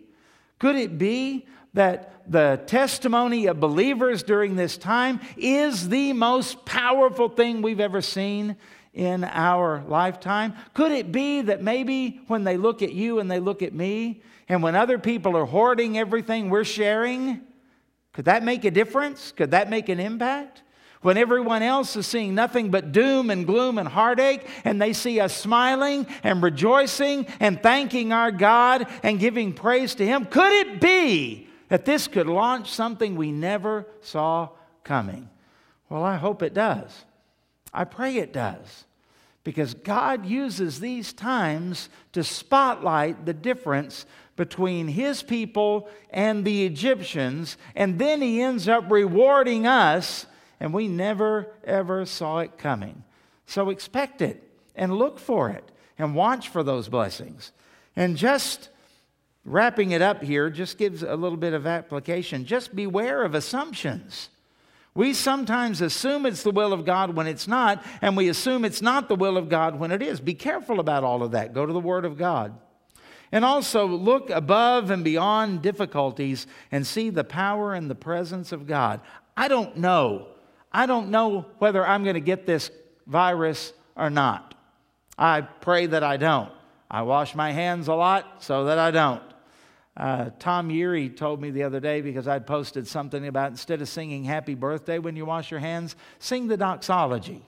Could 0.59 0.77
it 0.77 0.97
be 0.97 1.47
that 1.75 2.23
the 2.27 2.61
testimony 2.67 3.47
of 3.47 3.61
believers 3.61 4.23
during 4.23 4.57
this 4.57 4.79
time 4.79 5.21
is 5.37 5.91
the 5.91 6.15
most 6.15 6.65
powerful 6.65 7.29
thing 7.29 7.61
we've 7.61 7.81
ever 7.81 8.01
seen 8.01 8.57
in 8.95 9.25
our 9.25 9.85
lifetime? 9.87 10.55
Could 10.73 10.93
it 10.93 11.13
be 11.13 11.43
that 11.43 11.63
maybe 11.63 12.23
when 12.29 12.45
they 12.45 12.57
look 12.57 12.81
at 12.81 12.93
you 12.93 13.19
and 13.19 13.31
they 13.31 13.41
look 13.41 13.63
at 13.63 13.75
me, 13.75 14.23
and 14.49 14.63
when 14.63 14.75
other 14.75 14.99
people 14.99 15.37
are 15.37 15.45
hoarding 15.45 15.99
everything 15.99 16.49
we're 16.49 16.65
sharing, 16.65 17.43
could 18.17 18.25
that 18.25 18.43
make 18.43 18.65
a 18.65 18.71
difference? 18.71 19.31
Could 19.33 19.51
that 19.51 19.69
make 19.69 19.91
an 19.91 20.01
impact? 20.01 20.63
When 21.03 21.19
everyone 21.19 21.63
else 21.63 21.95
is 21.97 22.07
seeing 22.07 22.35
nothing 22.35 22.71
but 22.71 22.91
doom 22.91 23.29
and 23.29 23.47
gloom 23.47 23.77
and 23.77 23.87
heartache, 23.87 24.49
and 24.65 24.81
they 24.81 24.95
see 24.95 25.21
us 25.21 25.37
smiling 25.37 26.07
and 26.23 26.43
rejoicing 26.43 27.27
and 27.41 27.63
thanking 27.63 28.15
our 28.15 28.33
God 28.33 28.87
and 29.03 29.21
giving 29.21 29.53
praise 29.53 29.95
to 29.97 30.07
Him, 30.07 30.25
could 30.25 30.51
it 30.51 30.81
be 30.81 31.47
that 31.69 31.85
this 31.85 32.09
could 32.09 32.27
launch 32.27 32.73
something 32.73 33.17
we 33.17 33.33
never 33.33 33.87
saw 34.01 34.49
coming? 34.83 35.29
Well, 35.91 36.03
I 36.03 36.17
hope 36.17 36.43
it 36.43 36.55
does. 36.55 37.05
I 37.71 37.85
pray 37.85 38.17
it 38.17 38.33
does. 38.33 38.87
Because 39.45 39.75
God 39.75 40.25
uses 40.25 40.81
these 40.81 41.13
times 41.13 41.91
to 42.13 42.25
spotlight 42.25 43.27
the 43.27 43.35
difference 43.35 44.07
between 44.37 44.89
his 44.89 45.23
people 45.23 45.89
and 46.11 46.45
the 46.45 46.65
Egyptians, 46.65 47.57
and 47.75 47.99
then 47.99 48.21
he 48.21 48.41
ends 48.41 48.69
up 48.69 48.91
rewarding 48.91 49.67
us, 49.67 50.27
and 50.61 50.73
we 50.73 50.89
never 50.89 51.53
ever 51.65 52.05
saw 52.05 52.39
it 52.39 52.59
coming. 52.59 53.03
So 53.47 53.71
expect 53.71 54.21
it 54.23 54.43
and 54.75 54.93
look 54.95 55.19
for 55.19 55.51
it 55.51 55.71
and 55.99 56.15
watch 56.15 56.49
for 56.49 56.63
those 56.63 56.89
blessings. 56.89 57.53
And 57.97 58.17
just 58.17 58.69
wrapping 59.45 59.93
it 59.93 60.03
up 60.03 60.23
here 60.23 60.51
just 60.51 60.77
gives 60.77 61.03
a 61.03 61.17
little 61.17 61.39
bit 61.39 61.55
of 61.55 61.67
application. 61.67 62.45
Just 62.45 62.77
beware 62.77 63.23
of 63.23 63.35
assumptions. 63.35 64.29
We 64.95 65.13
sometimes 65.13 65.83
assume 65.83 66.25
it's 66.25 66.43
the 66.43 66.51
will 66.51 66.73
of 66.73 66.87
God 66.87 67.15
when 67.15 67.27
it's 67.27 67.47
not, 67.47 67.85
and 68.01 68.17
we 68.17 68.29
assume 68.29 68.65
it's 68.65 68.81
not 68.81 69.09
the 69.09 69.15
will 69.15 69.37
of 69.37 69.51
God 69.51 69.79
when 69.79 69.93
it 69.93 70.03
is. 70.03 70.21
Be 70.21 70.35
careful 70.35 70.81
about 70.81 71.05
all 71.05 71.23
of 71.23 71.33
that. 71.33 71.53
Go 71.53 71.67
to 71.67 71.73
the 71.73 71.79
Word 71.81 72.07
of 72.07 72.17
God. 72.17 72.59
And 73.33 73.45
also 73.45 73.87
look 73.87 74.31
above 74.31 74.91
and 74.91 75.03
beyond 75.03 75.63
difficulties 75.63 76.47
and 76.71 76.87
see 76.87 77.11
the 77.11 77.25
power 77.25 77.75
and 77.75 77.91
the 77.91 77.95
presence 77.95 78.53
of 78.53 78.67
God. 78.67 79.01
I 79.37 79.49
don't 79.49 79.77
know. 79.79 80.29
I 80.73 80.87
don't 80.87 81.11
know 81.11 81.47
whether 81.59 81.87
I'm 81.87 82.05
going 82.05 82.15
to 82.15 82.21
get 82.21 82.47
this 82.47 82.71
virus 83.07 83.73
or 83.97 84.11
not. 84.11 84.55
I 85.19 85.41
pray 85.41 85.87
that 85.87 86.03
I 86.03 86.17
don't. 86.17 86.53
I 86.91 87.03
wash 87.03 87.35
my 87.35 87.51
hands 87.51 87.89
a 87.89 87.95
lot 87.95 88.43
so 88.43 88.65
that 88.67 88.79
I 88.79 88.91
don't. 88.91 89.23
Uh, 89.97 90.31
Tom 90.39 90.69
Yeary 90.69 91.15
told 91.15 91.41
me 91.41 91.51
the 91.51 91.63
other 91.63 91.81
day 91.81 92.03
because 92.03 92.29
I'd 92.29 92.47
posted 92.47 92.87
something 92.87 93.27
about 93.27 93.51
instead 93.51 93.81
of 93.81 93.89
singing 93.89 94.25
happy 94.25 94.55
birthday 94.55 94.99
when 94.99 95.17
you 95.17 95.25
wash 95.25 95.51
your 95.51 95.61
hands, 95.61 95.97
sing 96.19 96.49
the 96.49 96.57
doxology. 96.57 97.43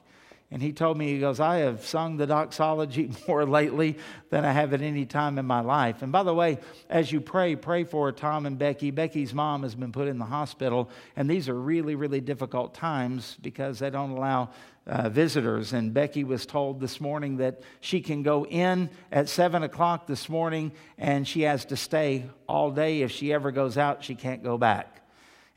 And 0.50 0.62
he 0.62 0.72
told 0.72 0.96
me, 0.96 1.12
he 1.12 1.20
goes, 1.20 1.40
I 1.40 1.58
have 1.58 1.84
sung 1.84 2.16
the 2.16 2.26
doxology 2.26 3.10
more 3.28 3.44
lately 3.44 3.98
than 4.30 4.46
I 4.46 4.52
have 4.52 4.72
at 4.72 4.80
any 4.80 5.04
time 5.04 5.38
in 5.38 5.44
my 5.44 5.60
life. 5.60 6.00
And 6.00 6.10
by 6.10 6.22
the 6.22 6.32
way, 6.32 6.58
as 6.88 7.12
you 7.12 7.20
pray, 7.20 7.54
pray 7.54 7.84
for 7.84 8.10
Tom 8.12 8.46
and 8.46 8.58
Becky. 8.58 8.90
Becky's 8.90 9.34
mom 9.34 9.62
has 9.62 9.74
been 9.74 9.92
put 9.92 10.08
in 10.08 10.18
the 10.18 10.24
hospital, 10.24 10.88
and 11.16 11.28
these 11.28 11.50
are 11.50 11.54
really, 11.54 11.96
really 11.96 12.22
difficult 12.22 12.72
times 12.72 13.36
because 13.42 13.78
they 13.78 13.90
don't 13.90 14.12
allow 14.12 14.48
uh, 14.86 15.10
visitors. 15.10 15.74
And 15.74 15.92
Becky 15.92 16.24
was 16.24 16.46
told 16.46 16.80
this 16.80 16.98
morning 16.98 17.36
that 17.36 17.60
she 17.80 18.00
can 18.00 18.22
go 18.22 18.46
in 18.46 18.88
at 19.12 19.28
7 19.28 19.62
o'clock 19.62 20.06
this 20.06 20.30
morning 20.30 20.72
and 20.96 21.28
she 21.28 21.42
has 21.42 21.66
to 21.66 21.76
stay 21.76 22.24
all 22.48 22.70
day. 22.70 23.02
If 23.02 23.10
she 23.10 23.34
ever 23.34 23.52
goes 23.52 23.76
out, 23.76 24.02
she 24.02 24.14
can't 24.14 24.42
go 24.42 24.56
back. 24.56 25.02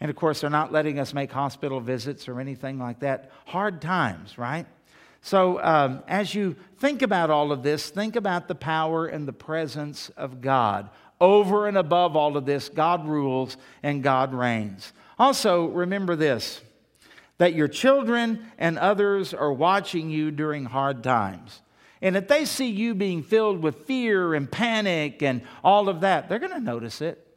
And 0.02 0.10
of 0.10 0.18
course, 0.18 0.42
they're 0.42 0.50
not 0.50 0.74
letting 0.74 1.00
us 1.00 1.14
make 1.14 1.32
hospital 1.32 1.80
visits 1.80 2.28
or 2.28 2.42
anything 2.42 2.78
like 2.78 3.00
that. 3.00 3.32
Hard 3.46 3.82
times, 3.82 4.38
right? 4.38 4.66
So, 5.22 5.62
um, 5.62 6.04
as 6.08 6.34
you 6.34 6.56
think 6.80 7.04
about 7.04 7.30
all 7.30 7.52
of 7.52 7.62
this, 7.62 7.90
think 7.90 8.16
about 8.16 8.48
the 8.48 8.56
power 8.56 9.06
and 9.06 9.28
the 9.28 9.34
presence 9.34 10.10
of 10.18 10.42
God. 10.42 10.90
Over 11.20 11.68
and 11.68 11.78
above 11.78 12.16
all 12.16 12.36
of 12.36 12.46
this, 12.48 12.70
God 12.70 13.08
rules 13.08 13.56
and 13.84 14.02
God 14.02 14.34
reigns. 14.34 14.92
Also, 15.20 15.68
remember 15.68 16.16
this 16.16 16.62
that 17.38 17.56
your 17.56 17.68
children 17.68 18.46
and 18.60 18.78
others 18.78 19.34
are 19.34 19.52
watching 19.52 20.12
you 20.12 20.30
during 20.30 20.66
hard 20.66 21.04
times. 21.04 21.62
And 22.00 22.16
if 22.16 22.28
they 22.28 22.46
see 22.46 22.68
you 22.68 22.94
being 22.94 23.24
filled 23.24 23.64
with 23.64 23.86
fear 23.86 24.36
and 24.36 24.52
panic 24.52 25.24
and 25.24 25.42
all 25.64 25.90
of 25.90 26.02
that, 26.02 26.30
they're 26.30 26.38
going 26.38 26.52
to 26.52 26.60
notice 26.60 27.02
it. 27.02 27.31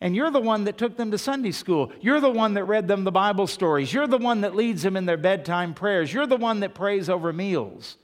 And 0.00 0.14
you're 0.14 0.30
the 0.30 0.40
one 0.40 0.64
that 0.64 0.76
took 0.76 0.96
them 0.96 1.10
to 1.10 1.18
Sunday 1.18 1.52
school. 1.52 1.90
You're 2.00 2.20
the 2.20 2.30
one 2.30 2.54
that 2.54 2.64
read 2.64 2.86
them 2.86 3.04
the 3.04 3.12
Bible 3.12 3.46
stories. 3.46 3.92
You're 3.92 4.06
the 4.06 4.18
one 4.18 4.42
that 4.42 4.54
leads 4.54 4.82
them 4.82 4.96
in 4.96 5.06
their 5.06 5.16
bedtime 5.16 5.72
prayers. 5.72 6.12
You're 6.12 6.26
the 6.26 6.36
one 6.36 6.60
that 6.60 6.74
prays 6.74 7.08
over 7.08 7.32
meals. 7.32 7.96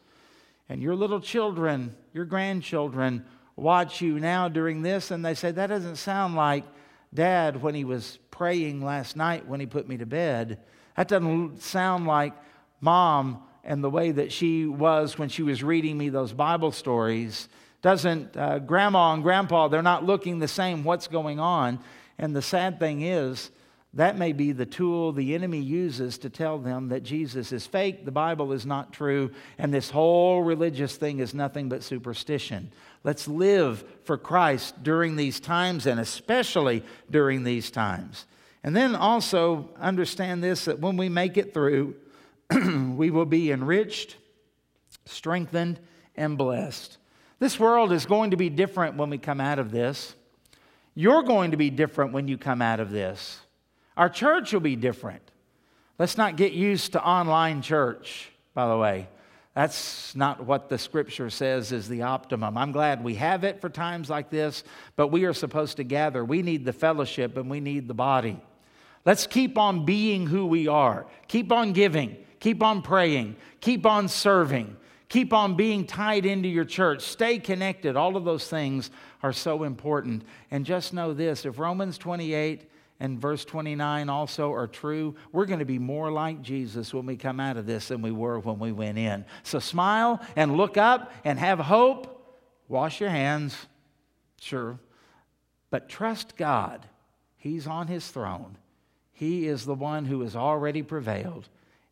And 0.69 0.83
your 0.83 0.97
little 0.97 1.21
children, 1.21 1.95
your 2.15 2.25
grandchildren, 2.25 3.27
watch 3.57 4.01
you 4.01 4.19
now 4.19 4.49
during 4.49 4.81
this 4.81 5.11
and 5.11 5.25
they 5.25 5.35
say, 5.35 5.51
That 5.51 5.67
doesn't 5.67 5.97
sound 5.97 6.35
like 6.35 6.65
dad 7.13 7.61
when 7.61 7.75
he 7.75 7.85
was 7.85 8.19
praying 8.31 8.83
last 8.83 9.15
night 9.15 9.47
when 9.47 9.61
he 9.61 9.67
put 9.67 9.87
me 9.87 9.99
to 9.99 10.07
bed. 10.07 10.59
That 10.97 11.09
doesn't 11.09 11.61
sound 11.63 12.07
like 12.07 12.33
mom 12.81 13.43
and 13.65 13.85
the 13.85 13.91
way 13.91 14.13
that 14.13 14.33
she 14.33 14.67
was 14.67 15.19
when 15.19 15.29
she 15.29 15.43
was 15.43 15.63
reading 15.63 15.99
me 15.99 16.09
those 16.09 16.33
Bible 16.33 16.73
stories 16.73 17.49
doesn't, 17.83 18.37
uh, 18.37 18.61
grandma 18.61 19.13
and 19.13 19.23
grandpa, 19.23 19.69
they're 19.69 19.83
not 19.83 20.05
looking 20.05 20.39
the 20.39 20.49
same. 20.49 20.85
What's 20.85 21.09
going 21.09 21.41
on? 21.41 21.81
And 22.19 22.35
the 22.35 22.43
sad 22.43 22.79
thing 22.79 23.03
is, 23.03 23.51
that 23.95 24.17
may 24.17 24.33
be 24.33 24.53
the 24.53 24.65
tool 24.65 25.13
the 25.13 25.35
enemy 25.35 25.61
uses 25.61 26.17
to 26.19 26.31
tell 26.31 26.59
them 26.59 26.89
that 26.89 27.03
Jesus 27.03 27.53
is 27.53 27.67
fake, 27.67 28.07
the 28.07 28.11
Bible 28.11 28.53
is 28.53 28.65
not 28.65 28.93
true, 28.93 29.31
and 29.59 29.75
this 29.75 29.91
whole 29.91 30.43
religious 30.43 30.97
thing 30.97 31.19
is 31.19 31.35
nothing 31.35 31.69
but 31.69 31.83
superstition. 31.83 32.73
Let's 33.05 33.29
live 33.29 33.85
for 34.05 34.17
Christ 34.17 34.83
during 34.83 35.17
these 35.17 35.41
times 35.41 35.85
and 35.87 36.01
especially 36.01 36.85
during 37.11 37.45
these 37.45 37.71
times. 37.71 38.27
And 38.65 38.75
then 38.75 38.95
also 38.95 39.69
understand 39.79 40.43
this 40.43 40.65
that 40.65 40.79
when 40.79 40.97
we 40.97 41.09
make 41.11 41.37
it 41.37 41.53
through, 41.53 41.97
we 42.97 43.11
will 43.11 43.27
be 43.27 43.51
enriched, 43.51 44.17
strengthened, 45.05 45.81
and 46.17 46.39
blessed. 46.39 46.97
This 47.43 47.59
world 47.59 47.91
is 47.91 48.07
going 48.07 48.31
to 48.31 48.37
be 48.37 48.51
different 48.51 48.97
when 48.97 49.11
we 49.11 49.19
come 49.19 49.41
out 49.41 49.59
of 49.59 49.73
this. 49.73 50.15
You're 50.95 51.25
going 51.25 51.51
to 51.51 51.57
be 51.57 51.71
different 51.71 52.13
when 52.13 52.29
you 52.29 52.39
come 52.39 52.63
out 52.63 52.79
of 52.79 52.93
this. 52.93 53.41
Our 53.97 54.09
church 54.09 54.53
will 54.53 54.61
be 54.61 54.77
different. 54.77 55.29
Let's 55.99 56.17
not 56.17 56.37
get 56.37 56.53
used 56.53 56.93
to 56.93 57.05
online 57.05 57.61
church, 57.61 58.31
by 58.55 58.69
the 58.69 58.77
way. 58.77 59.09
That's 59.57 60.15
not 60.15 60.47
what 60.47 60.69
the 60.69 60.79
scripture 60.79 61.31
says 61.31 61.73
is 61.73 61.89
the 61.89 62.03
optimum. 62.03 62.57
I'm 62.57 62.71
glad 62.71 63.03
we 63.03 63.17
have 63.17 63.43
it 63.43 63.61
for 63.61 63.69
times 63.69 64.09
like 64.09 64.31
this, 64.31 64.63
but 64.95 65.09
we 65.09 65.25
are 65.25 65.35
supposed 65.35 65.79
to 65.79 65.83
gather. 65.83 66.25
We 66.25 66.43
need 66.43 66.65
the 66.65 66.73
fellowship 66.73 67.37
and 67.37 67.51
we 67.51 67.59
need 67.59 67.89
the 67.89 67.93
body. 67.93 68.41
Let's 69.05 69.27
keep 69.27 69.59
on 69.59 69.85
being 69.85 70.29
who 70.29 70.47
we 70.47 70.69
are. 70.69 71.07
Keep 71.27 71.51
on 71.51 71.73
giving. 71.73 72.19
Keep 72.39 72.63
on 72.63 72.83
praying. 72.83 73.35
Keep 73.61 73.85
on 73.85 74.07
serving. 74.07 74.77
Keep 75.13 75.35
on 75.35 75.57
being 75.57 75.85
tied 75.85 76.25
into 76.25 76.49
your 76.49 76.65
church. 76.65 77.03
Stay 77.03 77.39
connected. 77.39 77.97
All 77.97 78.17
of 78.17 78.25
those 78.25 78.49
things 78.49 78.91
are 79.23 79.35
so 79.35 79.65
important. 79.65 80.25
And 80.51 80.65
just 80.65 80.95
know 80.95 81.13
this 81.13 81.45
if 81.45 81.59
Romans 81.59 81.99
28 81.99 82.71
and 82.99 83.21
verse 83.21 83.45
29 83.45 84.09
also 84.09 84.51
are 84.55 84.67
true, 84.67 85.15
we're 85.31 85.45
going 85.45 85.59
to 85.59 85.67
be 85.67 85.79
more 85.79 86.11
like 86.11 86.41
Jesus 86.41 86.95
when 86.95 87.05
we 87.05 87.19
come 87.19 87.41
out 87.41 87.59
of 87.59 87.67
this 87.67 87.89
than 87.89 88.01
we 88.01 88.11
were 88.11 88.39
when 88.39 88.59
we 88.59 88.73
went 88.73 88.97
in. 88.97 89.27
So 89.43 89.59
smile 89.59 90.19
and 90.35 90.57
look 90.57 90.79
up 90.79 91.13
and 91.27 91.39
have 91.39 91.59
hope. 91.59 92.41
Wash 92.67 92.99
your 92.99 93.11
hands, 93.11 93.55
sure. 94.41 94.79
But 95.69 95.91
trust 95.91 96.39
God, 96.39 96.87
He's 97.37 97.67
on 97.67 97.87
His 97.87 98.09
throne. 98.09 98.57
He 99.13 99.47
is 99.47 99.67
the 99.67 99.75
one 99.75 100.07
who 100.07 100.23
has 100.23 100.35
already 100.35 100.83
prevailed, 100.83 101.51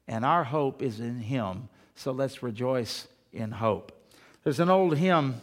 and 0.09 0.25
our 0.25 0.45
hope 0.45 0.81
is 0.81 1.01
in 1.01 1.21
Him. 1.21 1.68
So 2.01 2.12
let's 2.12 2.42
rejoice 2.42 3.09
in 3.30 3.51
hope. 3.51 3.92
There's 4.42 4.59
an 4.59 4.70
old 4.70 4.96
hymn 4.96 5.38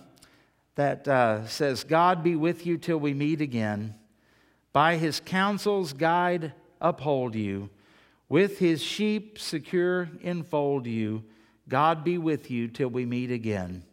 that 0.74 1.08
uh, 1.08 1.46
says, 1.46 1.84
God 1.84 2.24
be 2.24 2.36
with 2.36 2.66
you 2.66 2.80
till 2.80 2.98
we 2.98 3.14
meet 3.14 3.42
again. 3.42 3.94
By 4.74 4.96
his 4.96 5.20
counsels 5.20 5.94
guide, 5.94 6.54
uphold 6.82 7.36
you. 7.36 7.70
With 8.28 8.58
his 8.58 8.82
sheep 8.82 9.38
secure, 9.38 10.10
enfold 10.24 10.88
you. 10.88 11.26
God 11.70 12.04
be 12.04 12.18
with 12.18 12.50
you 12.50 12.70
till 12.70 12.90
we 12.90 13.06
meet 13.06 13.30
again. 13.30 13.84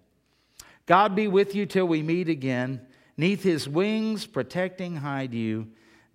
God 0.86 1.14
be 1.14 1.28
with 1.28 1.54
you 1.54 1.66
till 1.66 1.86
we 1.86 2.02
meet 2.02 2.30
again. 2.30 2.80
Neath 3.18 3.42
his 3.42 3.68
wings, 3.68 4.24
protecting, 4.24 4.96
hide 4.96 5.34
you. 5.34 5.68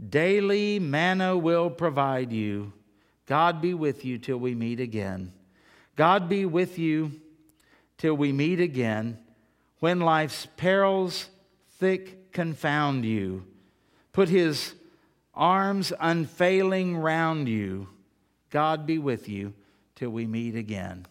Daily 0.03 0.79
manna 0.79 1.37
will 1.37 1.69
provide 1.69 2.31
you. 2.31 2.73
God 3.27 3.61
be 3.61 3.75
with 3.75 4.03
you 4.03 4.17
till 4.17 4.39
we 4.39 4.55
meet 4.55 4.79
again. 4.79 5.33
God 5.99 6.29
be 6.29 6.45
with 6.45 6.79
you 6.79 7.11
till 7.97 8.13
we 8.13 8.31
meet 8.31 8.61
again, 8.61 9.17
when 9.79 9.99
life's 9.99 10.47
perils 10.55 11.27
thick 11.71 12.31
confound 12.31 13.03
you. 13.03 13.43
Put 14.13 14.29
his 14.29 14.75
arms 15.33 15.91
unfailing 15.99 16.95
round 16.95 17.49
you. 17.49 17.89
God 18.49 18.85
be 18.85 18.97
with 18.97 19.27
you 19.27 19.53
till 19.95 20.11
we 20.11 20.25
meet 20.25 20.55
again. 20.55 21.05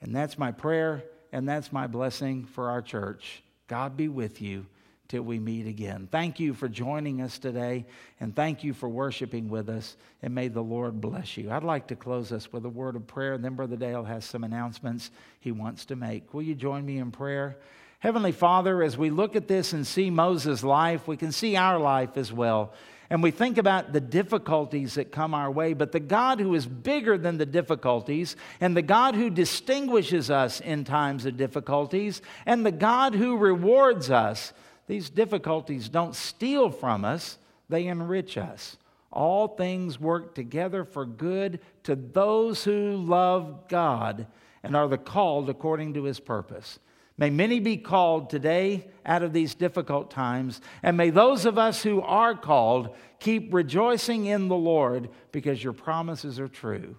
And 0.00 0.16
that's 0.16 0.38
my 0.38 0.50
prayer, 0.50 1.04
and 1.30 1.46
that's 1.46 1.70
my 1.70 1.86
blessing 1.86 2.46
for 2.46 2.70
our 2.70 2.80
church. 2.80 3.42
God 3.68 3.98
be 3.98 4.08
with 4.08 4.40
you 4.40 4.64
till 5.12 5.22
we 5.22 5.38
meet 5.38 5.66
again. 5.66 6.08
Thank 6.10 6.40
you 6.40 6.54
for 6.54 6.70
joining 6.70 7.20
us 7.20 7.38
today, 7.38 7.84
and 8.18 8.34
thank 8.34 8.64
you 8.64 8.72
for 8.72 8.88
worshiping 8.88 9.50
with 9.50 9.68
us, 9.68 9.98
and 10.22 10.34
may 10.34 10.48
the 10.48 10.62
Lord 10.62 11.02
bless 11.02 11.36
you. 11.36 11.50
I'd 11.50 11.64
like 11.64 11.88
to 11.88 11.96
close 11.96 12.32
us 12.32 12.50
with 12.50 12.64
a 12.64 12.70
word 12.70 12.96
of 12.96 13.06
prayer, 13.06 13.34
and 13.34 13.44
then 13.44 13.54
Brother 13.54 13.76
Dale 13.76 14.04
has 14.04 14.24
some 14.24 14.42
announcements 14.42 15.10
he 15.38 15.52
wants 15.52 15.84
to 15.84 15.96
make. 15.96 16.32
Will 16.32 16.40
you 16.40 16.54
join 16.54 16.86
me 16.86 16.96
in 16.96 17.10
prayer? 17.10 17.58
Heavenly 17.98 18.32
Father, 18.32 18.82
as 18.82 18.96
we 18.96 19.10
look 19.10 19.36
at 19.36 19.48
this 19.48 19.74
and 19.74 19.86
see 19.86 20.08
Moses' 20.08 20.64
life, 20.64 21.06
we 21.06 21.18
can 21.18 21.30
see 21.30 21.56
our 21.56 21.78
life 21.78 22.16
as 22.16 22.32
well. 22.32 22.72
And 23.10 23.22
we 23.22 23.32
think 23.32 23.58
about 23.58 23.92
the 23.92 24.00
difficulties 24.00 24.94
that 24.94 25.12
come 25.12 25.34
our 25.34 25.50
way, 25.50 25.74
but 25.74 25.92
the 25.92 26.00
God 26.00 26.40
who 26.40 26.54
is 26.54 26.64
bigger 26.64 27.18
than 27.18 27.36
the 27.36 27.44
difficulties, 27.44 28.34
and 28.62 28.74
the 28.74 28.80
God 28.80 29.14
who 29.14 29.28
distinguishes 29.28 30.30
us 30.30 30.60
in 30.60 30.84
times 30.84 31.26
of 31.26 31.36
difficulties, 31.36 32.22
and 32.46 32.64
the 32.64 32.72
God 32.72 33.14
who 33.14 33.36
rewards 33.36 34.10
us 34.10 34.54
these 34.86 35.10
difficulties 35.10 35.88
don't 35.88 36.14
steal 36.14 36.70
from 36.70 37.04
us, 37.04 37.38
they 37.68 37.86
enrich 37.86 38.36
us. 38.36 38.76
All 39.10 39.48
things 39.48 40.00
work 40.00 40.34
together 40.34 40.84
for 40.84 41.04
good 41.04 41.60
to 41.84 41.94
those 41.94 42.64
who 42.64 42.96
love 42.96 43.68
God 43.68 44.26
and 44.62 44.74
are 44.76 44.88
the 44.88 44.98
called 44.98 45.50
according 45.50 45.94
to 45.94 46.04
his 46.04 46.18
purpose. 46.20 46.78
May 47.18 47.30
many 47.30 47.60
be 47.60 47.76
called 47.76 48.30
today 48.30 48.86
out 49.04 49.22
of 49.22 49.32
these 49.32 49.54
difficult 49.54 50.10
times, 50.10 50.60
and 50.82 50.96
may 50.96 51.10
those 51.10 51.44
of 51.44 51.58
us 51.58 51.82
who 51.82 52.00
are 52.00 52.34
called 52.34 52.96
keep 53.20 53.52
rejoicing 53.52 54.26
in 54.26 54.48
the 54.48 54.56
Lord 54.56 55.10
because 55.30 55.62
your 55.62 55.74
promises 55.74 56.40
are 56.40 56.48
true. 56.48 56.96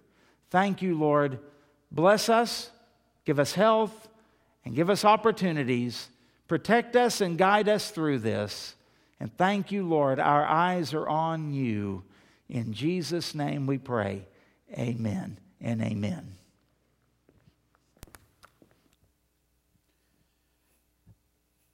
Thank 0.51 0.81
you, 0.81 0.97
Lord. 0.97 1.39
Bless 1.91 2.29
us, 2.29 2.69
give 3.25 3.39
us 3.39 3.53
health, 3.53 4.07
and 4.65 4.75
give 4.75 4.89
us 4.89 5.03
opportunities 5.03 6.09
Protect 6.53 6.95
us 6.95 7.19
and 7.19 7.35
guide 7.35 7.67
us 7.67 7.89
through 7.89 8.19
this. 8.19 8.75
And 9.19 9.35
thank 9.39 9.71
you, 9.71 9.87
Lord. 9.87 10.19
Our 10.19 10.45
eyes 10.45 10.93
are 10.93 11.09
on 11.09 11.51
you. 11.51 12.03
In 12.47 12.73
Jesus' 12.73 13.33
name 13.33 13.65
we 13.65 13.79
pray. 13.79 14.27
Amen 14.77 15.39
and 15.59 15.81
amen. 15.81 16.35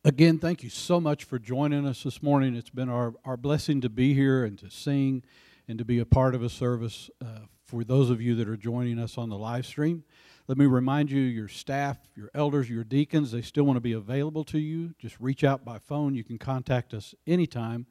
Again, 0.05 0.39
thank 0.39 0.63
you 0.63 0.69
so 0.69 1.01
much 1.01 1.25
for 1.25 1.37
joining 1.37 1.85
us 1.85 2.03
this 2.03 2.23
morning. 2.23 2.55
It's 2.55 2.69
been 2.69 2.87
our, 2.87 3.13
our 3.25 3.35
blessing 3.35 3.81
to 3.81 3.89
be 3.89 4.13
here 4.13 4.45
and 4.45 4.57
to 4.59 4.69
sing 4.69 5.23
and 5.67 5.77
to 5.77 5.83
be 5.83 5.99
a 5.99 6.05
part 6.05 6.33
of 6.33 6.41
a 6.41 6.49
service 6.49 7.09
uh, 7.21 7.39
for 7.65 7.83
those 7.83 8.09
of 8.09 8.21
you 8.21 8.33
that 8.35 8.47
are 8.47 8.55
joining 8.55 8.97
us 8.97 9.17
on 9.17 9.27
the 9.27 9.37
live 9.37 9.65
stream. 9.65 10.05
Let 10.49 10.57
me 10.57 10.65
remind 10.65 11.11
you 11.11 11.21
your 11.21 11.47
staff, 11.47 11.99
your 12.15 12.31
elders, 12.33 12.71
your 12.71 12.83
deacons, 12.83 13.31
they 13.31 13.43
still 13.43 13.65
want 13.65 13.77
to 13.77 13.81
be 13.81 13.93
available 13.93 14.43
to 14.45 14.57
you. 14.57 14.95
Just 14.97 15.15
reach 15.19 15.43
out 15.43 15.63
by 15.63 15.77
phone. 15.77 16.15
You 16.15 16.23
can 16.23 16.39
contact 16.39 16.91
us 16.91 17.13
anytime. 17.27 17.85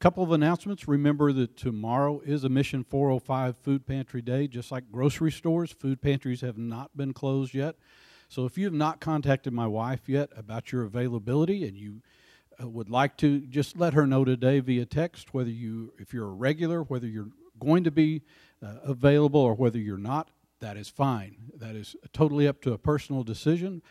Couple 0.00 0.24
of 0.24 0.32
announcements. 0.32 0.88
Remember 0.88 1.32
that 1.32 1.56
tomorrow 1.56 2.18
is 2.18 2.42
a 2.42 2.48
Mission 2.48 2.82
405 2.82 3.56
Food 3.56 3.86
Pantry 3.86 4.20
Day. 4.20 4.48
Just 4.48 4.72
like 4.72 4.90
grocery 4.90 5.30
stores, 5.30 5.70
food 5.70 6.02
pantries 6.02 6.40
have 6.40 6.58
not 6.58 6.96
been 6.96 7.12
closed 7.12 7.54
yet. 7.54 7.76
So 8.28 8.46
if 8.46 8.58
you 8.58 8.64
have 8.64 8.74
not 8.74 9.00
contacted 9.00 9.52
my 9.52 9.68
wife 9.68 10.08
yet 10.08 10.30
about 10.36 10.72
your 10.72 10.82
availability 10.82 11.68
and 11.68 11.76
you 11.76 12.02
uh, 12.60 12.68
would 12.68 12.90
like 12.90 13.16
to, 13.18 13.42
just 13.42 13.76
let 13.76 13.94
her 13.94 14.08
know 14.08 14.24
today 14.24 14.58
via 14.58 14.86
text 14.86 15.32
whether 15.32 15.50
you, 15.50 15.92
if 16.00 16.12
you're 16.12 16.30
a 16.30 16.32
regular, 16.32 16.82
whether 16.82 17.06
you're 17.06 17.30
going 17.60 17.84
to 17.84 17.92
be 17.92 18.22
uh, 18.60 18.78
available 18.82 19.40
or 19.40 19.54
whether 19.54 19.78
you're 19.78 19.96
not. 19.96 20.30
That 20.62 20.76
is 20.76 20.88
fine. 20.88 21.36
That 21.56 21.74
is 21.74 21.96
totally 22.12 22.46
up 22.46 22.62
to 22.62 22.72
a 22.72 22.78
personal 22.78 23.24
decision. 23.24 23.82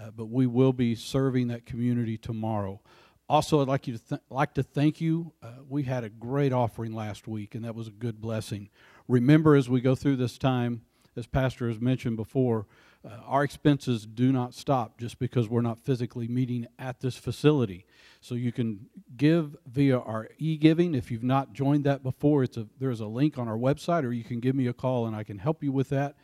Uh, 0.00 0.12
but 0.16 0.26
we 0.26 0.46
will 0.46 0.72
be 0.72 0.94
serving 0.94 1.48
that 1.48 1.66
community 1.66 2.16
tomorrow. 2.16 2.80
Also, 3.28 3.60
I'd 3.60 3.66
like 3.66 3.88
you 3.88 3.98
to 3.98 4.08
th- 4.08 4.20
like 4.30 4.54
to 4.54 4.62
thank 4.62 5.00
you. 5.00 5.32
Uh, 5.42 5.48
we 5.68 5.82
had 5.82 6.04
a 6.04 6.08
great 6.08 6.52
offering 6.52 6.94
last 6.94 7.26
week, 7.26 7.56
and 7.56 7.64
that 7.64 7.74
was 7.74 7.88
a 7.88 7.90
good 7.90 8.20
blessing. 8.20 8.70
Remember, 9.08 9.56
as 9.56 9.68
we 9.68 9.80
go 9.80 9.96
through 9.96 10.16
this 10.16 10.38
time, 10.38 10.82
as 11.16 11.26
Pastor 11.26 11.66
has 11.66 11.80
mentioned 11.80 12.16
before, 12.16 12.66
uh, 13.04 13.08
our 13.26 13.44
expenses 13.44 14.06
do 14.06 14.30
not 14.30 14.54
stop 14.54 14.98
just 14.98 15.18
because 15.18 15.48
we're 15.48 15.62
not 15.62 15.78
physically 15.78 16.28
meeting 16.28 16.66
at 16.78 17.00
this 17.00 17.16
facility. 17.16 17.86
So 18.20 18.34
you 18.34 18.52
can 18.52 18.86
give 19.16 19.56
via 19.66 19.98
our 19.98 20.28
e-giving. 20.38 20.94
If 20.94 21.10
you've 21.10 21.22
not 21.22 21.54
joined 21.54 21.84
that 21.84 22.02
before, 22.02 22.42
it's 22.42 22.58
a, 22.58 22.66
there's 22.78 23.00
a 23.00 23.06
link 23.06 23.38
on 23.38 23.48
our 23.48 23.56
website, 23.56 24.04
or 24.04 24.12
you 24.12 24.24
can 24.24 24.40
give 24.40 24.54
me 24.54 24.66
a 24.66 24.74
call 24.74 25.06
and 25.06 25.16
I 25.16 25.24
can 25.24 25.38
help 25.38 25.62
you 25.64 25.72
with 25.72 25.88
that. 25.88 26.16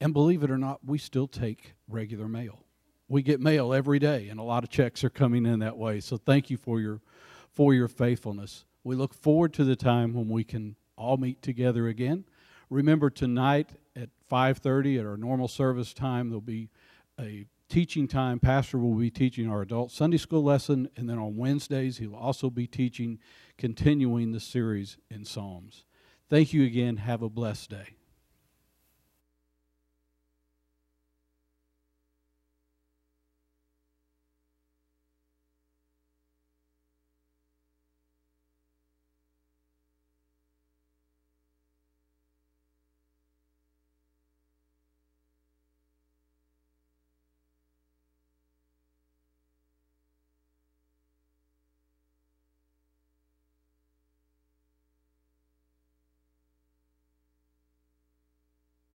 And 0.00 0.12
believe 0.12 0.42
it 0.42 0.50
or 0.50 0.58
not, 0.58 0.84
we 0.84 0.98
still 0.98 1.26
take 1.26 1.74
regular 1.88 2.28
mail. 2.28 2.64
We 3.08 3.22
get 3.22 3.40
mail 3.40 3.74
every 3.74 3.98
day, 3.98 4.28
and 4.28 4.38
a 4.38 4.44
lot 4.44 4.62
of 4.62 4.70
checks 4.70 5.02
are 5.02 5.10
coming 5.10 5.44
in 5.44 5.58
that 5.58 5.76
way. 5.76 5.98
So 5.98 6.16
thank 6.16 6.48
you 6.48 6.56
for 6.56 6.80
your 6.80 7.00
for 7.52 7.74
your 7.74 7.88
faithfulness. 7.88 8.64
We 8.84 8.94
look 8.94 9.12
forward 9.12 9.52
to 9.54 9.64
the 9.64 9.74
time 9.74 10.14
when 10.14 10.28
we 10.28 10.44
can 10.44 10.76
all 10.96 11.16
meet 11.16 11.42
together 11.42 11.88
again. 11.88 12.24
Remember 12.70 13.10
tonight 13.10 13.70
at 13.96 14.10
5:30 14.30 14.98
at 14.98 15.06
our 15.06 15.16
normal 15.16 15.48
service 15.48 15.92
time 15.92 16.28
there'll 16.28 16.40
be 16.40 16.70
a 17.18 17.46
teaching 17.68 18.08
time 18.08 18.40
pastor 18.40 18.78
will 18.78 18.94
be 18.94 19.10
teaching 19.10 19.48
our 19.48 19.62
adult 19.62 19.92
Sunday 19.92 20.16
school 20.16 20.42
lesson 20.42 20.88
and 20.96 21.08
then 21.08 21.18
on 21.18 21.36
Wednesdays 21.36 21.98
he'll 21.98 22.14
also 22.14 22.50
be 22.50 22.66
teaching 22.66 23.18
continuing 23.56 24.32
the 24.32 24.40
series 24.40 24.98
in 25.10 25.24
Psalms. 25.24 25.84
Thank 26.28 26.52
you 26.52 26.64
again. 26.64 26.98
Have 26.98 27.22
a 27.22 27.28
blessed 27.28 27.70
day. 27.70 27.99